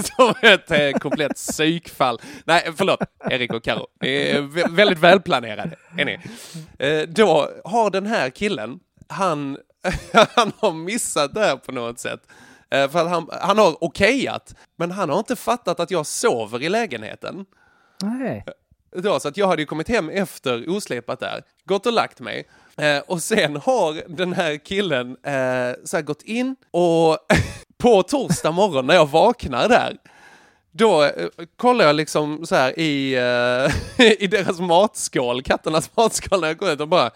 som 0.17 0.33
ett 0.41 0.71
eh, 0.71 0.99
komplett 0.99 1.35
psykfall. 1.35 2.21
Nej, 2.45 2.69
förlåt, 2.75 2.99
Erik 3.29 3.53
och 3.53 3.63
Karo. 3.63 3.87
Ni 4.01 4.09
är 4.09 4.41
vä- 4.41 4.75
väldigt 4.75 4.99
välplanerade, 4.99 5.75
är 5.97 6.05
ni. 6.05 6.19
Eh, 6.79 7.01
då 7.09 7.49
har 7.65 7.89
den 7.89 8.05
här 8.05 8.29
killen, 8.29 8.79
han, 9.07 9.57
han 10.35 10.51
har 10.57 10.71
missat 10.73 11.33
det 11.33 11.39
här 11.39 11.55
på 11.57 11.71
något 11.71 11.99
sätt. 11.99 12.19
Eh, 12.71 12.89
för 12.89 12.99
att 12.99 13.09
han, 13.09 13.29
han 13.41 13.57
har 13.57 13.83
okejat, 13.83 14.55
men 14.75 14.91
han 14.91 15.09
har 15.09 15.17
inte 15.19 15.35
fattat 15.35 15.79
att 15.79 15.91
jag 15.91 16.05
sover 16.05 16.61
i 16.63 16.69
lägenheten. 16.69 17.45
Nej. 18.01 18.45
Då, 18.95 19.19
så 19.19 19.27
att 19.27 19.37
jag 19.37 19.47
hade 19.47 19.61
ju 19.61 19.65
kommit 19.65 19.87
hem 19.89 20.09
efter 20.09 20.69
oslipat 20.69 21.19
där, 21.19 21.41
gått 21.65 21.85
och 21.85 21.93
lagt 21.93 22.19
mig. 22.19 22.47
Eh, 22.77 22.99
och 23.07 23.23
sen 23.23 23.55
har 23.55 24.01
den 24.07 24.33
här 24.33 24.57
killen 24.57 25.09
eh, 25.23 25.75
så 25.83 25.97
här 25.97 26.01
gått 26.01 26.21
in 26.21 26.55
och 26.71 27.17
på 27.77 28.03
torsdag 28.03 28.51
morgon 28.51 28.87
när 28.87 28.93
jag 28.93 29.09
vaknar 29.09 29.69
där, 29.69 29.97
då 30.71 31.03
eh, 31.03 31.27
kollar 31.57 31.85
jag 31.85 31.95
liksom 31.95 32.45
så 32.45 32.55
här 32.55 32.79
i, 32.79 33.13
eh, 33.13 34.05
i 34.19 34.27
deras 34.27 34.59
matskål, 34.59 35.41
katternas 35.41 35.95
matskål 35.95 36.41
när 36.41 36.47
jag 36.47 36.57
går 36.57 36.71
ut 36.71 36.81
och 36.81 36.87
bara 36.87 37.11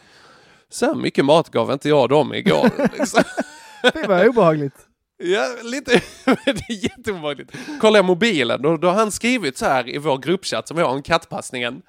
så 0.70 0.86
här 0.86 0.96
mycket 0.96 1.26
mat 1.26 1.50
gav 1.50 1.72
inte 1.72 1.90
jag 1.90 2.10
dem 2.10 2.34
igår. 2.34 2.70
liksom. 2.98 3.24
Det 3.94 4.08
var 4.08 4.28
obehagligt. 4.28 4.76
Ja, 5.24 5.48
lite. 5.64 6.02
det 6.46 6.70
är 6.70 6.84
jätteobehagligt. 6.84 7.52
Kollar 7.82 7.98
jag 7.98 8.06
mobilen, 8.06 8.62
då, 8.62 8.78
då 8.78 8.88
har 8.88 8.96
han 8.96 9.12
skrivit 9.12 9.58
så 9.58 9.66
här 9.66 9.90
i 9.90 9.98
vår 9.98 10.18
gruppchatt 10.18 10.68
som 10.68 10.78
vi 10.78 10.84
har 10.84 10.90
om 10.90 11.02
kattpassningen. 11.02 11.82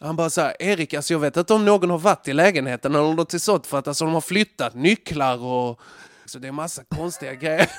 Han 0.00 0.16
bara 0.16 0.30
så 0.30 0.40
här, 0.40 0.62
Erik, 0.62 0.94
alltså 0.94 1.14
jag 1.14 1.20
vet 1.20 1.36
inte 1.36 1.54
om 1.54 1.64
någon 1.64 1.90
har 1.90 1.98
varit 1.98 2.28
i 2.28 2.32
lägenheten 2.32 2.94
eller 2.94 3.14
något 3.14 3.42
sånt 3.42 3.66
för 3.66 3.78
att 3.78 3.88
alltså 3.88 4.04
de 4.04 4.14
har 4.14 4.20
flyttat 4.20 4.74
nycklar 4.74 5.44
och 5.44 5.80
så 6.24 6.38
det 6.38 6.48
är 6.48 6.52
massa 6.52 6.84
konstiga 6.84 7.34
grejer 7.34 7.70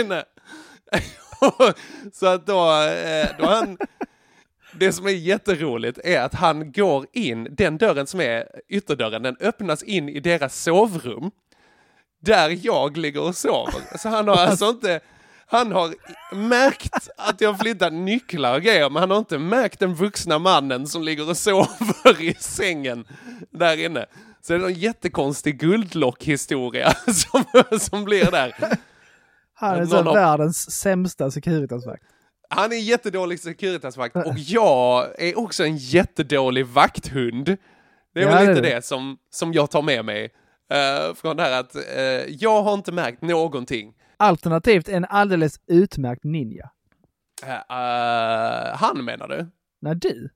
inne. 0.00 0.24
så 2.12 2.26
att 2.26 2.46
då, 2.46 2.82
eh, 2.82 3.28
då 3.38 3.46
han, 3.46 3.78
det 4.72 4.92
som 4.92 5.06
är 5.06 5.10
jätteroligt 5.10 5.98
är 6.04 6.20
att 6.20 6.34
han 6.34 6.72
går 6.72 7.06
in, 7.12 7.48
den 7.50 7.78
dörren 7.78 8.06
som 8.06 8.20
är 8.20 8.48
ytterdörren, 8.68 9.22
den 9.22 9.36
öppnas 9.40 9.82
in 9.82 10.08
i 10.08 10.20
deras 10.20 10.62
sovrum 10.62 11.30
där 12.20 12.58
jag 12.62 12.96
ligger 12.96 13.22
och 13.22 13.36
sover. 13.36 13.98
Så 13.98 14.08
han 14.08 14.28
har 14.28 14.36
alltså 14.36 14.68
inte, 14.68 15.00
han 15.50 15.72
har 15.72 15.94
märkt 16.34 17.08
att 17.16 17.40
jag 17.40 17.58
flyttat 17.58 17.92
nycklar 17.92 18.54
och 18.54 18.62
grejer, 18.62 18.90
men 18.90 19.00
han 19.00 19.10
har 19.10 19.18
inte 19.18 19.38
märkt 19.38 19.78
den 19.80 19.94
vuxna 19.94 20.38
mannen 20.38 20.86
som 20.86 21.02
ligger 21.02 21.28
och 21.30 21.36
sover 21.36 22.22
i 22.22 22.34
sängen 22.34 23.04
där 23.50 23.76
inne. 23.84 24.06
Så 24.42 24.52
det 24.52 24.64
är 24.64 24.66
en 24.68 24.74
jättekonstig 24.74 25.58
guldlock-historia 25.60 26.92
som, 27.14 27.44
som 27.80 28.04
blir 28.04 28.30
där. 28.30 28.54
Han 29.54 29.78
är 29.78 29.86
så 29.86 29.96
har- 30.02 30.14
världens 30.14 30.70
sämsta 30.80 31.30
Securitasvakt. 31.30 32.02
Han 32.52 32.72
är 32.72 32.76
en 32.76 32.82
jättedålig 32.84 33.40
Securitasvakt 33.40 34.16
och 34.16 34.38
jag 34.38 35.06
är 35.22 35.38
också 35.38 35.64
en 35.64 35.76
jättedålig 35.76 36.66
vakthund. 36.66 37.56
Det 38.14 38.20
är 38.20 38.24
Ja, 38.24 38.28
väl 38.34 38.46
det 38.46 38.54
lite 38.54 38.68
du. 38.68 38.74
det 38.74 38.84
som, 38.84 39.16
som 39.30 39.52
jag 39.52 39.70
tar 39.70 39.82
med 39.82 40.04
mig 40.04 40.24
eh, 40.72 41.14
från 41.14 41.36
det 41.36 41.42
här 41.42 41.60
att 41.60 41.74
eh, 41.76 42.02
jag 42.28 42.62
har 42.62 42.74
inte 42.74 42.92
märkt 42.92 43.22
någonting. 43.22 43.92
Alternativt 44.20 44.88
en 44.88 45.04
alldeles 45.04 45.60
utmärkt 45.66 46.24
ninja. 46.24 46.70
Eh, 47.46 48.76
han 48.76 49.04
menar 49.04 49.28
du? 49.28 49.46
Nej, 49.80 49.94
du. 49.96 50.30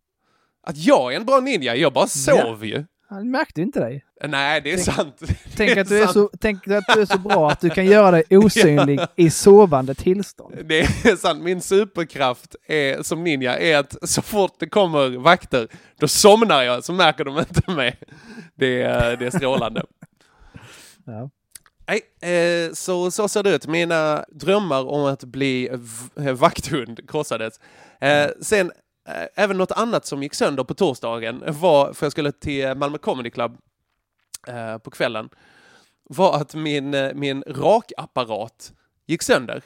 Att 0.66 0.76
jag 0.76 1.12
är 1.12 1.16
en 1.16 1.24
bra 1.26 1.40
ninja? 1.40 1.76
Jag 1.76 1.92
bara 1.92 2.06
sov 2.06 2.64
ju. 2.64 2.84
Han 3.08 3.30
märkte 3.30 3.62
inte 3.62 3.80
dig. 3.80 4.04
Eh, 4.20 4.30
Nej, 4.30 4.60
det 4.60 4.72
är 4.72 4.76
sant. 4.76 5.22
Tänk 5.56 5.74
det 5.74 5.80
att, 5.80 5.88
du 5.88 5.98
är 5.98 6.02
sant. 6.02 6.12
så, 6.12 6.30
tänk 6.40 6.68
att 6.68 6.84
du 6.94 7.00
är 7.00 7.06
så 7.06 7.18
bra 7.18 7.50
att 7.50 7.60
du 7.60 7.70
kan 7.70 7.86
göra 7.86 8.10
dig 8.10 8.24
osynlig 8.30 9.00
i 9.16 9.30
sovande 9.30 9.94
tillstånd. 9.94 10.54
Det 10.64 10.80
är 10.80 11.16
sant. 11.16 11.42
Min 11.42 11.60
superkraft 11.60 12.56
är, 12.66 13.02
som 13.02 13.24
ninja 13.24 13.58
är 13.58 13.78
att 13.78 14.08
så 14.08 14.22
fort 14.22 14.54
det 14.58 14.68
kommer 14.68 15.18
vakter, 15.18 15.68
då 15.98 16.08
somnar 16.08 16.62
jag 16.62 16.84
så 16.84 16.92
märker 16.92 17.24
de 17.24 17.38
inte 17.38 17.70
mig. 17.70 17.98
Det 18.54 18.82
är, 18.82 19.16
det 19.16 19.26
är 19.26 19.30
strålande. 19.30 19.84
Ja. 21.06 21.30
Nej, 21.86 22.00
eh, 22.66 22.72
så, 22.72 23.10
så 23.10 23.28
ser 23.28 23.42
det 23.42 23.50
ut. 23.54 23.66
Mina 23.66 24.24
drömmar 24.28 24.86
om 24.88 25.04
att 25.04 25.24
bli 25.24 25.70
vakthund 26.34 27.10
krossades. 27.10 27.60
Eh, 28.00 28.30
sen, 28.40 28.72
eh, 29.08 29.26
även 29.44 29.58
något 29.58 29.72
annat 29.72 30.06
som 30.06 30.22
gick 30.22 30.34
sönder 30.34 30.64
på 30.64 30.74
torsdagen 30.74 31.42
var, 31.46 31.92
för 31.92 32.06
jag 32.06 32.12
skulle 32.12 32.32
till 32.32 32.74
Malmö 32.74 32.98
Comedy 32.98 33.30
Club 33.30 33.56
på 34.82 34.90
kvällen, 34.90 35.28
var 36.10 36.36
att 36.36 36.54
min, 36.54 37.10
min 37.14 37.42
rakapparat 37.46 38.72
gick 39.06 39.22
sönder. 39.22 39.64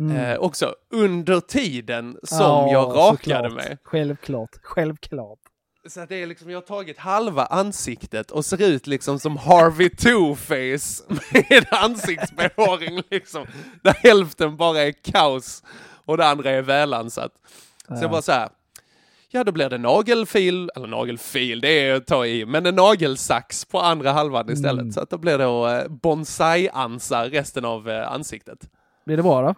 Mm. 0.00 0.40
Också 0.40 0.74
under 0.94 1.40
tiden 1.40 2.18
som 2.22 2.38
Ja, 2.40 2.72
jag 2.72 2.96
rakade 2.96 3.16
såklart. 3.16 3.52
mig. 3.52 3.78
Självklart, 3.84 4.50
självklart. 4.62 5.39
Så 5.88 6.00
att 6.00 6.08
det 6.08 6.16
är 6.16 6.26
liksom, 6.26 6.50
jag 6.50 6.56
har 6.56 6.62
tagit 6.62 6.98
halva 6.98 7.44
ansiktet 7.46 8.30
och 8.30 8.44
ser 8.44 8.62
ut 8.62 8.86
liksom 8.86 9.18
som 9.18 9.36
Harvey 9.36 9.88
Two-Face 9.88 11.02
med 11.50 11.66
ansiktsbehåring 11.70 13.02
liksom. 13.10 13.46
Där 13.82 13.92
hälften 13.92 14.56
bara 14.56 14.78
är 14.78 14.92
kaos 14.92 15.62
och 16.04 16.16
det 16.16 16.26
andra 16.26 16.50
är 16.50 16.62
välansat. 16.62 17.32
Så 17.88 17.94
jag 18.04 18.10
bara 18.10 18.22
så 18.22 18.32
här, 18.32 18.48
ja 19.28 19.44
då 19.44 19.52
blir 19.52 19.68
det 19.68 19.78
nagelfil, 19.78 20.70
eller 20.76 20.86
nagelfil, 20.86 21.60
det 21.60 21.68
är 21.68 21.94
att 21.94 22.06
ta 22.06 22.26
i, 22.26 22.46
men 22.46 22.66
en 22.66 22.74
nagelsax 22.74 23.64
på 23.64 23.80
andra 23.80 24.12
halvan 24.12 24.50
istället. 24.50 24.82
Mm. 24.82 24.92
Så 24.92 25.00
att 25.00 25.10
då 25.10 25.18
blir 25.18 25.38
det 25.38 25.80
eh, 25.80 25.88
bonsai-ansa 25.88 27.28
resten 27.28 27.64
av 27.64 27.90
eh, 27.90 28.12
ansiktet. 28.12 28.70
Blir 29.06 29.16
det 29.16 29.22
bra 29.22 29.42
då? 29.42 29.48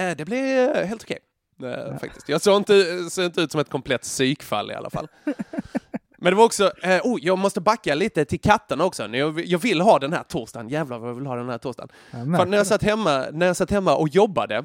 Eh, 0.00 0.16
det 0.16 0.22
eh, 0.22 0.86
helt 0.86 1.02
okej. 1.02 1.18
Eh, 1.62 1.98
faktiskt. 1.98 2.28
Jag 2.28 2.40
såg 2.42 2.56
inte, 2.56 3.10
såg 3.10 3.24
inte 3.24 3.40
ut 3.40 3.52
som 3.52 3.60
ett 3.60 3.70
komplett 3.70 4.02
psykfall 4.02 4.70
i 4.70 4.74
alla 4.74 4.90
fall. 4.90 5.08
Men 6.18 6.32
det 6.32 6.36
var 6.36 6.44
också, 6.44 6.72
eh, 6.82 7.00
oh, 7.04 7.18
jag 7.22 7.38
måste 7.38 7.60
backa 7.60 7.94
lite 7.94 8.24
till 8.24 8.40
katterna 8.40 8.84
också. 8.84 9.08
Jag, 9.08 9.40
jag 9.46 9.58
vill 9.58 9.80
ha 9.80 9.98
den 9.98 10.12
här 10.12 10.22
torsdagen, 10.22 10.68
jävlar 10.68 10.98
vad 10.98 11.08
jag 11.10 11.14
vill 11.14 11.26
ha 11.26 11.36
den 11.36 11.48
här 11.48 11.58
torsdagen. 11.58 11.88
Jag 12.10 12.36
För 12.36 12.46
när 12.46 12.56
jag, 12.56 12.66
satt 12.66 12.82
hemma, 12.82 13.26
när 13.32 13.46
jag 13.46 13.56
satt 13.56 13.70
hemma 13.70 13.94
och 13.96 14.08
jobbade, 14.08 14.64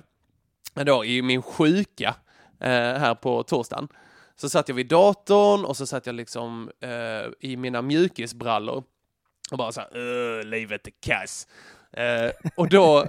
eh, 0.75 0.85
då, 0.85 1.05
i 1.05 1.21
min 1.21 1.41
sjuka 1.41 2.15
eh, 2.59 2.69
här 2.69 3.15
på 3.15 3.43
torsdagen, 3.43 3.87
så 4.35 4.49
satt 4.49 4.67
jag 4.69 4.75
vid 4.75 4.87
datorn 4.87 5.65
och 5.65 5.77
så 5.77 5.85
satt 5.87 6.05
jag 6.05 6.15
liksom 6.15 6.71
eh, 6.81 7.49
i 7.49 7.57
mina 7.57 7.81
mjukisbrallor 7.81 8.83
och 9.51 9.57
bara 9.57 9.71
så 9.71 9.81
här, 9.81 9.97
"Öh, 9.97 10.43
livet 10.45 10.87
är 10.87 10.91
kass. 11.05 11.47
Eh, 11.93 12.31
och 12.55 12.69
då, 12.69 13.05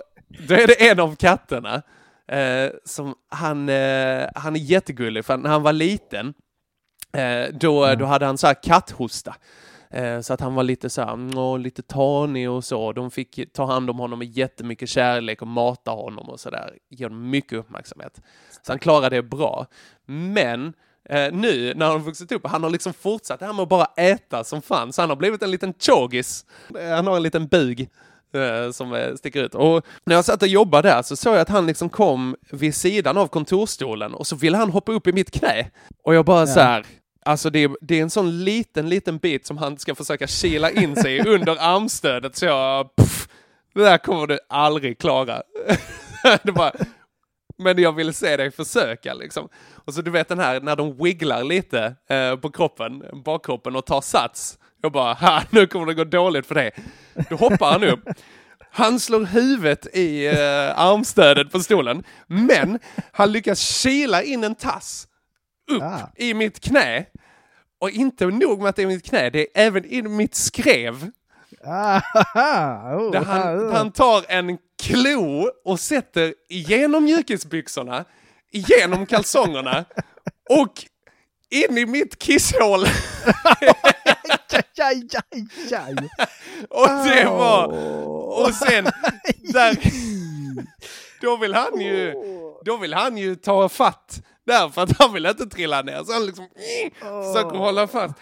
då 0.49 0.55
är 0.55 0.67
det 0.67 0.89
en 0.91 1.01
av 1.01 1.17
katterna 1.17 1.83
eh, 2.29 2.71
som 2.85 3.15
han, 3.31 3.69
eh, 3.69 4.27
han 4.35 4.57
är 4.57 4.61
jättegullig 4.61 5.25
för 5.25 5.37
när 5.37 5.51
han 5.51 5.63
var 5.63 5.73
liten 5.73 6.35
eh, 7.13 7.55
då, 7.61 7.95
då 7.95 8.05
hade 8.05 8.27
han 8.27 8.39
så 8.39 8.47
här 8.47 8.63
katthosta. 8.63 9.35
Eh, 9.91 10.21
så 10.21 10.33
att 10.35 10.41
han 10.41 10.55
var 10.55 10.63
lite 10.63 10.91
så 10.91 11.03
här, 11.03 11.13
mm, 11.13 11.61
lite 11.61 11.83
tanig 11.83 12.51
och 12.51 12.65
så. 12.65 12.93
De 12.93 13.11
fick 13.11 13.53
ta 13.53 13.67
hand 13.67 13.91
om 13.91 13.99
honom 13.99 14.19
med 14.19 14.29
jättemycket 14.29 14.89
kärlek 14.89 15.43
och 15.43 15.49
mata 15.49 15.91
honom 15.91 16.29
och 16.29 16.41
sådär. 16.41 16.75
Ge 16.91 17.05
honom 17.05 17.31
mycket 17.31 17.59
uppmärksamhet. 17.59 18.21
Så 18.63 18.73
han 18.73 18.79
klarade 18.79 19.17
det 19.17 19.23
bra. 19.23 19.67
Men 20.07 20.73
eh, 21.09 21.33
nu 21.33 21.75
när 21.77 21.87
han 21.87 21.95
har 21.95 22.05
vuxit 22.05 22.33
upp, 22.33 22.47
han 22.47 22.63
har 22.63 22.71
liksom 22.71 22.93
fortsatt 22.93 23.41
det 23.41 23.47
här 23.47 23.53
med 23.53 23.63
att 23.63 23.69
bara 23.69 23.87
äta 23.97 24.45
som 24.45 24.63
fan. 24.63 24.93
Så 24.93 25.03
han 25.03 25.09
har 25.09 25.17
blivit 25.17 25.43
en 25.43 25.51
liten 25.51 25.75
chogis. 25.79 26.47
Eh, 26.79 26.89
Han 26.91 27.07
har 27.07 27.17
en 27.17 27.23
liten 27.23 27.47
bug. 27.47 27.89
Eh, 28.35 28.71
som 28.71 28.95
eh, 28.95 29.15
sticker 29.15 29.45
ut. 29.45 29.55
Och 29.55 29.87
när 30.07 30.15
jag 30.15 30.25
satt 30.25 30.43
och 30.43 30.49
jobbade 30.49 30.89
där 30.89 31.03
så 31.03 31.17
såg 31.17 31.35
jag 31.35 31.41
att 31.41 31.49
han 31.49 31.67
liksom 31.67 31.89
kom 31.89 32.37
vid 32.51 32.75
sidan 32.75 33.17
av 33.17 33.27
kontorstolen 33.27 34.15
och 34.15 34.27
så 34.27 34.37
ville 34.37 34.57
han 34.57 34.71
hoppa 34.71 34.93
upp 34.93 35.07
i 35.07 35.13
mitt 35.13 35.31
knä. 35.31 35.71
Och 36.03 36.15
jag 36.15 36.25
bara 36.25 36.47
så 36.47 36.61
här, 36.61 36.87
alltså 37.25 37.51
det 37.51 37.65
är, 37.65 37.71
det 37.81 37.99
är 37.99 38.03
en 38.03 38.11
sån 38.11 38.45
liten, 38.45 38.89
liten 38.89 39.19
bit 39.19 39.47
som 39.47 39.59
han 39.59 39.79
ska 39.79 39.95
försöka 39.95 40.27
kila 40.27 40.71
in 40.71 40.97
sig 40.97 41.21
under 41.27 41.57
armstödet 41.61 42.37
så 42.37 42.45
jag, 42.45 42.97
pff, 42.97 43.29
det 43.75 43.83
där 43.83 43.99
kommer 43.99 44.27
du 44.27 44.39
aldrig 44.49 44.99
klara. 44.99 45.43
det 46.43 46.53
bara, 46.53 46.73
men 47.59 47.83
jag 47.83 47.93
ville 47.93 48.13
se 48.13 48.37
dig 48.37 48.51
försöka 48.51 49.15
liksom. 49.15 49.49
Och 49.75 49.95
så 49.95 50.03
du 50.03 50.11
vet 50.11 50.29
den 50.29 50.39
här 50.39 50.61
när 50.61 50.77
de 50.77 50.97
wigglar 50.97 51.45
lite 51.45 51.95
eh, 52.09 52.37
på 52.37 52.51
kroppen, 52.51 53.05
bakkroppen 53.25 53.77
och 53.77 53.87
tar 53.87 54.01
sats. 54.01 54.59
Jag 54.83 54.93
bara, 54.93 55.15
ha, 55.15 55.43
nu 55.51 55.67
kommer 55.67 55.87
det 55.87 55.95
gå 55.95 56.05
dåligt 56.05 56.47
för 56.47 56.55
dig. 56.55 56.71
Då 57.31 57.37
hoppar 57.37 57.71
han 57.73 57.85
upp. 57.85 58.01
Han 58.71 59.01
slår 59.01 59.25
huvudet 59.25 59.87
i 59.97 60.27
eh, 60.27 60.79
armstödet 60.81 61.53
på 61.53 61.61
stolen, 61.61 62.03
men 62.27 62.79
han 63.13 63.33
lyckas 63.33 63.61
kila 63.61 64.23
in 64.23 64.45
en 64.45 64.55
tass 64.55 65.09
upp 65.71 65.83
Ah. 65.83 66.11
i 66.17 66.35
mitt 66.35 66.61
knä. 66.61 67.05
Och 67.81 67.91
inte 67.91 68.27
nog 68.27 68.61
med 68.61 68.69
att 68.69 68.77
det 68.77 68.83
är 68.83 68.87
mitt 68.87 69.05
knä, 69.09 69.31
det 69.31 69.41
är 69.41 69.67
även 69.67 69.85
in 69.85 70.17
mitt 70.17 70.35
skrev. 70.35 71.11
Ah, 71.65 71.97
oh, 72.97 73.11
Där 73.13 73.25
han, 73.25 73.69
ah, 73.69 73.73
han 73.77 73.93
tar 73.93 74.25
en 74.29 74.59
klo 74.83 75.51
och 75.65 75.81
sätter 75.81 76.35
igenom 76.49 77.05
mjukisbyxorna, 77.05 78.05
igenom 78.53 79.07
kalsongerna 79.07 79.85
och 80.51 80.73
in 81.51 81.79
i 81.79 81.87
mitt 81.87 82.19
kisshål. 82.19 82.85
aj, 83.45 83.69
aj, 84.79 85.09
aj, 85.33 85.47
aj. 85.73 86.09
Och 86.71 86.89
det 86.89 87.25
var... 87.25 87.67
Och 88.47 88.55
sen, 88.55 88.85
där, 89.53 89.77
då 91.21 91.37
vill 91.37 91.55
han 91.55 91.81
ju, 91.81 92.15
då 92.65 92.77
vill 92.77 92.95
han 92.95 93.17
ju 93.19 93.37
ta 93.37 93.69
fatt 93.69 94.21
där 94.47 94.69
för 94.69 94.83
att 94.83 94.99
han 94.99 95.13
vill 95.13 95.27
inte 95.27 95.47
trilla 95.47 95.83
ner. 95.83 96.05
Så 96.05 96.13
han 96.13 96.27
liksom 96.27 96.49
försöker 97.01 97.59
hålla 97.59 97.87
fast. 97.87 98.15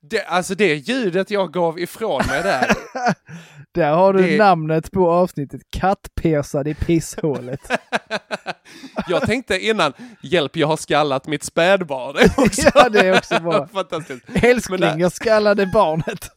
Det, 0.00 0.22
alltså 0.24 0.54
det 0.54 0.74
ljudet 0.74 1.30
jag 1.30 1.52
gav 1.52 1.78
ifrån 1.78 2.22
mig 2.28 2.42
där. 2.42 2.70
Där 3.76 3.92
har 3.92 4.12
du 4.12 4.22
Det- 4.22 4.38
namnet 4.38 4.90
på 4.90 5.10
avsnittet, 5.10 5.60
kattpesad 5.70 6.68
i 6.68 6.74
pisshålet. 6.74 7.60
Jag 9.08 9.22
tänkte 9.22 9.58
innan, 9.58 9.92
hjälp 10.22 10.56
jag 10.56 10.66
har 10.66 10.76
skallat 10.76 11.26
mitt 11.26 11.44
spädbarn. 11.44 12.16
Ja, 12.74 12.88
det 12.88 12.98
är 13.00 13.18
också 13.18 13.40
bra. 13.42 13.66
fantastiskt. 13.72 14.24
Älskling, 14.42 14.80
det- 14.80 14.94
jag 14.98 15.12
skallade 15.12 15.66
barnet. 15.66 16.30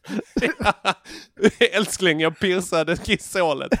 Älskling, 1.72 2.20
jag 2.20 2.38
piercade 2.38 2.96
kisshålet. 2.96 3.72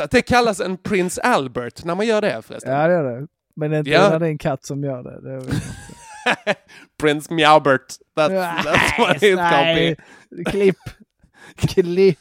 Att 0.00 0.10
det 0.10 0.22
kallas 0.22 0.60
en 0.60 0.76
Prince 0.76 1.20
Albert 1.22 1.84
när 1.84 1.94
man 1.94 2.06
gör 2.06 2.20
det 2.20 2.42
förresten? 2.46 2.72
Ja, 2.72 2.88
det 2.88 2.94
är 2.94 3.02
det. 3.20 3.26
Men 3.56 3.74
inte 3.74 3.90
Ja. 3.90 4.08
när 4.10 4.18
det 4.18 4.26
är 4.26 4.30
en 4.30 4.38
katt 4.38 4.64
som 4.64 4.84
gör 4.84 5.02
det. 5.02 5.20
det. 5.20 5.46
Prince 7.00 7.34
Mjaubert. 7.34 7.86
That's, 8.16 8.62
that's 8.62 8.98
what 8.98 9.22
it 9.22 9.36
can 9.38 9.74
be. 9.74 9.96
Klipp. 10.50 10.76
Klipp. 11.56 12.18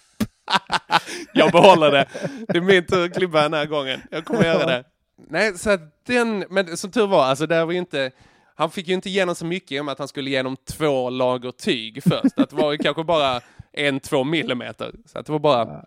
Jag 1.34 1.52
behåller 1.52 1.92
det. 1.92 2.08
Det 2.48 2.58
är 2.58 2.62
min 2.62 2.86
tur 2.86 3.06
att 3.06 3.14
klippa 3.14 3.42
den 3.42 3.54
här 3.54 3.66
gången. 3.66 4.02
Jag 4.12 4.26
kommer 4.26 4.46
göra 4.46 4.66
det. 4.66 4.84
Nej, 5.30 5.58
så 5.58 5.70
att 5.70 6.06
den, 6.06 6.46
men 6.50 6.78
som 6.78 6.92
tur 6.92 7.08
var, 7.08 7.24
alltså 7.24 7.48
där 7.48 7.66
var 7.66 7.72
ju 7.72 7.80
inte, 7.80 8.12
han 8.56 8.72
fick 8.72 8.88
ju 8.88 8.94
inte 8.94 9.10
igenom 9.10 9.36
så 9.36 9.46
mycket 9.46 9.72
i 9.72 9.80
och 9.80 9.86
med 9.86 9.92
att 9.92 10.00
han 10.00 10.08
skulle 10.08 10.30
igenom 10.30 10.58
två 10.66 11.10
lager 11.10 11.52
tyg 11.52 12.04
först. 12.04 12.40
Att 12.40 12.50
det 12.50 12.56
var 12.56 12.72
ju 12.72 12.78
kanske 12.78 13.04
bara 13.04 13.42
en, 13.74 14.00
två 14.00 14.24
millimeter. 14.24 14.92
Så 15.06 15.20
att 15.20 15.26
det 15.26 15.32
var 15.32 15.40
bara 15.40 15.86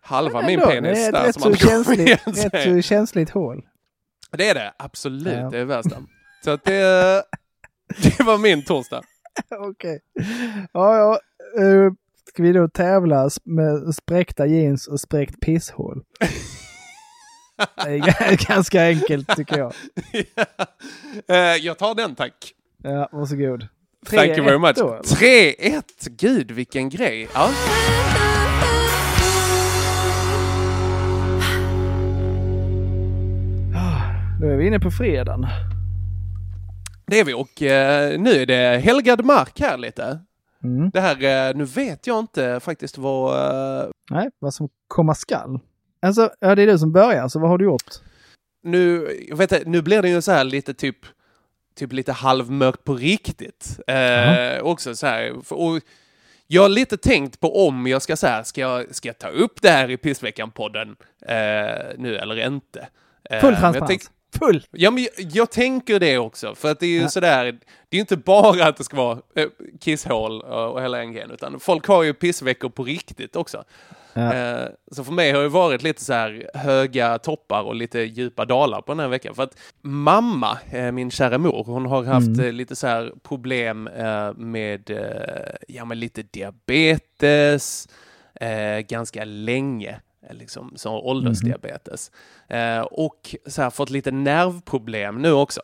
halva 0.00 0.42
min 0.42 0.60
penis 0.60 0.98
det 0.98 1.04
är 1.04 1.08
ett 1.08 1.14
där 1.14 1.32
som 1.32 1.42
han 1.42 1.56
känsligt, 1.56 2.26
rätt 2.26 2.64
så 2.64 2.82
känsligt 2.82 3.30
hål. 3.30 3.62
Det 4.30 4.48
är 4.48 4.54
det, 4.54 4.72
absolut. 4.76 5.34
Ja. 5.34 5.50
Det 5.50 5.58
är 5.58 5.64
värsta. 5.64 5.96
Så 6.44 6.50
att 6.50 6.64
det, 6.64 7.24
det 8.18 8.24
var 8.24 8.38
min 8.38 8.64
torsdag. 8.64 9.02
Okej. 9.50 10.00
Ja, 10.72 10.96
ja. 10.96 11.20
Uh, 11.62 11.92
ska 12.36 12.42
vi 12.42 12.52
då 12.52 12.68
tävla 12.68 13.30
med 13.44 13.94
spräckta 13.94 14.46
jeans 14.46 14.86
och 14.86 15.00
spräckt 15.00 15.40
pisshål? 15.40 16.02
Det 17.84 17.90
är 17.90 18.46
ganska 18.48 18.82
enkelt 18.86 19.36
tycker 19.36 19.58
jag. 19.58 19.72
Eh, 21.28 21.36
Jag 21.36 21.78
tar 21.78 21.94
den 21.94 22.14
tack. 22.14 22.52
Ja, 22.82 23.08
varsågod. 23.12 23.66
Thank 24.10 24.28
you 24.38 24.42
very 24.44 24.56
3-1 24.56 24.58
much. 24.58 24.76
då, 24.76 24.92
eller? 24.92 25.02
3-1, 25.02 25.82
gud 26.10 26.50
vilken 26.50 26.88
grej. 26.88 27.28
Ja. 27.34 27.50
Då 34.40 34.46
är 34.46 34.56
vi 34.56 34.66
inne 34.66 34.80
på 34.80 34.90
fredagen. 34.90 35.46
Det 37.06 37.20
är 37.20 37.24
vi 37.24 37.34
och 37.34 37.62
eh, 37.62 38.20
nu 38.20 38.30
är 38.30 38.46
det 38.46 38.78
helgad 38.84 39.24
mark 39.24 39.60
här 39.60 39.78
lite. 39.78 40.18
Mm. 40.64 40.90
Det 40.90 41.00
här, 41.00 41.48
eh, 41.48 41.56
nu 41.56 41.64
vet 41.64 42.06
jag 42.06 42.18
inte 42.18 42.60
faktiskt 42.60 42.98
vad... 42.98 43.38
eh, 43.80 43.88
Nej, 44.10 44.30
vad 44.38 44.54
som 44.54 44.68
komma 44.88 45.14
skall. 45.14 45.60
Alltså, 46.02 46.30
ja, 46.40 46.54
det 46.54 46.62
är 46.62 46.66
du 46.66 46.78
som 46.78 46.92
börjar, 46.92 47.28
så 47.28 47.38
vad 47.38 47.50
har 47.50 47.58
du 47.58 47.64
gjort? 47.64 47.92
nu, 48.66 49.16
jag 49.28 49.36
vet 49.36 49.52
inte, 49.52 49.68
nu 49.70 49.82
blir 49.82 50.02
det 50.02 50.08
ju 50.08 50.22
så 50.22 50.32
här 50.32 50.44
lite 50.44 50.74
typ, 50.74 50.96
typ 51.74 51.92
lite 51.92 52.12
halvmörkt 52.12 52.84
på 52.84 52.94
riktigt. 52.94 53.80
Eh, 53.86 54.62
också 54.62 54.94
så 54.96 55.06
här. 55.06 55.52
Och 55.52 55.80
jag 56.46 56.62
har 56.62 56.68
lite 56.68 56.96
tänkt 56.96 57.40
på 57.40 57.66
om 57.68 57.86
jag 57.86 58.02
ska 58.02 58.16
så 58.16 58.26
här, 58.26 58.42
ska 58.42 58.60
jag, 58.60 58.94
ska 58.94 59.08
jag 59.08 59.18
ta 59.18 59.28
upp 59.28 59.62
det 59.62 59.70
här 59.70 59.90
i 59.90 59.96
Pissveckan-podden 59.96 60.96
eh, 61.26 61.94
nu 61.98 62.16
eller 62.16 62.46
inte? 62.46 62.88
Eh, 63.30 63.40
Full 63.40 63.56
transparens. 63.56 64.10
Full! 64.38 64.62
Ja, 64.70 64.90
men 64.90 65.02
jag, 65.02 65.12
jag 65.32 65.50
tänker 65.50 66.00
det 66.00 66.18
också, 66.18 66.54
för 66.54 66.70
att 66.70 66.80
det 66.80 66.86
är 66.86 66.90
ju 66.90 67.00
Ja. 67.00 67.08
sådär, 67.08 67.44
det 67.88 67.96
är 67.96 67.96
ju 67.96 68.00
inte 68.00 68.16
bara 68.16 68.64
att 68.64 68.76
det 68.76 68.84
ska 68.84 68.96
vara 68.96 69.18
eh, 69.34 69.46
kisshål 69.80 70.42
och, 70.42 70.82
hela 70.82 70.98
NG'n, 71.02 71.34
utan 71.34 71.60
folk 71.60 71.86
har 71.86 72.02
ju 72.02 72.14
pissveckor 72.14 72.68
på 72.68 72.84
riktigt 72.84 73.36
också. 73.36 73.64
Ja. 74.12 74.34
Eh, 74.34 74.68
så 74.92 75.04
för 75.04 75.12
mig 75.12 75.32
har 75.32 75.42
det 75.42 75.48
varit 75.48 75.82
lite 75.82 76.04
så 76.04 76.12
här 76.12 76.50
höga 76.54 77.18
toppar 77.18 77.62
och 77.62 77.74
lite 77.74 77.98
djupa 78.00 78.44
dalar 78.44 78.80
på 78.82 78.92
den 78.92 79.00
här 79.00 79.08
veckan. 79.08 79.34
För 79.34 79.42
att 79.42 79.58
mamma, 79.82 80.58
eh, 80.70 80.92
min 80.92 81.10
kära 81.10 81.38
mor, 81.38 81.64
hon 81.64 81.86
har 81.86 82.04
haft 82.04 82.26
Mm. 82.26 82.40
eh, 82.46 82.52
lite 82.52 82.76
så 82.76 82.86
här 82.86 83.12
problem 83.22 83.86
eh, 83.88 84.32
med, 84.32 84.90
eh, 84.90 85.54
ja 85.68 85.84
men 85.84 86.00
lite 86.00 86.22
diabetes, 86.22 87.88
ganska 88.88 89.24
länge. 89.24 90.00
Liksom, 90.30 90.72
som 90.76 90.94
åldersdiabetes. 90.94 92.10
Eh, 92.48 92.80
och 92.80 93.36
så 93.46 93.62
här, 93.62 93.70
fått 93.70 93.90
lite 93.90 94.10
nervproblem 94.10 95.22
nu 95.22 95.32
också. 95.32 95.60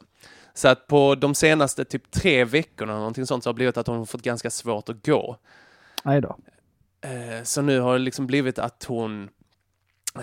Så 0.54 0.68
att 0.68 0.86
på 0.86 1.14
de 1.14 1.34
senaste 1.34 1.84
typ 1.84 2.10
tre 2.10 2.44
veckorna, 2.44 2.94
någonting 2.98 3.26
sånt, 3.26 3.44
så 3.44 3.48
har 3.48 3.52
det 3.52 3.56
blivit 3.56 3.76
att 3.76 3.86
hon 3.86 3.98
har 3.98 4.04
fått 4.04 4.22
ganska 4.22 4.50
svårt 4.50 4.88
att 4.88 5.06
gå. 5.06 5.36
Nej 6.04 6.20
då. 6.20 6.36
Eh, 7.00 7.42
Så 7.42 7.62
nu 7.62 7.80
har 7.80 7.92
det 7.92 7.98
liksom 7.98 8.26
blivit 8.26 8.58
att 8.58 8.84
hon 8.84 9.28
eh, 10.18 10.22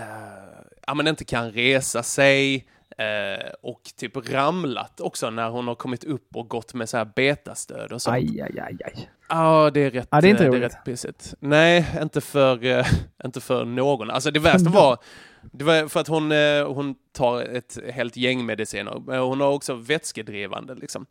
ja, 0.88 0.94
men 0.94 1.08
inte 1.08 1.26
kan 1.26 1.52
resa 1.52 2.04
sig 2.04 2.68
eh, 3.00 3.50
och 3.62 3.82
typ 3.98 4.30
ramlat 4.32 5.00
också 5.02 5.30
när 5.30 5.50
hon 5.50 5.68
har 5.68 5.76
kommit 5.76 6.04
upp 6.04 6.36
och 6.36 6.50
gått 6.50 6.74
med 6.74 6.90
så 6.90 6.98
här 6.98 7.12
betastöd 7.16 7.92
och 7.92 8.02
sånt. 8.02 8.14
Aj, 8.14 8.42
aj, 8.42 8.60
aj, 8.60 8.78
aj. 8.86 9.10
Ja, 9.30 9.72
det 9.74 9.80
är 9.80 9.92
rätt, 9.92 10.08
Ja, 10.12 10.22
det 10.22 10.28
är 10.28 10.30
inte 10.30 10.46
eh, 10.46 10.50
roligt. 10.50 10.64
rätt 10.64 10.86
pissigt. 10.86 11.34
Nej, 11.40 11.88
inte 12.02 12.22
för, 12.22 12.66
eh, 12.66 12.86
inte 13.26 13.42
för 13.42 13.66
någon. 13.66 14.10
Alltså 14.10 14.32
det 14.32 14.40
värsta 14.40 14.70
var, 14.80 14.98
det 15.42 15.64
var 15.64 15.88
för 15.88 16.00
att 16.00 16.08
hon, 16.08 16.32
eh, 16.32 16.74
hon 16.74 16.96
tar 17.12 17.42
ett 17.42 17.78
helt 17.94 18.18
gäng 18.18 18.46
mediciner. 18.46 19.02
Men 19.06 19.20
Hon 19.20 19.42
har 19.42 19.52
också 19.52 19.74
vätskedrivande 19.74 20.76
liksom. 20.76 21.06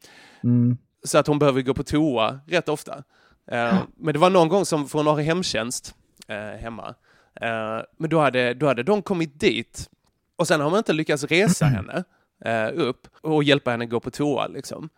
Mm. 0.45 0.79
Så 1.05 1.19
att 1.19 1.27
hon 1.27 1.39
behöver 1.39 1.63
gå 1.63 1.75
på 1.75 1.83
toa 1.83 2.41
rätt 2.47 2.69
ofta. 2.69 3.03
Eh, 3.51 3.79
Men 3.97 4.13
det 4.13 4.19
var 4.19 4.31
någon 4.31 4.49
gång 4.49 4.65
som, 4.65 4.89
för 4.89 4.99
hon 4.99 5.07
har 5.07 5.21
hemtjänst 5.21 5.95
eh, 6.29 6.61
hemma. 6.61 6.95
Eh, 7.41 7.81
men 7.97 8.11
då 8.11 8.19
hade, 8.21 8.55
då 8.55 8.67
hade 8.67 8.83
de 8.83 9.03
kommit 9.03 9.41
dit 9.41 9.91
och 10.39 10.47
sen 10.49 10.61
har 10.61 10.71
man 10.71 10.79
inte 10.79 10.93
lyckats 10.93 11.25
resa 11.25 11.65
henne 11.67 12.05
eh, 12.45 12.71
upp 12.75 13.09
och 13.21 13.45
hjälpa 13.45 13.71
henne 13.71 13.87
gå 13.87 14.01
på 14.01 14.11
toa 14.11 14.47
liksom. 14.47 14.89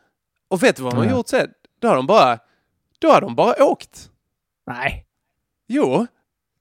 Och 0.49 0.63
vet 0.63 0.77
du 0.77 0.83
vad 0.83 0.93
de 0.93 0.97
har 0.97 1.05
Ja. 1.05 1.11
gjort 1.11 1.29
sen? 1.29 1.51
Då 1.79 1.89
har 1.89 1.97
de 1.97 2.07
bara, 2.07 2.39
då 2.99 3.09
har 3.09 3.21
de 3.21 3.35
bara 3.35 3.65
åkt. 3.65 4.11
Nej. 4.67 5.07
Jo. 5.69 6.07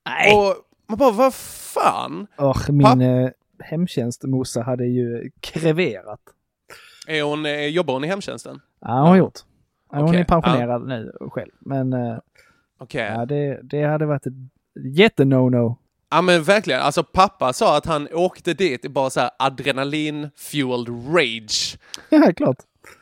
Nej. 0.06 0.36
Och 0.36 0.56
man 0.88 0.98
bara, 0.98 1.12
vad 1.12 1.34
fan? 1.34 2.28
Och 2.38 2.70
min 2.70 3.02
eh, 3.02 3.30
hemtjänstmossa 3.60 4.62
hade 4.62 4.86
ju 4.86 5.32
kreverat. 5.40 6.20
Är 7.08 7.24
hon, 7.24 7.46
eh, 7.46 7.66
jobbar 7.66 7.94
hon 7.94 8.04
i 8.04 8.08
hemtjänsten? 8.08 8.62
Ja, 8.82 8.88
hon 9.00 9.08
har 9.08 9.16
gjort. 9.18 9.40
Ja, 9.92 10.00
Hon 10.02 10.16
är 10.16 10.24
pensionerad 10.24 10.88
nu 10.88 11.12
själv. 11.20 11.52
Men 11.60 11.94
eh, 11.94 12.18
Okej. 12.80 13.12
ja, 13.16 13.26
det, 13.26 13.60
det 13.64 13.84
hade 13.84 14.06
varit 14.06 14.26
ett 14.26 14.34
jätte-no-no. 14.80 15.76
Ja 16.12 16.22
men 16.22 16.44
verkligen, 16.44 16.82
alltså 16.82 17.04
pappa 17.04 17.54
sa 17.54 17.78
att 17.78 17.86
han 17.86 18.08
åkte 18.14 18.54
dit 18.54 18.86
i 18.86 18.90
bara 18.90 19.10
så 19.10 19.20
här 19.20 19.30
adrenalin-fueled 19.40 21.16
rage 21.16 21.78
Ja, 22.10 22.34
klart. 22.36 22.58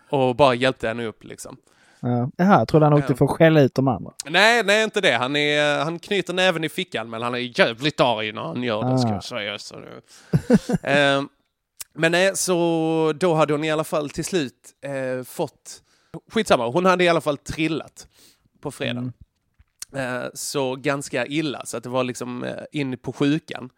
och 0.10 0.36
bara 0.36 0.54
hjälpte 0.56 0.88
henne 0.88 1.06
upp 1.06 1.24
liksom. 1.24 1.58
Ja. 2.00 2.30
Jag 2.38 2.68
trodde 2.68 2.86
han 2.86 2.94
åkte 2.94 3.16
för 3.16 3.26
att 3.26 3.32
skälla 3.32 3.62
ut 3.62 3.76
de 3.76 3.88
andra. 3.88 4.12
Nej, 4.26 4.64
nej 4.64 4.84
inte 4.84 5.02
det. 5.02 5.12
Han, 5.12 5.36
är, 5.36 5.84
han 5.84 6.00
knyter 6.00 6.34
näven 6.34 6.64
i 6.64 6.70
fickan 6.70 7.10
men 7.10 7.22
han 7.22 7.34
är 7.36 7.60
jävligt 7.60 8.00
arg 8.00 8.32
när 8.32 8.42
han 8.42 8.64
gör 8.64 8.92
det 8.92 9.00
ska 9.00 9.10
Ah. 9.10 9.14
jag 9.14 9.24
säga. 9.24 9.60
Så 9.60 9.76
nu. 9.80 10.02
Ehm, 10.84 11.30
men 11.94 12.12
nej, 12.12 12.36
så 12.36 13.14
då 13.20 13.34
hade 13.34 13.54
hon 13.54 13.64
i 13.64 13.72
alla 13.72 13.84
fall 13.84 14.10
till 14.10 14.26
slut 14.26 14.54
eh, 14.84 15.24
fått... 15.24 15.82
Skitsamma, 16.32 16.68
hon 16.70 16.86
hade 16.86 17.04
i 17.04 17.10
alla 17.10 17.22
fall 17.22 17.38
trillat 17.38 18.08
på 18.62 18.72
fredagen. 18.72 18.98
Mm. 18.98 19.14
Eh, 19.98 20.26
så 20.34 20.76
ganska 20.76 21.26
illa, 21.26 21.66
så 21.66 21.78
att 21.78 21.84
det 21.84 21.90
var 21.90 22.04
liksom 22.04 22.44
eh, 22.44 22.64
in 22.72 22.98
på 22.98 23.14
sjukan. 23.14 23.70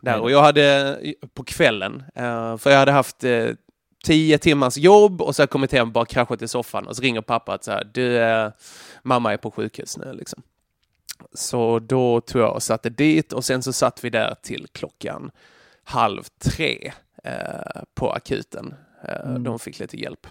Där. 0.00 0.20
Och 0.20 0.30
jag 0.30 0.42
hade 0.42 0.98
på 1.34 1.44
kvällen, 1.44 2.02
eh, 2.14 2.56
för 2.56 2.70
jag 2.70 2.78
hade 2.78 2.92
haft 2.92 3.24
eh, 3.24 3.48
tio 4.04 4.38
timmars 4.38 4.76
jobb 4.76 5.22
och 5.22 5.36
så 5.36 5.42
har 5.42 5.44
jag 5.44 5.50
kommit 5.50 5.72
hem, 5.72 5.92
bara 5.92 6.04
kraschat 6.06 6.42
i 6.42 6.48
soffan 6.48 6.86
och 6.86 6.96
så 6.96 7.02
ringer 7.02 7.20
pappa 7.20 7.54
att 7.54 7.64
så 7.64 7.70
här, 7.70 7.90
du, 7.94 8.16
eh, 8.18 8.50
mamma 9.02 9.32
är 9.32 9.36
på 9.36 9.50
sjukhus 9.50 9.96
nu 9.96 10.12
liksom. 10.12 10.42
Så 11.34 11.78
då 11.78 12.20
tog 12.20 12.42
jag 12.42 12.54
och 12.54 12.62
satte 12.62 12.90
dit 12.90 13.32
och 13.32 13.44
sen 13.44 13.62
så 13.62 13.72
satt 13.72 14.04
vi 14.04 14.10
där 14.10 14.34
till 14.42 14.66
klockan 14.72 15.30
halv 15.84 16.22
tre 16.38 16.92
eh, 17.24 17.82
på 17.94 18.12
akuten. 18.12 18.74
Eh, 19.04 19.30
Mm. 19.30 19.42
De 19.44 19.58
fick 19.58 19.78
lite 19.78 20.00
hjälp. 20.00 20.26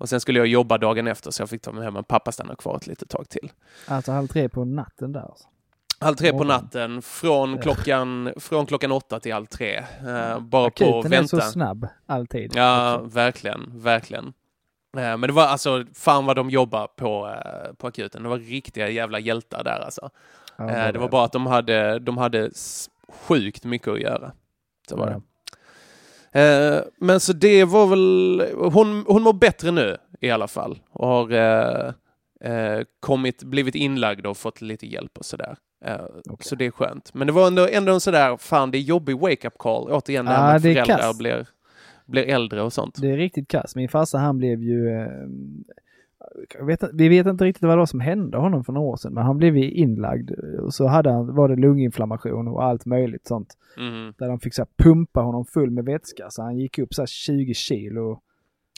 Och 0.00 0.08
sen 0.08 0.20
skulle 0.20 0.38
jag 0.38 0.46
jobba 0.46 0.78
dagen 0.78 1.06
efter 1.06 1.30
så 1.30 1.42
jag 1.42 1.50
fick 1.50 1.62
ta 1.62 1.72
mig 1.72 1.84
hem, 1.84 1.94
men 1.94 2.04
pappa 2.04 2.32
stannade 2.32 2.56
kvar 2.56 2.76
ett 2.76 2.86
litet 2.86 3.08
tag 3.08 3.28
till. 3.28 3.52
Alltså 3.86 4.12
halv 4.12 4.26
tre 4.28 4.48
på 4.48 4.64
natten 4.64 5.12
där 5.12 5.20
alltså. 5.20 5.48
Halv 6.00 6.14
tre 6.16 6.32
på 6.32 6.44
natten, 6.44 7.02
från 7.02 7.58
klockan, 7.58 8.32
från 8.36 8.66
klockan 8.66 8.92
åtta 8.92 9.20
till 9.20 9.32
halv 9.32 9.46
tre. 9.46 9.76
Eh, 10.06 10.40
bara 10.40 10.70
på 10.70 10.98
Akuten 11.00 11.12
är 11.12 11.26
så 11.26 11.40
snabb, 11.40 11.86
alltid. 12.06 12.52
Ja, 12.54 12.94
Också. 12.96 13.06
verkligen, 13.16 13.70
verkligen. 13.74 14.24
Eh, 14.96 15.16
Men 15.16 15.20
det 15.20 15.32
var 15.32 15.46
alltså, 15.46 15.84
fan 15.94 16.26
vad 16.26 16.36
de 16.36 16.50
jobbar 16.50 16.86
på, 16.86 17.28
eh, 17.28 17.72
på 17.74 17.86
akuten. 17.86 18.22
Det 18.22 18.28
var 18.28 18.38
riktiga 18.38 18.88
jävla 18.88 19.18
hjältar 19.18 19.64
där 19.64 19.80
alltså. 19.80 20.10
Ja, 20.56 20.70
Eh, 20.70 20.92
Det 20.92 20.98
var 20.98 21.08
bara 21.08 21.24
att 21.24 21.32
de 21.32 21.46
hade, 21.46 21.98
de 21.98 22.18
hade 22.18 22.50
sjukt 23.08 23.64
mycket 23.64 23.88
att 23.88 24.00
göra. 24.00 24.32
Så 24.88 24.96
var 24.96 25.06
det. 25.06 25.22
Eh, 26.32 26.78
Men 26.98 27.20
så 27.20 27.32
det 27.32 27.64
var 27.64 27.86
väl, 27.86 28.42
hon, 28.72 29.04
hon 29.06 29.22
mår 29.22 29.32
bättre 29.32 29.70
nu 29.70 29.96
i 30.20 30.30
alla 30.30 30.48
fall. 30.48 30.78
Och 30.92 31.06
har 31.08 31.30
eh, 31.32 31.92
eh, 32.52 32.82
kommit, 33.00 33.42
blivit 33.42 33.74
inlagd 33.74 34.26
och 34.26 34.36
fått 34.36 34.60
lite 34.60 34.86
hjälp 34.86 35.18
och 35.18 35.24
sådär. 35.24 35.56
Eh, 35.84 36.00
Så 36.40 36.54
det 36.54 36.66
är 36.66 36.70
skönt. 36.70 37.14
Men 37.14 37.26
det 37.26 37.32
var 37.32 37.46
ändå, 37.46 37.68
ändå 37.68 37.92
en 37.92 38.00
sådär, 38.00 38.36
fan 38.36 38.70
det 38.70 38.78
är 38.78 38.80
jobbig 38.80 39.18
wake-up 39.18 39.58
call. 39.58 39.88
Återigen 39.90 40.24
det 40.24 40.30
här 40.32 40.52
med 40.52 40.62
det 40.62 40.68
är 40.70 40.74
föräldrar 40.74 40.96
kass. 41.06 41.18
blir, 41.18 41.46
blir 42.06 42.22
äldre 42.24 42.62
och 42.62 42.72
sånt. 42.72 42.94
Det 43.00 43.10
är 43.10 43.16
riktigt 43.16 43.48
kass. 43.48 43.76
Min 43.76 43.88
farsa 43.88 44.18
han 44.18 44.38
blev 44.38 44.62
ju... 44.62 45.06
Vet, 46.60 46.84
vi 46.92 47.08
vet 47.08 47.26
inte 47.26 47.44
riktigt 47.44 47.62
vad 47.62 47.72
det 47.72 47.76
var 47.78 47.86
som 47.86 48.00
hände 48.00 48.38
honom 48.38 48.64
för 48.64 48.72
några 48.72 48.88
år 48.88 48.96
sedan, 48.96 49.14
men 49.14 49.24
han 49.24 49.38
blev 49.38 49.56
inlagd 49.56 50.30
och 50.60 50.74
så 50.74 50.86
hade 50.86 51.10
han, 51.10 51.34
var 51.34 51.48
det 51.48 51.56
lunginflammation 51.56 52.48
och 52.48 52.64
allt 52.64 52.86
möjligt 52.86 53.26
sånt. 53.26 53.56
Mhm. 53.78 54.14
Där 54.18 54.28
de 54.28 54.40
fick 54.40 54.54
så 54.54 54.62
här, 54.62 54.68
pumpa 54.84 55.20
honom 55.20 55.44
full 55.44 55.70
med 55.70 55.84
vätska 55.84 56.30
så 56.30 56.42
han 56.42 56.58
gick 56.58 56.78
upp 56.78 56.94
så 56.94 57.02
här 57.02 57.06
20 57.06 57.54
kilo. 57.54 58.20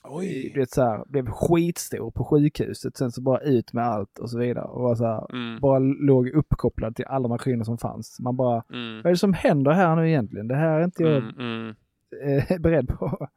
Oj. 0.05 0.53
Vet, 0.57 0.71
så 0.71 0.83
här, 0.83 1.05
blev 1.09 1.27
skitstor 1.27 2.11
på 2.11 2.25
sjukhuset, 2.25 2.97
sen 2.97 3.13
så 3.13 3.21
bara 3.21 3.39
ut 3.39 3.73
med 3.73 3.85
allt 3.87 4.19
och 4.19 4.31
så 4.31 4.39
vidare. 4.39 4.65
Och 4.65 4.83
var 4.83 4.95
så 4.95 5.05
här, 5.05 5.27
Mm. 5.35 5.61
bara 5.61 5.79
låg 5.79 6.29
uppkopplad 6.29 6.97
till 6.97 7.05
alla 7.05 7.29
maskiner 7.29 7.65
som 7.65 7.79
fanns. 7.79 8.21
Man 8.21 8.37
bara, 8.37 8.63
Mm. 8.73 8.97
vad 8.97 9.07
är 9.07 9.11
det 9.11 9.17
som 9.17 9.33
händer 9.33 9.71
här 9.73 9.97
nu 9.97 10.09
egentligen? 10.09 10.49
Det 10.49 10.57
här 10.57 10.81
är 10.81 10.85
inte 10.85 11.03
jag 11.03 11.17
Mm, 11.17 11.35
mm. 11.39 11.75
eh, 12.51 12.59
beredd 12.61 12.89
på. 12.89 13.29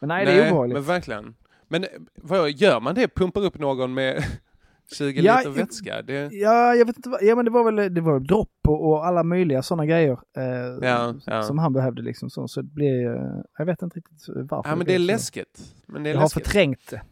Men 0.00 0.08
nej, 0.08 0.26
det 0.26 0.32
är 0.32 0.50
obehagligt. 0.50 0.74
men 0.74 0.82
verkligen. 0.82 1.34
Men 1.74 1.84
eh, 1.84 1.88
vad 2.14 2.50
gör 2.50 2.80
man 2.80 2.94
det? 2.94 3.14
Pumpar 3.14 3.40
upp 3.44 3.58
någon 3.58 3.94
med 3.94 4.24
20 4.98 5.20
Ja, 5.22 5.36
liter 5.38 5.50
vätska? 5.50 6.02
Det... 6.02 6.28
Ja, 6.32 6.74
jag 6.74 6.86
vet 6.86 6.96
inte 6.96 7.08
vad, 7.08 7.22
ja 7.22 7.36
men 7.36 7.44
det 7.44 7.50
var 7.50 7.72
väl, 7.72 7.94
det 7.94 8.00
var 8.00 8.20
dropp 8.20 8.58
och, 8.68 8.88
och 8.88 9.06
alla 9.06 9.22
möjliga 9.22 9.62
sådana 9.62 9.86
grejer 9.86 10.18
eh, 10.36 10.88
Ja, 10.88 11.14
ja. 11.26 11.42
som 11.42 11.58
han 11.58 11.72
behövde 11.72 12.02
liksom 12.02 12.30
så, 12.30 12.48
så 12.48 12.62
det 12.62 12.72
blev, 12.74 13.14
eh, 13.14 13.36
jag 13.58 13.66
vet 13.66 13.82
inte 13.82 13.98
riktigt 13.98 14.24
varför. 14.28 14.70
Ja, 14.70 14.76
men 14.76 14.86
det 14.86 14.92
är 14.94 14.98
blev 14.98 15.00
läskigt. 15.00 15.74
Men 15.86 16.02
det 16.02 16.10
är 16.10 16.14
Jag 16.14 16.18
har 16.20 16.24
läskigt. 16.24 16.46
förträngt 16.46 16.90
det. 16.90 17.02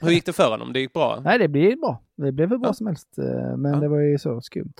Hur 0.00 0.10
gick 0.10 0.26
det 0.26 0.32
för 0.32 0.50
honom? 0.50 0.72
Det 0.72 0.80
gick 0.80 0.92
bra? 0.92 1.20
Nej, 1.24 1.38
det 1.38 1.48
blir 1.48 1.76
bra. 1.76 2.02
Det 2.16 2.32
blev 2.32 2.50
hur 2.50 2.58
bra 2.58 2.72
som 2.72 2.86
helst, 2.86 3.18
eh, 3.18 3.56
men 3.56 3.80
det 3.80 3.88
var 3.88 4.00
ju 4.00 4.18
så 4.18 4.40
skumt. 4.40 4.74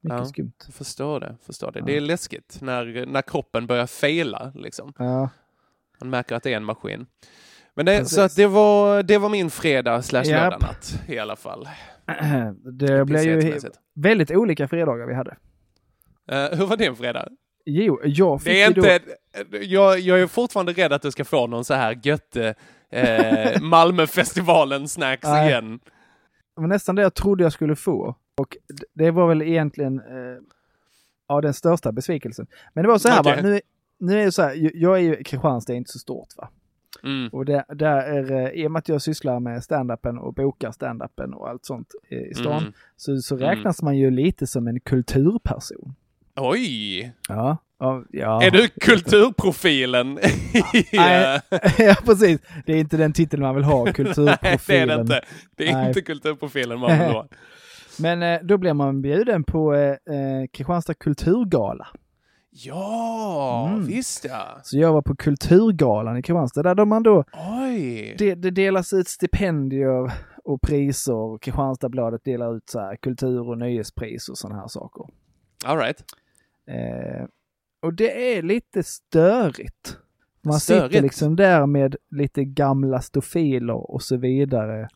Mycket 0.00 0.18
Ja. 0.18 0.24
skumt. 0.24 0.52
Jag 0.66 0.74
förstår 0.74 1.20
det. 1.20 1.36
Förstår 1.42 1.72
det. 1.72 1.80
Det 1.86 1.96
är 1.96 2.00
läskigt 2.00 2.58
när, 2.62 3.06
när 3.06 3.22
kroppen 3.22 3.66
börjar 3.66 3.86
fejla. 3.86 4.52
Liksom. 4.54 4.92
Ja, 4.98 5.28
Man 6.00 6.10
märker 6.10 6.34
att 6.34 6.42
det 6.42 6.52
är 6.52 6.56
en 6.56 6.64
maskin. 6.64 7.06
Men 7.76 7.86
det, 7.86 8.04
så 8.06 8.20
att 8.20 8.36
det, 8.36 8.46
var, 8.46 9.02
det 9.02 9.18
var 9.18 9.28
min 9.28 9.50
fredag 9.50 10.02
slash 10.02 10.24
lördagnatt 10.24 11.00
i 11.08 11.18
alla 11.18 11.36
fall. 11.36 11.68
det 12.78 13.04
blev 13.04 13.22
ju 13.22 13.60
väldigt 13.94 14.30
olika 14.30 14.68
fredagar 14.68 15.06
vi 15.06 15.14
hade. 15.14 15.36
Eh, 16.30 16.58
hur 16.58 16.66
var 16.66 16.76
din 16.76 16.96
fredag? 16.96 17.28
Jo, 17.64 18.00
jag 18.04 18.42
fick 18.42 18.52
Det 18.52 18.62
är 18.62 18.68
ju 18.68 18.74
då... 18.74 18.80
inte, 18.80 19.00
jag, 19.66 19.98
jag 20.00 20.20
är 20.20 20.26
fortfarande 20.26 20.72
rädd 20.72 20.92
att 20.92 21.02
du 21.02 21.10
ska 21.10 21.24
få 21.24 21.46
någon 21.46 21.64
så 21.64 21.74
här 21.74 22.00
götte 22.02 22.54
eh, 22.90 23.60
Malmöfestivalen-snacks 23.60 25.46
igen. 25.46 25.78
Det 26.54 26.60
var 26.60 26.68
nästan 26.68 26.94
det 26.94 27.02
jag 27.02 27.14
trodde 27.14 27.42
jag 27.42 27.52
skulle 27.52 27.76
få. 27.76 28.16
Och 28.40 28.56
det 28.94 29.10
var 29.10 29.28
väl 29.28 29.42
egentligen 29.42 29.98
eh, 29.98 30.42
ja, 31.28 31.40
den 31.40 31.54
största 31.54 31.92
besvikelsen. 31.92 32.46
Men 32.74 32.84
det 32.84 32.88
var 32.88 32.98
så 32.98 33.08
här 33.08 33.20
Okej. 33.20 33.36
va, 33.36 33.42
nu, 33.42 33.60
nu 33.98 34.20
är 34.20 34.24
det 34.24 34.32
så 34.32 34.42
här, 34.42 34.70
jag 34.74 34.96
är 34.96 35.00
ju, 35.02 35.24
Kristianstad 35.24 35.72
är 35.72 35.76
inte 35.76 35.92
så 35.92 35.98
stort 35.98 36.28
va. 36.36 36.48
Mm. 37.04 37.28
Och 37.32 37.44
det, 37.44 37.64
där 37.68 37.96
är, 37.96 38.32
eh, 38.32 38.48
i 38.62 38.66
och 38.66 38.70
med 38.70 38.78
att 38.78 38.88
jag 38.88 39.02
sysslar 39.02 39.40
med 39.40 39.62
stand-upen 39.64 40.18
och 40.18 40.34
bokar 40.34 40.70
stand-upen 40.70 41.32
och 41.34 41.48
allt 41.48 41.64
sånt 41.64 41.88
i 42.30 42.34
stan, 42.34 42.60
Mm. 42.62 42.72
så, 42.96 43.16
så 43.16 43.36
räknas 43.36 43.82
man 43.82 43.96
ju 43.96 44.10
lite 44.10 44.46
som 44.46 44.66
en 44.68 44.80
kulturperson. 44.80 45.94
Oj! 46.36 47.12
Ja. 47.28 47.56
Ja. 48.10 48.42
Är 48.42 48.50
du 48.50 48.68
kulturprofilen? 48.68 50.14
Nej, 50.92 51.40
ja, 51.78 51.94
precis. 52.04 52.40
Det 52.66 52.72
är 52.72 52.76
inte 52.76 52.96
den 52.96 53.12
titeln 53.12 53.42
man 53.42 53.54
vill 53.54 53.64
ha, 53.64 53.84
Nej, 53.84 53.92
kulturprofilen. 53.94 54.88
det 54.88 54.92
är 54.92 54.96
det 54.96 55.00
inte. 55.00 55.20
Det 55.56 55.68
är 55.68 55.72
Nej. 55.74 55.88
inte 55.88 56.02
kulturprofilen 56.02 56.78
man 56.78 56.90
vill 56.98 57.08
ha. 57.08 57.28
Men 57.98 58.22
eh, 58.22 58.40
då 58.42 58.58
blir 58.58 58.72
man 58.74 59.02
bjuden 59.02 59.44
på 59.44 59.74
eh, 59.74 59.90
eh, 59.90 60.46
Kristianstad 60.52 60.94
kulturgala. 60.94 61.86
Ja, 62.64 63.68
Mm. 63.72 63.86
visst 63.86 64.24
ja. 64.24 64.58
Så 64.62 64.78
jag 64.78 64.92
var 64.92 65.02
på 65.02 65.16
Kulturgalan 65.16 66.16
i 66.16 66.22
Kristianstad 66.22 66.74
där 66.74 66.84
man 66.84 67.02
då, 67.02 67.24
Oj! 67.62 68.14
det, 68.18 68.34
det 68.34 68.50
delas 68.50 68.92
ut 68.92 69.08
stipendier 69.08 70.12
och 70.44 70.60
priser. 70.62 71.38
Kristianstadsbladet 71.38 72.24
delar 72.24 72.56
ut 72.56 72.70
så 72.70 72.80
här 72.80 72.96
kultur 72.96 73.48
och 73.48 73.58
nöjespris 73.58 74.28
och 74.28 74.38
sådana 74.38 74.60
här 74.60 74.68
saker. 74.68 75.04
All 75.64 75.78
right. 75.78 76.04
Eh, 76.68 77.26
och 77.82 77.94
det 77.94 78.36
är 78.36 78.42
lite 78.42 78.82
störigt. 78.82 79.98
Man 80.44 80.60
Störigt? 80.60 80.84
sitter 80.92 81.02
liksom 81.02 81.36
där 81.36 81.66
med 81.66 81.96
lite 82.10 82.44
gamla 82.44 83.00
stofiler 83.00 83.90
och 83.90 84.02
så 84.02 84.16
vidare. 84.16 84.88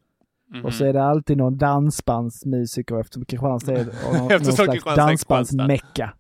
Mhm. 0.55 0.65
Och 0.65 0.75
så 0.75 0.85
är 0.85 0.93
det 0.93 1.03
alltid 1.05 1.37
någon 1.37 1.59
dansbandsmusiker 1.59 3.01
eftersom 3.01 3.25
Kristianstad 3.25 3.73
är 3.73 3.85
någon, 4.19 4.29
någon 4.29 4.45
slags 4.45 4.85
dansbandsmecka. 4.97 6.13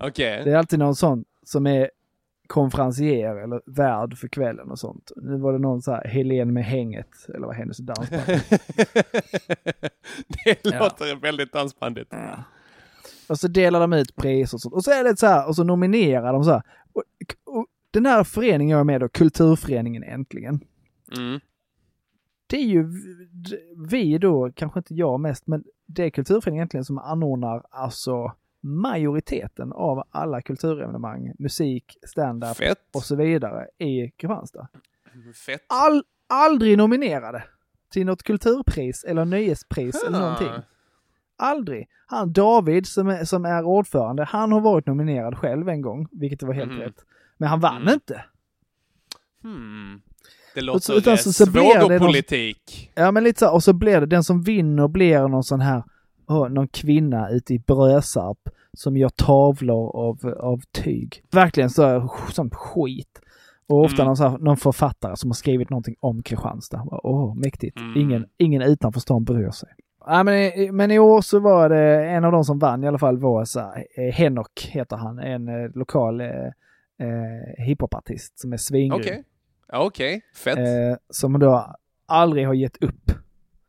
Okej. 0.00 0.44
Det 0.44 0.50
är 0.50 0.56
alltid 0.56 0.78
någon 0.78 0.94
sån 0.96 1.24
som 1.42 1.66
är 1.66 1.90
konferencier 2.46 3.36
eller 3.36 3.60
värd 3.66 4.18
för 4.18 4.28
kvällen 4.28 4.70
och 4.70 4.78
sånt. 4.78 5.12
Nu 5.16 5.36
var 5.38 5.52
det 5.52 5.58
någon 5.58 5.82
så 5.82 5.92
här 5.92 6.04
Helen 6.08 6.52
med 6.52 6.64
hänget, 6.64 7.08
eller 7.34 7.46
vad 7.46 7.56
hennes 7.56 7.78
dansband 7.78 8.22
det 10.28 10.58
Ja. 10.62 10.78
låter 10.78 11.20
väldigt 11.20 11.52
dansbandigt. 11.52 12.12
Och 13.28 13.38
så 13.38 13.48
delar 13.48 13.80
de 13.80 13.92
ut 13.92 14.16
priser 14.16 14.56
och 14.56 14.60
sånt. 14.60 14.74
Och 14.74 14.84
så 14.84 14.90
är 14.90 15.04
det 15.04 15.16
så 15.18 15.26
här, 15.26 15.48
och 15.48 15.56
så 15.56 15.64
nominerar 15.64 16.32
de 16.32 16.44
så 16.44 16.50
här. 16.50 16.62
Och, 16.92 17.02
och 17.44 17.66
den 17.90 18.06
här 18.06 18.24
föreningen 18.24 18.72
jag 18.72 18.80
är 18.80 18.84
med 18.84 19.00
då, 19.00 19.08
Kulturföreningen 19.08 20.02
Äntligen. 20.02 20.60
Mm. 21.16 21.40
Det 22.46 22.56
är 22.56 22.64
ju 22.66 22.86
vi 23.90 24.18
då, 24.18 24.52
kanske 24.54 24.78
inte 24.78 24.94
jag 24.94 25.20
mest, 25.20 25.46
men 25.46 25.64
det 25.86 26.04
är 26.04 26.10
Kulturföreningen 26.10 26.62
Äntligen 26.62 26.84
som 26.84 26.98
anordnar 26.98 27.62
alltså 27.70 28.32
majoriteten 28.62 29.72
av 29.72 30.02
alla 30.10 30.42
kulturevenemang, 30.42 31.32
musik, 31.38 31.96
stand-up 32.06 32.56
och 32.94 33.02
så 33.02 33.16
vidare 33.16 33.66
i 33.78 34.10
Kristianstad. 34.10 34.68
Fett. 35.46 35.64
All, 35.68 36.02
aldrig 36.28 36.78
nominerade 36.78 37.44
till 37.92 38.06
något 38.06 38.22
kulturpris 38.22 39.04
eller 39.04 39.24
nöjespris 39.24 40.02
eller 40.04 40.18
Ah. 40.18 40.20
någonting. 40.20 40.52
Aldrig. 41.38 41.88
Han 42.06 42.32
David 42.32 42.86
som 42.86 43.08
är, 43.08 43.24
som 43.24 43.44
är 43.44 43.62
ordförande, 43.64 44.24
han 44.24 44.52
har 44.52 44.60
varit 44.60 44.86
nominerad 44.86 45.38
själv 45.38 45.68
en 45.68 45.80
gång, 45.82 46.06
vilket 46.12 46.42
var 46.42 46.54
helt 46.54 46.70
Mhm. 46.72 46.80
rätt. 46.80 47.04
Men 47.38 47.48
han 47.48 47.60
vann 47.60 47.82
Mm. 47.82 47.94
inte. 47.94 48.24
Hmm. 49.42 50.00
Det 50.54 50.60
låter 50.60 50.80
så- 50.80 50.94
utan 50.94 51.18
så- 51.18 51.32
så 51.32 51.50
blir 51.50 51.62
det 51.62 51.68
någon- 51.68 51.80
svågerpolitik. 51.88 52.92
Ja 52.94 53.10
men 53.10 53.24
lite 53.24 53.38
så, 53.40 53.50
och 53.52 53.62
så 53.64 53.72
blir 53.72 54.00
det, 54.00 54.06
den 54.06 54.24
som 54.24 54.42
vinner 54.42 54.88
blir 54.88 55.28
någon 55.28 55.44
sån 55.44 55.60
här, 55.60 55.82
någon 56.48 56.68
kvinna 56.68 57.28
ute 57.30 57.54
i 57.54 57.58
Brösarp 57.58 58.38
som 58.72 58.96
gör 58.96 59.08
tavlor 59.08 59.96
av, 59.96 60.34
av 60.40 60.60
tyg. 60.72 61.24
Verkligen 61.30 61.70
så, 61.70 62.10
sån 62.32 62.50
skit. 62.50 63.20
Och 63.66 63.84
ofta 63.84 64.02
Mm. 64.02 64.06
någon, 64.14 64.30
här, 64.30 64.38
någon 64.38 64.56
författare 64.56 65.16
som 65.16 65.30
har 65.30 65.34
skrivit 65.34 65.70
någonting 65.70 65.96
om 66.00 66.22
Kristianstad. 66.22 66.82
Åh, 66.90 67.34
mäktigt. 67.34 67.80
Mm. 67.80 67.96
Ingen, 68.00 68.26
ingen 68.36 68.62
utanför 68.62 69.00
stan 69.00 69.24
bryr 69.24 69.50
sig. 69.50 69.68
Ja, 70.06 70.22
men, 70.22 70.34
i- 70.34 70.70
men 70.72 70.90
i 70.90 70.98
år 70.98 71.20
så 71.20 71.38
var 71.40 71.68
det 71.68 72.04
en 72.08 72.24
av 72.24 72.32
de 72.32 72.44
som 72.44 72.58
vann 72.58 72.84
i 72.84 72.88
alla 72.88 72.98
fall 72.98 73.18
var 73.18 73.44
så 73.44 73.60
här, 73.60 73.86
eh, 73.96 74.12
Henok 74.14 74.68
heter 74.70 74.96
han, 74.96 75.18
en 75.18 75.48
eh, 75.48 75.70
lokal 75.74 76.20
eh, 76.20 76.28
eh, 76.98 77.64
hiphopartist 77.66 78.38
som 78.40 78.52
är 78.52 78.56
svingrym. 78.56 79.00
Okej. 79.00 79.24
Ja, 79.72 79.84
Okej, 79.86 80.20
fett. 80.36 80.58
Eh, 80.58 80.96
som 81.10 81.38
då 81.38 81.74
aldrig 82.06 82.46
har 82.46 82.54
gett 82.54 82.82
upp. 82.84 83.10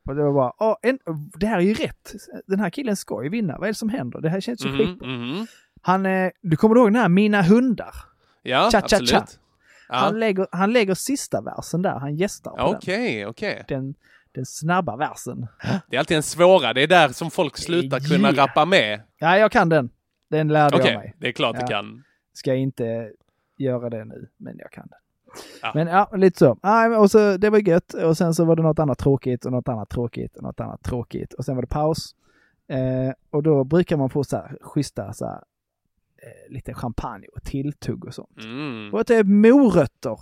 Och 0.08 0.16
det 0.16 0.24
var 0.24 0.34
bara, 0.34 0.54
Åh, 0.60 0.76
en, 0.82 0.99
det 1.39 1.45
här 1.47 1.58
är 1.58 1.62
ju 1.62 1.74
rätt. 1.74 2.14
Den 2.47 2.60
här 2.60 2.70
killen 2.70 2.95
ska 2.95 3.24
ju 3.24 3.30
vinna. 3.30 3.54
Vad 3.58 3.64
är 3.64 3.68
det 3.68 3.74
som 3.76 3.89
händer? 3.89 4.22
Det 4.22 4.30
här 4.30 4.41
känns 4.41 4.66
ju 4.66 4.70
Mhm, 4.70 4.78
skitbra. 4.78 5.08
mhm. 5.08 5.47
Han, 5.82 6.06
eh, 6.06 6.32
du 6.41 6.56
kommer 6.58 6.76
ihåg 6.76 6.88
den 6.88 6.95
här 6.95 7.10
Mina 7.10 7.41
hundar? 7.41 7.95
Ja, 8.41 8.70
Cha, 8.72 8.82
cha, 8.82 8.88
cha. 8.88 8.95
absolut. 8.97 9.39
Han, 9.88 10.14
Ja. 10.14 10.20
lägger, 10.20 10.47
han 10.52 10.74
lägger 10.74 10.93
sista 10.93 11.41
versen 11.41 11.82
där, 11.82 11.99
han 11.99 12.16
gästar 12.16 12.52
på 12.52 12.64
okej. 12.78 13.24
den. 13.24 13.66
den. 13.68 13.95
Den 14.34 14.45
snabba 14.45 14.95
versen. 14.97 15.47
Det 15.89 15.95
är 15.95 15.99
alltid 15.99 16.18
en 16.18 16.24
svåra. 16.24 16.74
Det 16.74 16.84
är 16.84 16.88
där 16.88 17.10
som 17.10 17.32
folk 17.32 17.58
slutar 17.58 17.99
kunna 17.99 18.30
Yeah. 18.32 18.36
rappa 18.36 18.66
med. 18.66 19.02
Ja, 19.18 19.38
jag 19.38 19.52
kan 19.52 19.70
den. 19.70 19.89
Den 20.30 20.47
lärde 20.47 20.76
Okej, 20.76 20.91
jag 20.91 20.99
mig. 20.99 21.16
det 21.18 21.28
är 21.28 21.32
klart 21.32 21.56
Ja. 21.60 21.62
du 21.62 21.68
kan. 21.68 22.04
Ska 22.34 22.54
inte 22.56 23.12
göra 23.58 23.89
det 23.89 24.06
nu, 24.06 24.30
men 24.38 24.58
jag 24.58 24.72
kan 24.72 24.88
den. 24.89 24.99
Ja. 25.62 25.72
Men 25.76 25.88
ja, 25.88 26.10
lite 26.16 26.40
så. 26.40 26.58
Men 26.64 26.94
och 26.96 27.12
så. 27.12 27.38
Det 27.38 27.50
var 27.50 27.60
gött 27.60 27.94
och 27.94 28.18
sen 28.18 28.34
så 28.34 28.46
var 28.46 28.56
det 28.56 28.62
något 28.62 28.80
annat 28.80 28.98
tråkigt 29.00 29.46
och 29.46 29.52
något 29.52 29.70
annat 29.70 29.90
tråkigt 29.90 30.36
och 30.38 30.44
något 30.44 30.60
annat 30.60 30.84
tråkigt 30.84 31.34
och 31.34 31.46
sen 31.46 31.56
var 31.56 31.62
det 31.62 31.68
paus. 31.68 32.16
Eh, 32.68 33.14
och 33.30 33.44
då 33.44 33.64
brukar 33.64 33.98
man 33.98 34.10
få 34.10 34.24
så 34.24 34.36
här 34.36 34.58
schyssta 34.62 35.14
så 35.14 35.26
här, 35.26 35.42
eh, 36.24 36.54
lite 36.54 36.74
champagne 36.74 37.28
och 37.36 37.44
tilltugg 37.44 38.06
och 38.06 38.14
sånt. 38.14 38.38
Mm. 38.44 38.94
Och 38.94 39.12
är 39.12 39.24
morötter. 39.24 40.20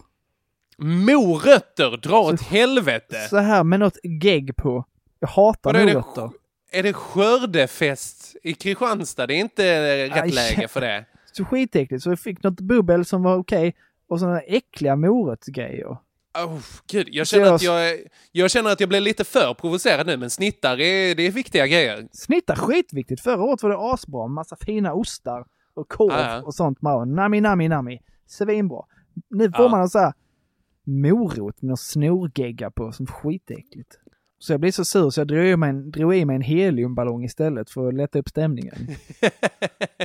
Morötter, 0.78 1.97
dra 1.97 2.20
åt 2.20 2.39
Så- 2.39 2.45
helvete! 2.45 3.28
Så 3.30 3.38
här 3.38 3.64
med 3.64 3.80
något 3.80 3.97
gegg 4.03 4.55
på. 4.55 4.86
Jag 5.20 5.28
hatar 5.28 5.74
Vadå, 5.74 5.80
är 5.80 5.86
det 5.86 5.93
morötter. 5.93 6.32
Är 6.72 6.84
det 6.84 6.93
skördefest 6.93 8.36
i 8.43 8.53
Kristianstad? 8.53 9.28
Det 9.28 9.34
är 9.34 9.39
inte 9.39 10.05
rätt 10.10 10.24
Aj. 10.24 10.32
läge 10.32 10.68
för 10.68 10.82
det. 10.82 11.05
Så 11.32 11.45
skitäckligt. 11.45 12.03
Så 12.03 12.10
jag 12.10 12.20
fick 12.20 12.43
något 12.43 12.60
bubbel 12.60 13.05
som 13.05 13.24
var 13.24 13.36
okej. 13.38 13.76
Och 14.10 14.20
sådana 14.20 14.39
äckliga 14.39 14.95
morötsgrejer. 14.95 15.97
Oh, 16.45 16.60
gud, 16.91 17.07
jag 17.12 17.28
känner, 17.28 17.45
jag- 17.45 17.55
att 17.55 17.62
jag, 17.62 17.97
jag 18.32 18.51
känner 18.51 18.72
att 18.72 18.80
jag 18.80 18.89
blev 18.89 19.01
lite 19.01 19.24
för 19.24 19.53
provocerad 19.53 20.07
nu, 20.07 20.18
men 20.18 20.30
snittar 20.30 20.80
är, 20.82 21.16
det 21.16 21.24
är 21.28 21.32
viktiga 21.32 21.68
grejer. 21.68 22.07
Snittar 22.12 22.55
skitviktigt. 22.55 23.22
Förra 23.22 23.41
året 23.43 23.64
var 23.64 23.70
det 23.70 23.78
asbra. 23.93 24.28
Massa 24.28 24.55
fina 24.55 24.93
ostar 24.93 25.45
och 25.74 25.89
korv 25.89 26.14
ja. 26.14 26.41
och 26.41 26.55
sånt. 26.55 26.80
Bara, 26.80 27.05
nami, 27.05 27.41
nami, 27.41 27.68
nami. 27.68 27.99
Svinbra. 28.28 28.82
Nu 29.30 29.51
får 29.51 29.66
Ja. 29.66 29.70
man 29.72 29.82
en 29.82 29.89
så 29.89 29.99
här 29.99 30.14
morot 30.84 31.62
med 31.62 31.68
någon 31.68 31.78
snorgegga 31.78 32.72
på 32.72 32.91
som 32.91 33.05
skitäckligt. 33.07 33.99
Så 34.39 34.53
jag 34.53 34.60
blev 34.60 34.72
så 34.72 34.86
sur 34.86 35.10
så 35.10 35.20
jag 35.20 35.28
drog 35.28 35.45
i 35.45 35.57
mig 35.57 35.70
en, 35.70 35.91
drog 35.91 36.16
i 36.16 36.26
mig 36.26 36.36
en 36.36 36.41
heliumballong 36.41 37.24
istället 37.24 37.70
för 37.70 37.88
att 37.88 37.93
lätta 37.93 38.20
upp 38.20 38.30
stämningen. 38.30 38.76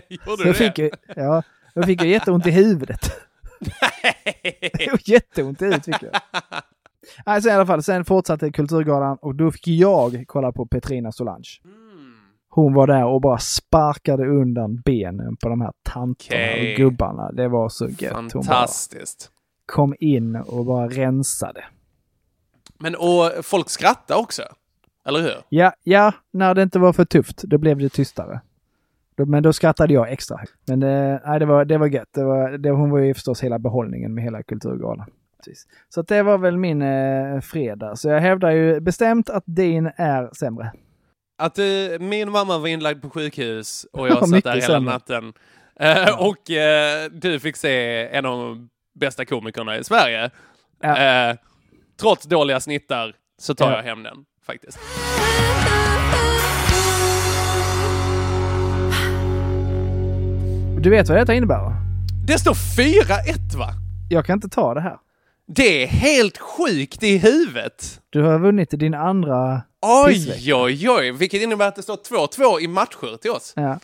Gjorde 0.09 0.37
Så 0.37 0.43
du 0.43 0.47
jag 0.49 0.57
fick, 0.57 0.77
det? 0.77 0.83
ju- 0.83 0.91
ja, 1.17 1.43
jag 1.75 1.85
fick 1.87 2.03
jätteont 2.05 2.47
i 2.47 2.51
huvudet. 2.51 3.01
Det 4.79 4.91
var 4.91 5.01
jätteont 5.11 5.63
i 5.63 5.65
huvudet 5.65 5.85
fick 5.85 6.03
jag. 6.03 6.13
Alltså 7.25 7.49
i 7.51 7.53
alla 7.53 7.67
fall, 7.67 7.83
sen 7.83 8.05
fortsatte 8.05 8.51
Kulturgalan 8.53 9.19
och 9.21 9.35
då 9.35 9.51
fick 9.51 9.69
jag 9.69 10.25
kolla 10.27 10.53
på 10.53 10.67
Petrina 10.67 11.13
Solange. 11.13 11.49
Hon 12.49 12.75
var 12.75 12.87
där 12.87 13.05
och 13.05 13.21
bara 13.21 13.39
sparkade 13.39 14.27
undan 14.29 14.81
benen 14.81 15.37
på 15.37 15.49
de 15.49 15.61
här 15.61 15.73
tanterna 15.83 16.41
Okej. 16.41 16.73
och 16.73 16.77
gubbarna. 16.77 17.33
Det 17.33 17.49
var 17.49 17.69
så 17.69 17.89
gött. 17.89 18.13
Hon 18.15 18.31
Fantastiskt. 18.31 19.31
kom 19.67 19.95
in 20.01 20.37
och 20.37 20.65
bara 20.65 20.89
rensade. 20.89 21.65
Men 22.79 22.95
och 22.95 23.31
folk 23.43 23.71
skrattar 23.71 24.17
också. 24.17 24.43
Eller 25.07 25.21
hur? 25.21 25.35
Ja, 25.49 25.73
ja, 25.83 26.13
när 26.31 26.55
det 26.55 26.63
inte 26.63 26.79
var 26.79 26.93
för 26.93 27.05
tufft, 27.05 27.43
då 27.43 27.59
blev 27.59 27.79
det 27.79 27.89
tystare. 27.89 28.41
Då- 29.17 29.27
Men 29.27 29.43
då 29.43 29.53
skrattade 29.53 29.95
jag 29.95 30.13
extra 30.13 30.37
högt. 30.37 30.53
Men 30.67 30.83
eh, 30.83 31.19
nej, 31.27 31.39
det, 31.39 31.47
var, 31.47 31.65
det 31.65 31.79
var 31.79 31.87
gött. 31.87 32.09
Det 32.15 32.25
var, 32.25 32.51
det, 32.51 32.71
hon 32.71 32.91
var 32.91 32.99
ju 32.99 33.15
förstås 33.15 33.41
hela 33.45 33.59
behållningen 33.59 34.15
med 34.15 34.25
hela 34.25 34.43
Kulturgalan. 34.43 35.07
Precis. 35.39 35.67
Så 35.89 36.01
att 36.01 36.09
det 36.09 36.23
var 36.23 36.39
väl 36.39 36.57
min 36.57 36.83
eh, 36.83 37.41
fredag. 37.41 37.97
Så 37.97 38.09
jag 38.09 38.21
hävdar 38.21 38.51
ju 38.51 38.81
bestämt 38.81 39.31
att 39.31 39.43
din 39.47 39.91
är 39.97 40.31
sämre. 40.35 40.73
Att 41.39 41.59
eh, 41.59 41.65
min 42.01 42.31
mamma 42.31 42.59
var 42.59 42.69
inlagd 42.69 43.03
på 43.03 43.11
sjukhus 43.11 43.87
och 43.93 44.09
Ja, 44.09 44.15
jag 44.21 44.29
satt 44.29 44.45
där 44.45 44.53
hela 44.55 44.67
sämre. 44.67 44.93
natten. 44.93 45.33
Eh, 45.81 46.21
Och 46.27 46.51
eh, 46.51 47.11
du 47.13 47.41
fick 47.41 47.57
se 47.57 48.07
en 48.09 48.27
av 48.27 48.39
de 48.39 48.69
bästa 49.01 49.25
komikerna 49.25 49.77
i 49.79 49.85
Sverige. 49.85 50.31
Ja. 50.81 50.99
Eh, 51.31 51.37
trots 52.01 52.25
dåliga 52.25 52.61
snittar 52.61 53.15
så 53.39 53.55
tar 53.55 53.71
Ja. 53.71 53.77
jag 53.77 53.83
hem 53.83 54.03
den 54.03 54.17
faktiskt. 54.47 54.79
Du 60.85 60.91
vet 60.91 61.09
vad 61.09 61.19
detta 61.19 61.35
innebär 61.35 61.59
va? 61.59 61.77
Det 62.27 62.39
står 62.39 62.55
4-1 62.55 63.57
va? 63.57 63.69
Jag 64.09 64.27
kan 64.27 64.35
inte 64.35 64.49
ta 64.49 64.75
det 64.75 64.81
här. 64.81 64.97
Det 65.47 65.83
är 65.83 65.87
helt 65.87 66.39
sjukt 66.39 67.03
i 67.03 67.19
huvudet. 67.19 68.01
Du 68.11 68.23
har 68.23 68.39
vunnit 68.39 68.71
din 68.71 68.95
andra 68.95 69.63
Oj, 70.07 70.55
oj, 70.55 70.91
oj, 70.91 71.13
vilket 71.13 71.43
innebär 71.43 71.69
att 71.69 71.77
det 71.77 71.83
står 71.83 71.97
2-2 71.97 72.61
i 72.61 72.69
matcher 72.69 73.17
till 73.17 73.31
oss. 73.31 73.53
Ja. 73.57 73.79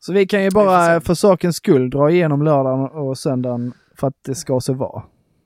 Så 0.00 0.12
vi 0.12 0.26
kan 0.26 0.42
ju 0.44 0.50
bara 0.50 1.00
för 1.00 1.14
sakens 1.14 1.56
skull 1.56 1.90
dra 1.90 2.10
igenom 2.10 2.42
lördagen 2.42 2.88
och 2.90 3.18
söndagen 3.18 3.72
för 3.96 4.06
att 4.06 4.16
det 4.26 4.34
ska 4.34 4.60
så 4.60 4.72
vara. 4.72 5.02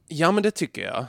Ja, 0.08 0.32
men 0.32 0.42
det 0.42 0.50
tycker 0.50 0.82
jag. 0.82 1.04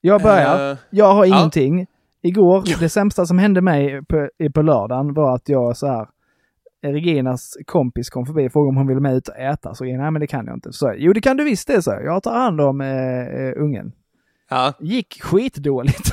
Jag 0.00 0.22
börjar. 0.22 0.70
Eh, 0.70 0.78
Jag 0.90 1.14
har 1.14 1.24
ja. 1.24 1.38
ingenting. 1.38 1.86
Igår, 2.22 2.80
det 2.80 2.88
sämsta 2.88 3.26
som 3.26 3.38
hände 3.38 3.60
mig 3.60 4.02
på, 4.04 4.28
på 4.54 4.62
lördagen 4.62 5.14
var 5.14 5.34
att 5.34 5.48
jag 5.48 5.76
så 5.76 5.86
här, 5.86 6.08
Reginas 6.82 7.56
kompis 7.66 8.10
kom 8.10 8.26
förbi 8.26 8.48
och 8.48 8.52
frågade 8.52 8.68
om 8.68 8.76
hon 8.76 8.86
ville 8.86 9.00
med 9.00 9.14
ut 9.16 9.28
och 9.28 9.36
äta. 9.36 9.74
Så 9.74 9.86
jag, 9.86 9.98
nej 9.98 10.10
men 10.10 10.20
det 10.20 10.26
kan 10.26 10.46
jag 10.46 10.56
inte. 10.56 10.72
Så, 10.72 10.94
jo 10.96 11.12
det 11.12 11.20
kan 11.20 11.36
du 11.36 11.44
visst 11.44 11.66
det, 11.68 11.82
så 11.82 11.90
jag. 11.90 12.22
Tar 12.22 12.34
hand 12.34 12.60
om 12.60 12.80
eh, 12.80 12.88
eh, 13.18 13.52
ungen. 13.56 13.92
Ja. 14.50 14.72
Gick 14.80 15.22
skitdåligt. 15.22 16.10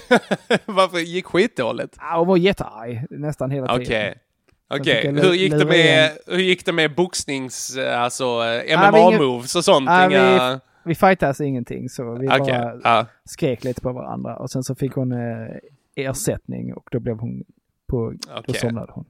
Varför 0.66 0.98
gick 0.98 1.26
skitdåligt? 1.26 1.96
Ja, 2.00 2.18
Hon 2.18 2.28
var 2.28 2.36
jättearg 2.36 3.06
nästan 3.10 3.50
hela 3.50 3.74
Okej. 3.74 3.86
tiden. 3.86 4.14
Okej, 4.74 5.02
fick 5.02 5.04
jag 5.18 5.22
hur, 5.24 5.32
gick 5.34 5.52
det 5.52 5.64
med, 5.66 6.10
hur 6.26 6.38
gick 6.38 6.66
det 6.66 6.72
med 6.72 6.94
boxnings, 6.94 7.76
eh, 7.76 8.00
alltså 8.02 8.24
MMA-moves 8.78 9.56
och 9.56 9.64
sånt? 9.64 9.86
Ja, 9.90 10.06
vi- 10.08 10.14
Inga... 10.14 10.60
Vi 10.84 10.94
fightades 10.94 11.40
ingenting 11.40 11.88
så 11.88 12.14
vi 12.14 12.28
Okej, 12.28 12.38
bara 12.38 12.80
ja. 12.84 13.06
skrek 13.24 13.64
lite 13.64 13.80
på 13.80 13.92
varandra 13.92 14.36
och 14.36 14.50
sen 14.50 14.62
så 14.62 14.74
fick 14.74 14.92
hon 14.92 15.12
eh, 15.12 15.18
ersättning 15.96 16.74
och 16.74 16.88
då 16.90 17.00
blev 17.00 17.18
hon 17.18 17.44
på, 17.88 18.10
då 18.26 18.34
Okej. 18.38 18.54
somnade 18.54 18.92
hon. 18.94 19.04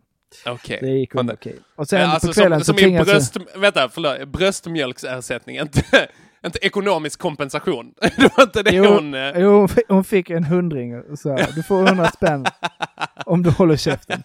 Okej. 0.46 0.78
Det 0.82 0.90
gick 0.90 1.14
okej. 1.14 1.58
Och 1.76 1.88
sen 1.88 2.10
alltså, 2.10 2.28
på 2.28 2.32
kvällen 2.34 2.64
som, 2.64 2.74
så 2.74 2.82
som 2.82 2.92
jag... 2.92 3.06
bröst, 3.06 3.36
vänta, 3.56 3.88
förlåt, 3.88 4.28
bröstmjölksersättning, 4.28 5.58
inte, 5.58 5.82
inte 6.46 6.58
ekonomisk 6.66 7.20
kompensation. 7.20 7.94
det 8.00 8.36
var 8.36 8.44
inte 8.44 8.62
det 8.62 8.74
Jo, 8.74 8.84
hon... 8.84 9.14
eh, 9.14 9.32
jo, 9.38 9.68
hon 9.88 10.04
fick- 10.04 10.30
en 10.30 10.44
hundring 10.44 11.16
sa 11.16 11.36
du 11.36 11.62
får 11.62 11.86
hundra 11.88 12.10
spänn 12.10 12.46
om 13.26 13.42
du 13.42 13.50
håller 13.50 13.76
käften. 13.76 14.22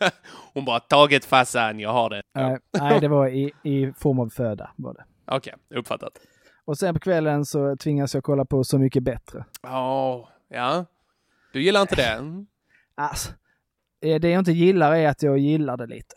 Hon 0.54 0.64
bara, 0.64 0.80
taget 0.80 1.24
farsan, 1.24 1.80
jag 1.80 1.92
har 1.92 2.10
det. 2.10 2.22
Nej, 2.34 2.58
nej, 2.78 3.00
det 3.00 3.08
var 3.08 3.28
i, 3.28 3.52
i 3.62 3.92
form 3.98 4.18
av 4.18 4.28
föda. 4.28 4.70
Var 4.76 4.94
det. 4.94 5.04
Okej, 5.26 5.54
uppfattat. 5.74 6.12
Och 6.64 6.78
sen 6.78 6.94
på 6.94 7.00
kvällen 7.00 7.44
så 7.44 7.76
tvingas 7.76 8.14
jag 8.14 8.24
kolla 8.24 8.44
på 8.44 8.64
Så 8.64 8.78
mycket 8.78 9.02
bättre. 9.02 9.44
Åh, 9.62 10.28
ja. 10.48 10.84
Du 11.52 11.62
gillar 11.62 11.80
inte 11.80 11.96
det? 11.96 12.44
Alltså, 12.94 13.32
det 14.18 14.28
jag 14.30 14.38
inte 14.38 14.52
gillar 14.52 14.94
är 14.94 15.08
att 15.08 15.22
jag 15.22 15.38
gillar 15.38 15.76
det 15.76 15.86
lite. 15.86 16.14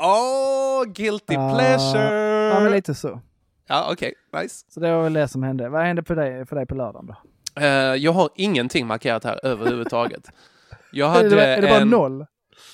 Åh, 0.00 0.84
guilty 0.84 1.36
Ah, 1.36 1.54
pleasure! 1.54 2.48
Ja, 2.54 2.60
men 2.60 2.72
lite 2.72 2.94
så. 2.94 3.20
Ja, 3.68 3.88
okej, 3.92 4.14
nice. 4.42 4.64
Så 4.68 4.80
det 4.80 4.92
var 4.96 5.02
väl 5.02 5.12
det 5.12 5.28
som 5.28 5.42
hände. 5.42 5.68
Vad 5.68 5.82
hände 5.84 6.02
för 6.04 6.16
dig, 6.16 6.46
för 6.46 6.56
dig 6.56 6.66
på 6.66 6.74
lördagen 6.74 7.06
då? 7.06 7.16
Eh, 7.62 7.66
jag 7.94 8.12
har 8.12 8.28
ingenting 8.36 8.86
markerat 8.86 9.24
här 9.24 9.40
överhuvudtaget. 9.46 10.22
Jag 10.92 11.10
Är 11.10 11.14
hade 11.14 11.28
det, 11.28 11.46
är 11.46 11.62
det 11.62 11.68
bara 11.68 11.80
en- 11.80 11.88
noll? 11.88 12.26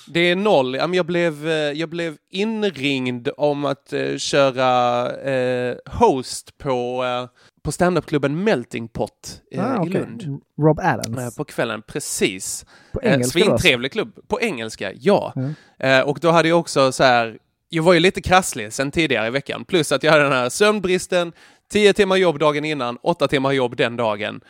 Det 0.07 0.19
är 0.19 0.35
noll. 0.35 0.75
Jag 0.95 1.05
blev, 1.05 1.47
eh, 1.47 1.53
jag 1.53 1.89
blev 1.89 2.17
inringd 2.29 3.29
om 3.37 3.65
att 3.65 3.93
eh, 3.93 4.17
köra 4.17 5.09
eh, 5.31 5.75
host 5.85 6.57
på, 6.57 7.03
eh, 7.05 7.29
på 7.63 7.71
standupklubben 7.71 8.43
Melting 8.43 8.87
Pot 8.87 9.41
eh, 9.51 9.65
Ah, 9.79 9.85
i. 9.85 9.89
Lund. 9.89 10.41
Rob 10.61 10.79
Adams. 10.79 11.17
Eh, 11.17 11.29
på 11.37 11.43
kvällen, 11.45 11.81
precis. 11.87 12.65
På 12.93 13.01
Eh, 13.01 13.13
engelska 13.13 13.39
alltså? 13.39 13.57
Svintrevlig 13.57 13.91
klubb. 13.91 14.19
På 14.27 14.41
engelska, 14.41 14.91
ja. 14.95 15.33
Mm. 15.35 15.53
Eh, 15.79 15.99
och 16.01 16.17
då 16.21 16.31
hade 16.31 16.47
jag 16.49 16.59
också 16.59 16.91
så 16.91 17.03
här, 17.03 17.37
jag 17.69 17.83
var 17.83 17.93
ju 17.93 17.99
lite 17.99 18.21
krasslig 18.21 18.73
sen 18.73 18.91
tidigare 18.91 19.27
i 19.27 19.29
veckan, 19.29 19.65
plus 19.65 19.91
att 19.91 20.03
jag 20.03 20.11
hade 20.11 20.23
den 20.23 20.33
här 20.33 20.49
sömnbristen, 20.49 21.33
10 21.71 21.93
timmar 21.93 22.15
jobb 22.15 22.39
dagen 22.39 22.65
innan, 22.65 22.97
8 23.01 23.27
timmar 23.27 23.51
jobb 23.51 23.77
den 23.77 23.95
dagen. 23.95 24.41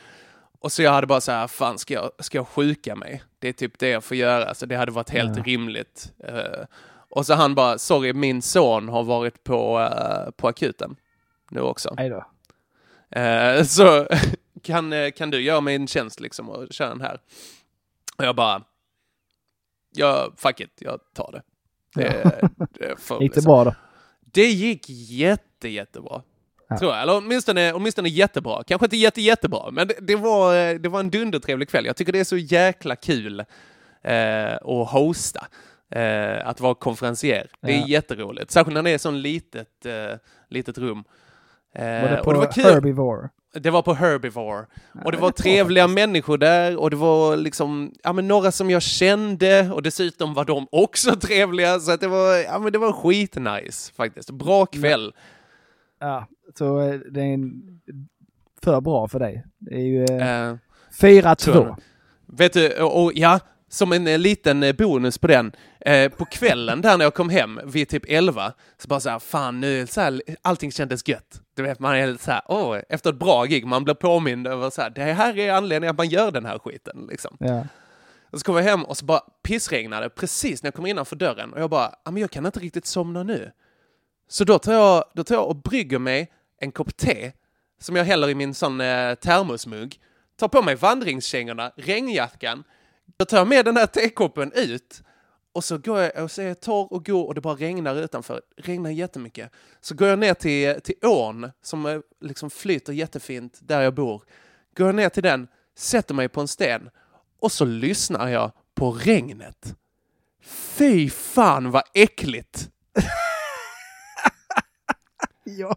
Och 0.60 0.72
så 0.72 0.82
jag 0.84 0.92
hade 0.92 1.08
bara 1.08 1.22
så 1.22 1.32
här, 1.32 1.48
fan 1.48 1.78
ska 1.78 1.94
jag, 1.94 2.12
ska 2.20 2.38
jag 2.38 2.48
sjuka 2.48 2.96
mig? 2.96 3.24
Det 3.40 3.48
är 3.50 3.54
typ 3.54 3.80
det 3.80 3.88
jag 3.90 4.04
får 4.04 4.18
göra, 4.18 4.54
så 4.54 4.66
det 4.66 4.76
hade 4.76 4.92
varit 4.92 5.10
helt 5.10 5.38
Ja. 5.38 5.44
rimligt. 5.44 6.14
Eh, 6.28 6.66
och 7.10 7.26
så 7.26 7.34
han 7.34 7.56
bara, 7.56 7.78
sorry 7.78 8.14
min 8.14 8.42
son 8.42 8.90
har 8.90 9.04
varit 9.04 9.44
på, 9.44 9.80
eh, 9.80 10.32
på 10.32 10.48
akuten 10.48 10.96
nu 11.52 11.62
också. 11.62 11.94
Nej 11.98 12.10
då. 12.10 12.26
Eh, 13.12 13.64
så 13.66 14.08
kan, 14.64 14.94
eh, 14.94 15.12
kan 15.12 15.30
du 15.32 15.42
göra 15.42 15.62
mig 15.62 15.76
en 15.76 15.88
tjänst 15.88 16.20
liksom 16.20 16.50
och 16.50 16.68
köra 16.72 16.90
den 16.90 17.02
här? 17.02 17.20
Och 18.18 18.26
jag 18.26 18.36
bara, 18.36 18.64
ja, 19.96 20.32
fuck 20.38 20.60
it, 20.60 20.78
jag 20.80 21.00
tar 21.14 21.32
det. 21.32 21.42
det, 22.02 22.50
det 22.80 22.96
får 23.02 23.22
Gick 23.24 23.34
det 23.34 23.42
så. 23.42 23.50
bra 23.50 23.64
då? 23.64 23.76
Det 24.34 24.46
gick 24.52 24.86
jätte, 24.90 25.70
jättebra. 25.70 26.22
Ja. 26.70 26.78
Tror 26.78 26.92
jag. 26.92 27.02
Eller 27.02 27.18
åtminstone, 27.18 27.74
åtminstone 27.74 28.10
jättebra. 28.10 28.64
Kanske 28.68 28.86
inte 28.86 28.98
jätte, 28.98 29.22
jättebra, 29.22 29.72
men 29.72 29.88
det, 29.88 29.94
det, 30.02 30.16
var, 30.16 30.56
eh, 30.56 30.76
det 30.80 30.90
var 30.90 31.00
en 31.00 31.10
dundertrevlig 31.10 31.70
kväll. 31.70 31.86
Jag 31.86 31.96
tycker 31.96 32.12
det 32.14 32.20
är 32.20 32.24
så 32.24 32.38
jäkla 32.38 32.96
kul 32.96 33.40
eh, 34.04 34.54
att 34.56 34.90
hosta. 34.92 35.48
Eh, 35.90 36.48
att 36.48 36.60
vara 36.60 36.76
konferencier. 36.76 37.48
Det 37.62 37.72
är 37.74 37.80
Ja. 37.80 37.88
jätteroligt. 37.88 38.52
Särskilt 38.52 38.74
när 38.74 38.84
det 38.84 38.90
är 38.90 38.98
sån 38.98 39.22
litet, 39.22 39.86
eh, 39.86 40.16
litet 40.50 40.78
rum. 40.78 41.04
Eh, 41.74 42.02
Var 42.02 42.10
det 42.10 42.18
på 42.18 42.26
och 42.28 42.34
det 42.34 42.40
var 42.40 42.52
kul. 42.52 42.64
Herbivore? 42.64 43.30
Det 43.54 43.70
var 43.70 43.82
på 43.82 43.94
Herbivore. 43.94 44.66
Och 45.06 45.12
det 45.12 45.18
det 45.18 45.22
var 45.22 45.28
är 45.30 45.32
bra 45.32 45.32
trevliga 45.32 45.88
människor 45.88 46.38
där 46.38 46.78
och 46.78 46.90
det 46.90 46.96
var 46.96 47.38
liksom, 47.38 47.94
ja 48.04 48.14
men 48.14 48.28
några 48.28 48.52
som 48.52 48.70
jag 48.70 48.82
kände 48.82 49.72
och 49.72 49.84
dessutom 49.84 50.34
var 50.34 50.46
de 50.46 50.68
också 50.72 51.16
trevliga 51.20 51.80
så 51.80 51.92
att 51.92 52.02
det 52.02 52.08
var, 52.08 52.36
ja 52.36 52.60
men 52.60 52.72
det 52.72 52.78
var 52.80 52.92
skitnice 52.94 53.94
faktiskt. 53.94 54.32
Bra 54.32 54.66
kväll. 54.66 55.14
Ja, 56.00 56.28
så 56.58 56.80
eh, 56.82 57.00
det 57.12 57.22
är 57.22 57.34
en, 57.34 57.62
för 58.64 58.82
bra 58.82 59.08
för 59.08 59.20
dig. 59.20 59.46
Det 59.58 59.76
är 59.76 59.80
ju 59.80 60.06
eh, 60.06 60.48
Eh, 60.50 60.56
4-2. 61.02 61.36
tror 61.36 61.76
vet 62.26 62.54
du, 62.54 62.82
och, 62.82 63.04
och 63.04 63.12
ja, 63.16 63.40
som 63.72 63.92
en 63.92 64.08
eh, 64.08 64.20
liten 64.20 64.64
eh, 64.64 64.76
bonus 64.76 65.18
på 65.18 65.28
den, 65.28 65.52
eh, 65.80 66.12
på 66.12 66.26
kvällen 66.26 66.82
där 66.82 66.98
när 66.98 67.06
jag 67.06 67.14
kom 67.14 67.30
hem 67.30 67.60
vid 67.66 67.90
typ 67.90 68.04
11, 68.08 68.54
så 68.78 68.88
bara 68.88 69.00
så 69.00 69.10
här, 69.10 69.20
fan 69.20 69.62
nu, 69.62 69.88
så 69.88 70.02
här, 70.02 70.22
allting 70.42 70.72
kändes 70.72 71.08
gött. 71.08 71.42
Du 71.56 71.64
vet, 71.64 71.80
man 71.80 71.96
är 71.96 72.08
lite 72.08 72.24
så 72.24 72.32
här, 72.32 72.42
åh, 72.46 72.78
efter 72.90 73.10
ett 73.10 73.20
bra 73.20 73.46
gig, 73.46 73.66
man 73.66 73.84
blir 73.84 73.94
påmind 73.94 74.48
över 74.48 74.70
så 74.70 74.82
här, 74.82 74.90
det 74.90 75.02
här 75.02 75.40
är 75.40 75.54
anledningen 75.54 75.92
att 75.92 75.98
man 75.98 76.10
gör 76.10 76.32
den 76.32 76.46
här 76.46 76.60
skiten, 76.60 77.08
liksom. 77.10 77.38
Ja. 77.40 77.66
Och 78.32 78.40
så 78.40 78.46
kom 78.46 78.56
jag 78.56 78.64
hem 78.64 78.84
och 78.86 78.98
så 78.98 79.06
bara 79.06 79.22
pissregnade 79.44 80.10
precis 80.10 80.64
när 80.64 80.68
jag 80.68 80.74
kom 80.76 80.86
innanför 80.86 81.16
dörren 81.16 81.54
och 81.54 81.62
jag 81.62 81.70
bara, 81.70 81.96
"Ja, 82.06 82.12
men 82.12 82.22
jag 82.22 82.32
kan 82.32 82.46
inte 82.46 82.60
riktigt 82.60 82.86
somna 82.86 83.24
nu. 83.24 83.52
Så 84.30 84.44
då 84.44 84.60
tar 84.60 84.74
jag, 84.74 85.04
då 85.14 85.24
tar 85.24 85.36
jag 85.36 85.48
och 85.48 85.56
brygger 85.56 86.00
mig 86.00 86.32
en 86.62 86.72
kopp 86.72 86.98
te 86.98 87.32
som 87.82 87.96
jag 87.96 88.04
häller 88.06 88.30
i 88.30 88.36
min 88.36 88.54
sån 88.54 88.82
eh, 88.82 89.16
termosmugg, 89.16 90.00
tar 90.40 90.48
på 90.48 90.62
mig 90.62 90.76
vandringskängorna, 90.76 91.72
regnjackan, 91.76 92.64
då 93.18 93.26
tar 93.26 93.38
jag 93.38 93.48
med 93.48 93.66
den 93.66 93.78
här 93.78 93.86
tekoppen 93.86 94.52
ut 94.56 95.04
och 95.54 95.64
så 95.64 95.78
går 95.78 96.00
jag 96.00 96.24
och 96.24 96.32
så 96.32 96.42
är 96.42 96.48
jag 96.48 96.60
torr 96.60 96.94
och 96.94 97.06
går 97.06 97.28
och 97.28 97.36
det 97.36 97.42
bara 97.42 97.56
regnar 97.56 97.96
utanför. 97.96 98.42
Det 98.56 98.62
regnar 98.62 98.90
jättemycket. 98.90 99.52
Så 99.82 99.96
går 99.96 100.08
jag 100.08 100.20
ner 100.20 100.34
till, 100.34 100.82
till 100.82 100.96
ån 101.02 101.52
som 101.62 102.04
liksom 102.22 102.50
flyter 102.50 102.94
jättefint 102.94 103.60
där 103.62 103.82
jag 103.82 103.94
bor. 103.94 104.24
Går 104.78 104.88
jag 104.88 104.96
ner 104.96 105.10
till 105.10 105.24
den, 105.24 105.48
sätter 105.78 106.14
mig 106.14 106.30
på 106.30 106.42
en 106.42 106.48
sten 106.48 106.90
och 107.40 107.52
så 107.52 107.66
lyssnar 107.66 108.28
jag 108.28 108.52
på 108.76 108.92
regnet. 108.92 109.76
Fy 110.44 111.10
fan 111.10 111.72
vad 111.72 111.84
äckligt! 111.94 112.70
ja, 115.44 115.76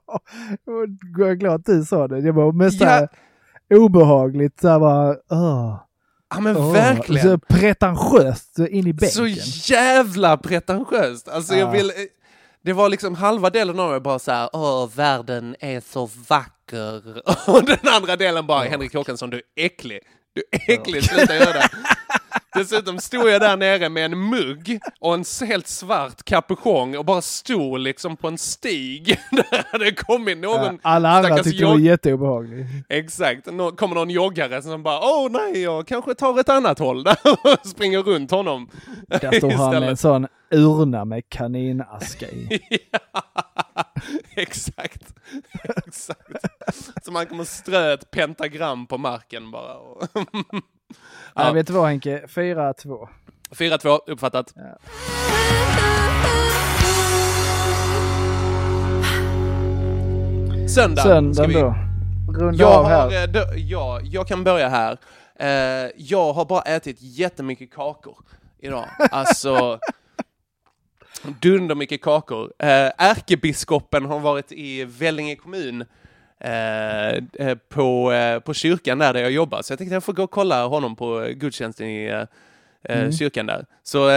jag 1.16 1.30
är 1.30 1.35
glad 1.35 1.55
att 1.55 1.66
du 1.66 1.85
sa 1.85 2.09
det. 2.09 2.20
Det 2.20 2.32
var 2.32 2.53
mest 2.53 2.80
ja. 2.80 3.09
obehagligt. 3.70 4.61
Så 4.61 4.68
här 4.68 4.80
bara, 4.80 5.16
åh. 5.28 5.80
Ja 6.35 6.41
men 6.41 6.57
åh. 6.57 6.72
verkligen! 6.72 7.22
Så 7.28 7.39
pretentiöst 7.39 8.55
så 8.57 8.66
in 8.66 8.87
i 8.87 8.93
bänken. 8.93 9.11
Så 9.11 9.26
jävla 9.72 10.37
pretentiöst! 10.37 11.28
Alltså 11.28 11.55
jag 11.55 11.68
Ja. 11.68 11.70
vill... 11.72 11.93
Det 12.64 12.72
var 12.72 12.89
liksom 12.89 13.14
halva 13.14 13.51
delen 13.51 13.80
av 13.80 13.91
mig 13.91 14.01
bara 14.01 14.18
så 14.18 14.32
här, 14.32 14.49
åh 14.53 14.89
världen 14.95 15.57
är 15.61 15.82
så 15.93 16.11
vacker. 16.28 17.03
Och 17.51 17.64
den 17.64 17.78
andra 17.95 18.16
delen 18.16 18.47
bara, 18.47 18.64
Henrik 18.64 18.95
Håkansson 18.95 19.30
du 19.30 19.37
är 19.37 19.64
äcklig. 19.64 19.99
Du 20.35 20.43
är 20.51 20.70
äcklig, 20.74 21.05
sluta 21.05 21.35
göra 21.35 21.53
det. 21.53 21.68
Dessutom 22.55 22.99
stod 22.99 23.29
jag 23.31 23.41
där 23.41 23.57
nere 23.57 23.89
med 23.89 24.05
en 24.05 24.19
mugg 24.19 24.81
och 25.01 25.15
en 25.15 25.25
helt 25.49 25.67
svart 25.69 26.23
kapuschong 26.23 26.97
och 26.97 27.05
bara 27.05 27.23
stod 27.23 27.79
liksom 27.79 28.17
på 28.17 28.29
en 28.29 28.39
stig. 28.39 29.07
Där 29.31 29.65
hade 29.73 29.93
kommit 29.93 30.39
någon 30.39 30.65
Ja, 30.65 30.79
alla 30.83 31.11
andra 31.11 31.39
tyckte 31.39 31.65
det 31.65 31.67
var 31.71 31.79
jätteobehagligt. 31.79 32.69
Exakt, 32.89 33.47
Nå 33.53 33.73
kommer 33.73 33.95
någon 33.95 34.11
joggare 34.11 34.63
som 34.63 34.83
bara 34.83 34.99
åh 35.01 35.31
nej, 35.31 35.63
jag 35.63 35.87
kanske 35.87 36.15
tar 36.15 36.41
ett 36.41 36.49
annat 36.49 36.79
håll 36.79 37.05
där 37.05 37.17
och 37.45 37.67
springer 37.67 37.99
runt 37.99 38.31
honom. 38.31 38.69
Där 39.09 39.39
står 39.39 39.51
han 39.51 39.71
med 39.71 39.89
en 39.89 39.97
sån 39.97 40.27
urna 40.51 41.05
med 41.05 41.29
kaninaska 41.29 42.27
i. 42.27 42.61
Exakt. 44.37 45.15
Exakt. 45.87 46.45
Så 47.05 47.13
man 47.13 47.27
kommer 47.27 47.45
strö 47.45 47.95
ett 47.95 48.11
pentagram 48.11 48.87
på 48.87 48.99
marken 48.99 49.51
bara. 49.51 49.77
Ja. 51.35 51.47
Ja. 51.47 51.53
vet 51.53 51.67
du 51.67 51.73
vad 51.73 51.89
Henke? 51.89 52.23
4-2. 52.29 53.09
4-2, 53.51 53.99
uppfattat. 54.07 54.55
Söndag. 60.69 61.01
ska 61.03 61.09
Söndagen 61.09 61.49
vi... 61.49 61.55
då. 61.55 61.75
Runda 62.39 62.63
Jag, 62.63 62.73
av 62.73 62.85
här. 62.87 63.01
har, 63.03 63.13
eh, 63.23 63.29
dö- 63.33 63.55
ja, 63.57 64.01
jag 64.03 64.27
kan 64.29 64.45
börja 64.45 64.69
här. 64.69 64.99
Eh, 65.39 65.91
jag 65.97 66.33
har 66.33 66.45
bara 66.45 66.63
ätit 66.63 66.97
jättemycket 67.01 67.75
kakor 67.75 68.17
idag. 68.59 68.85
Alltså, 69.11 69.79
dundermycket 71.41 72.03
kakor. 72.03 72.53
Eh, 72.59 72.69
ärkebiskopen 72.99 74.05
har 74.05 74.21
varit 74.21 74.53
i 74.53 74.85
Vellinge 74.85 75.37
kommun 75.37 75.85
eh, 76.45 77.09
eh, 77.49 77.59
på, 77.69 78.13
eh, 78.13 78.39
på 78.41 78.55
kyrkan 78.55 78.99
där, 78.99 79.13
där 79.13 79.21
jag 79.21 79.31
jobbar. 79.31 79.63
Så 79.63 79.73
jag 79.73 79.79
tänkte 79.79 79.95
jag 79.95 80.05
får 80.05 80.13
gå 80.13 80.23
och 80.25 80.31
kolla 80.31 80.67
honom 80.67 80.97
på 80.97 81.29
gudstjänsten 81.35 81.89
i 81.89 82.07
eh, 82.07 82.23
Mm. 82.89 83.13
kyrkan 83.13 83.47
där. 83.47 83.67
Så 83.83 84.11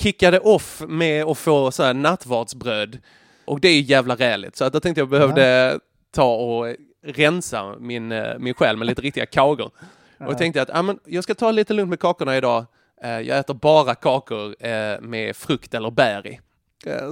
kickade 0.00 0.38
off 0.38 0.82
med 0.88 1.24
att 1.24 1.38
få 1.38 1.70
så 1.70 1.82
här 1.82 1.94
nattvardsbröd. 1.94 2.98
Och 3.44 3.60
det 3.60 3.68
är 3.68 3.72
ju 3.74 3.80
jävla 3.80 4.14
räligt. 4.14 4.56
Så 4.56 4.64
att 4.64 4.74
jag 4.74 4.82
tänkte 4.82 5.00
jag 5.00 5.08
behövde 5.08 5.78
ta 6.10 6.34
och 6.34 6.76
rensa 7.06 7.76
min, 7.78 8.08
min 8.38 8.54
själ 8.54 8.76
med 8.76 8.86
lite 8.86 9.02
riktiga 9.02 9.26
kakor. 9.26 9.70
Och 10.18 10.30
jag 10.30 10.38
tänkte 10.38 10.62
att 10.62 10.68
ja, 10.68 10.82
men 10.82 10.98
jag 11.04 11.24
ska 11.24 11.34
ta 11.34 11.50
lite 11.50 11.74
lugnt 11.74 11.90
med 11.90 12.00
kakorna 12.00 12.36
idag. 12.36 12.66
Jag 13.02 13.28
äter 13.38 13.54
bara 13.54 13.94
kakor 13.94 14.54
med 15.00 15.36
frukt 15.36 15.74
eller 15.74 15.90
bär 15.90 16.26
i. 16.26 16.40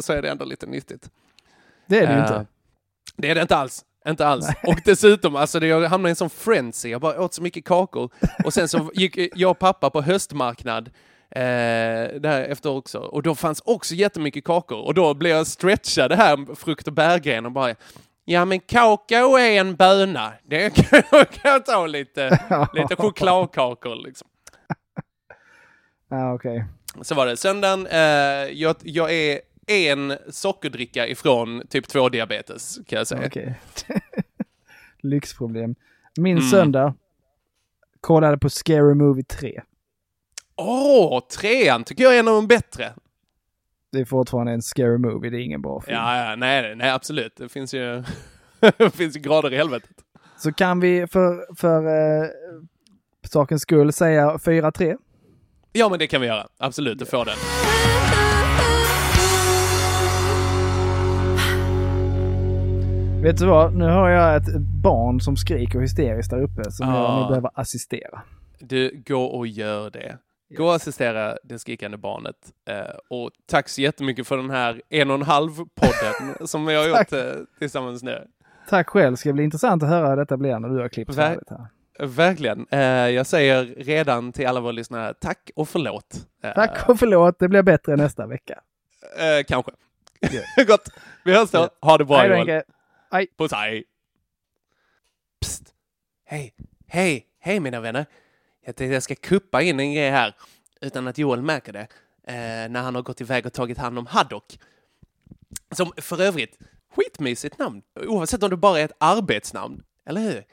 Så 0.02 0.12
är 0.12 0.22
det 0.22 0.28
ändå 0.30 0.44
lite 0.44 0.66
nyttigt. 0.66 1.10
Det 1.86 1.98
är 1.98 2.06
det 2.06 2.12
ju 2.14 2.20
inte. 2.20 2.46
Det 3.16 3.30
är 3.30 3.34
det 3.34 3.40
inte 3.42 3.56
alls. 3.56 3.84
Inte 4.08 4.26
alls. 4.26 4.48
Och 4.62 4.80
dessutom, 4.84 5.36
alltså 5.36 5.60
det, 5.60 5.66
jag 5.66 5.88
hamnade 5.88 6.08
i 6.08 6.12
en 6.12 6.16
sån 6.16 6.30
frenzy. 6.30 6.88
Jag 6.88 7.00
bara 7.00 7.20
åt 7.20 7.34
så 7.34 7.42
mycket 7.42 7.64
kakor. 7.64 8.10
Och 8.44 8.54
sen 8.54 8.68
så 8.68 8.90
gick 8.94 9.18
jag 9.34 9.50
och 9.50 9.58
pappa 9.58 9.90
på 9.90 10.02
höstmarknad 10.02 10.90
eh, 11.30 12.20
därefter 12.20 12.70
också. 12.70 12.98
Och 12.98 13.22
då 13.22 13.34
fanns 13.34 13.62
också 13.64 13.94
jättemycket 13.94 14.44
kakor. 14.44 14.78
Och 14.84 14.94
då 14.94 15.14
blev 15.14 15.36
jag 15.36 15.46
stretchad 15.46 16.10
det 16.10 16.16
här 16.16 16.54
frukt 16.54 16.86
och 16.86 16.92
bärgren 16.92 17.46
och 17.46 17.52
bara 17.52 17.74
Ja 18.24 18.44
men 18.44 18.60
kakao 18.60 19.36
är 19.36 19.60
en 19.60 19.76
böna. 19.76 20.32
Det 20.42 20.70
kan 20.90 21.02
jag, 21.42 21.66
ta 21.66 21.86
lite, 21.86 22.40
lite 22.74 22.96
chokladkakor 22.96 24.06
liksom. 24.06 24.28
Ja, 26.08 26.34
okej. 26.34 26.64
Så 27.02 27.14
var 27.14 27.26
det. 27.26 27.36
Söndagen, 27.36 27.86
eh, 27.86 28.00
jag, 28.52 28.76
jag 28.82 29.12
är 29.12 29.40
en 29.66 30.14
sockerdricka 30.30 31.06
ifrån 31.06 31.62
typ 31.68 31.88
2 31.88 32.08
diabetes 32.08 32.78
kan 32.86 32.96
jag 32.98 33.06
säga. 33.06 33.26
Okej. 33.26 33.60
Lyxproblem. 35.02 35.74
Min 36.16 36.36
Mm. 36.36 36.48
söndag 36.50 36.94
kollade 38.00 38.38
på 38.38 38.50
Scary 38.50 38.94
Movie 38.94 39.24
3. 39.24 39.62
Åh, 40.56 41.20
trean 41.26 41.84
tycker 41.84 42.04
jag 42.04 42.14
är 42.14 42.18
en 42.18 42.28
av 42.28 42.34
de 42.34 42.46
bättre. 42.46 42.94
Det 43.92 43.98
är 44.00 44.04
fortfarande 44.04 44.52
en 44.52 44.62
Scary 44.62 44.98
Movie, 44.98 45.30
det 45.30 45.36
är 45.36 45.40
ingen 45.40 45.62
bra 45.62 45.80
film. 45.80 45.96
Ja, 45.96 46.30
ja 46.30 46.36
nej, 46.36 46.76
nej, 46.76 46.90
absolut. 46.90 47.36
Det 47.36 47.48
finns 47.48 47.74
ju, 47.74 48.02
det 48.78 48.90
finns 48.94 49.16
ju 49.16 49.20
grader 49.20 49.52
i 49.52 49.56
helvetet. 49.56 49.90
Så 50.38 50.52
kan 50.52 50.80
vi 50.80 51.06
för, 51.06 51.54
för 51.56 51.86
eh, 52.22 52.28
sakens 53.30 53.62
skull 53.62 53.92
säga 53.92 54.36
4-3. 54.36 54.96
Ja, 55.72 55.88
men 55.88 55.98
det 55.98 56.06
kan 56.06 56.20
vi 56.20 56.26
göra. 56.26 56.46
Absolut, 56.58 56.98
du 56.98 57.04
får 57.04 57.24
den. 57.24 57.34
Vet 63.24 63.38
du 63.38 63.46
vad? 63.46 63.74
Nu 63.74 63.84
har 63.84 64.08
jag 64.08 64.36
ett 64.36 64.56
barn 64.82 65.20
som 65.20 65.36
skriker 65.36 65.80
hysteriskt 65.80 66.30
där 66.30 66.42
uppe 66.42 66.70
som 66.72 66.88
jag 66.88 66.96
Ah. 66.96 67.20
nu 67.22 67.28
behöver 67.28 67.50
assistera. 67.54 68.22
Du, 68.58 69.02
gå 69.06 69.24
och 69.24 69.46
gör 69.46 69.90
det. 69.90 70.18
Gå 70.56 70.64
och 70.64 70.74
assistera 70.74 71.36
det 71.44 71.58
skrikande 71.58 71.96
barnet. 71.96 72.36
Eh, 72.68 72.76
och 73.10 73.30
tack 73.46 73.68
så 73.68 73.80
jättemycket 73.80 74.26
för 74.26 74.36
den 74.36 74.50
här 74.50 74.82
en 74.88 75.10
och 75.10 75.14
en 75.16 75.22
halv 75.22 75.50
podden 75.56 76.46
som 76.48 76.66
vi 76.66 76.74
har 76.74 76.88
gjort 76.88 77.12
eh, 77.12 77.20
tillsammans 77.58 78.02
nu. 78.02 78.26
Tack 78.68 78.88
själv, 78.88 79.16
ska 79.16 79.32
bli 79.32 79.44
intressant 79.44 79.82
att 79.82 79.88
höra 79.88 80.08
hur 80.10 80.16
detta 80.16 80.36
blir 80.36 80.58
när 80.58 80.68
du 80.68 80.80
har 80.80 80.88
klippt 80.88 81.10
Ver- 81.10 81.42
här. 81.50 82.06
Verkligen. 82.06 82.66
Eh, 82.70 82.80
jag 83.08 83.26
säger 83.26 83.64
redan 83.64 84.32
till 84.32 84.46
alla 84.46 84.60
våra 84.60 84.72
lyssnare, 84.72 85.14
tack 85.20 85.50
och 85.56 85.68
förlåt. 85.68 86.16
Tack 86.54 86.88
och 86.88 86.98
förlåt, 86.98 87.38
det 87.38 87.48
blir 87.48 87.62
bättre 87.62 87.96
nästa 87.96 88.26
vecka. 88.26 88.60
Kanske. 89.46 89.72
Gott. 90.66 90.88
Vi 91.24 91.36
hörs 91.36 91.50
då. 91.50 91.68
Ha 91.80 91.98
det 91.98 92.04
bra 92.04 92.16
Hej 92.18 92.28
Joel. 92.30 92.62
Hej. 93.14 93.26
Puss 93.38 93.52
hej. 93.52 93.84
Hej, 96.24 96.54
hej, 96.86 97.26
hej 97.38 97.60
mina 97.60 97.80
vänner. 97.80 98.06
Jag 98.64 98.76
tänkte 98.76 98.94
jag 98.94 99.02
ska 99.02 99.14
kuppa 99.14 99.62
in 99.62 99.80
en 99.80 99.94
grej 99.94 100.10
här 100.10 100.36
utan 100.80 101.08
att 101.08 101.18
Joel 101.18 101.42
märker 101.42 101.72
det 101.72 101.86
eh, 102.26 102.70
när 102.70 102.82
han 102.82 102.94
har 102.94 103.02
gått 103.02 103.20
iväg 103.20 103.46
och 103.46 103.52
tagit 103.52 103.78
hand 103.78 103.98
om 103.98 104.06
Haddock. 104.06 104.58
Som 105.70 105.92
för 105.96 106.22
övrigt, 106.22 106.58
skitmysigt 106.90 107.58
namn, 107.58 107.82
oavsett 108.00 108.42
om 108.42 108.50
det 108.50 108.56
bara 108.56 108.80
är 108.80 108.84
ett 108.84 108.96
arbetsnamn, 108.98 109.82
eller 110.06 110.20
hur? 110.20 110.44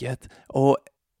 Gött. 0.00 0.28
Och, 0.46 0.70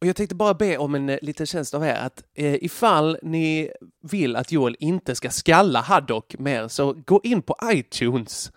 och 0.00 0.06
jag 0.06 0.16
tänkte 0.16 0.34
bara 0.34 0.54
be 0.54 0.78
om 0.78 0.94
en 0.94 1.08
eh, 1.08 1.18
liten 1.22 1.46
tjänst 1.46 1.74
av 1.74 1.84
er 1.84 1.94
att 1.94 2.24
eh, 2.34 2.64
ifall 2.64 3.18
ni 3.22 3.70
vill 4.02 4.36
att 4.36 4.52
Joel 4.52 4.76
inte 4.78 5.14
ska 5.14 5.30
skalla 5.30 5.80
Haddock 5.80 6.38
mer 6.38 6.68
så 6.68 6.92
gå 6.92 7.20
in 7.24 7.42
på 7.42 7.56
iTunes 7.64 8.52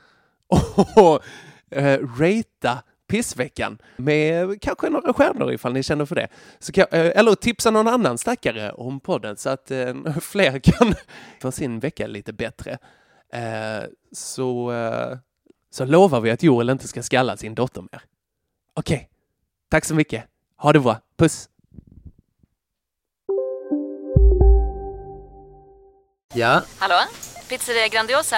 och 0.95 1.24
eh, 1.72 1.99
ratea 2.20 2.84
pissveckan 3.07 3.78
med 3.95 4.61
kanske 4.61 4.89
några 4.89 5.13
stjärnor 5.13 5.53
ifall 5.53 5.74
ni 5.74 5.84
känner 5.84 6.05
för 6.05 6.15
det. 6.15 6.28
Så 6.59 6.72
kan, 6.72 6.86
eh, 6.91 7.11
eller 7.20 7.36
tipsa 7.36 7.72
någon 7.72 7.88
annan 7.88 8.18
stackare 8.18 8.72
om 8.72 8.99
podden 8.99 9.38
så 9.38 9.49
att 9.49 9.72
eh, 9.72 9.93
fler 10.22 10.59
kan 10.59 10.95
få 11.41 11.51
sin 11.51 11.80
vecka 11.80 12.07
lite 12.07 12.34
bättre. 12.34 12.78
Eh, 13.34 13.84
så, 14.11 14.72
eh, 14.72 15.18
så 15.70 15.86
lovar 15.86 16.22
vi 16.22 16.32
att 16.32 16.43
Joel 16.43 16.70
inte 16.70 16.88
ska 16.88 17.03
skalla 17.03 17.38
sin 17.38 17.55
dotter 17.55 17.82
mer. 17.82 18.01
Okej, 18.74 19.09
tack 19.70 19.86
så 19.86 19.95
mycket. 19.95 20.24
Ha 20.57 20.74
det 20.74 20.80
bra. 20.80 20.99
Puss! 21.18 21.49
Ja, 26.34 26.61
Hallå? 26.78 26.95
Pizzeria 27.49 27.88
Grandiosa? 27.88 28.38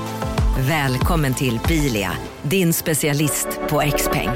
Välkommen 0.57 1.33
till 1.33 1.59
Bilia, 1.67 2.11
din 2.41 2.73
specialist 2.73 3.47
på 3.69 3.81
X-peng. 3.81 4.29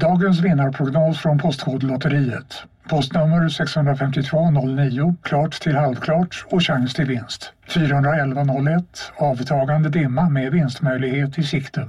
Dagens 0.00 0.40
vinnarprognos 0.40 1.18
från 1.18 1.38
Postkodlotteriet. 1.38 2.62
Postnummer 2.88 3.48
65209, 3.48 5.14
klart 5.22 5.60
till 5.60 5.76
halvklart 5.76 6.46
och 6.50 6.62
chans 6.62 6.94
till 6.94 7.04
vinst. 7.04 7.52
41101, 7.74 9.12
avtagande 9.16 9.88
dimma 9.88 10.28
med 10.28 10.52
vinstmöjlighet 10.52 11.38
i 11.38 11.42
sikte. 11.42 11.88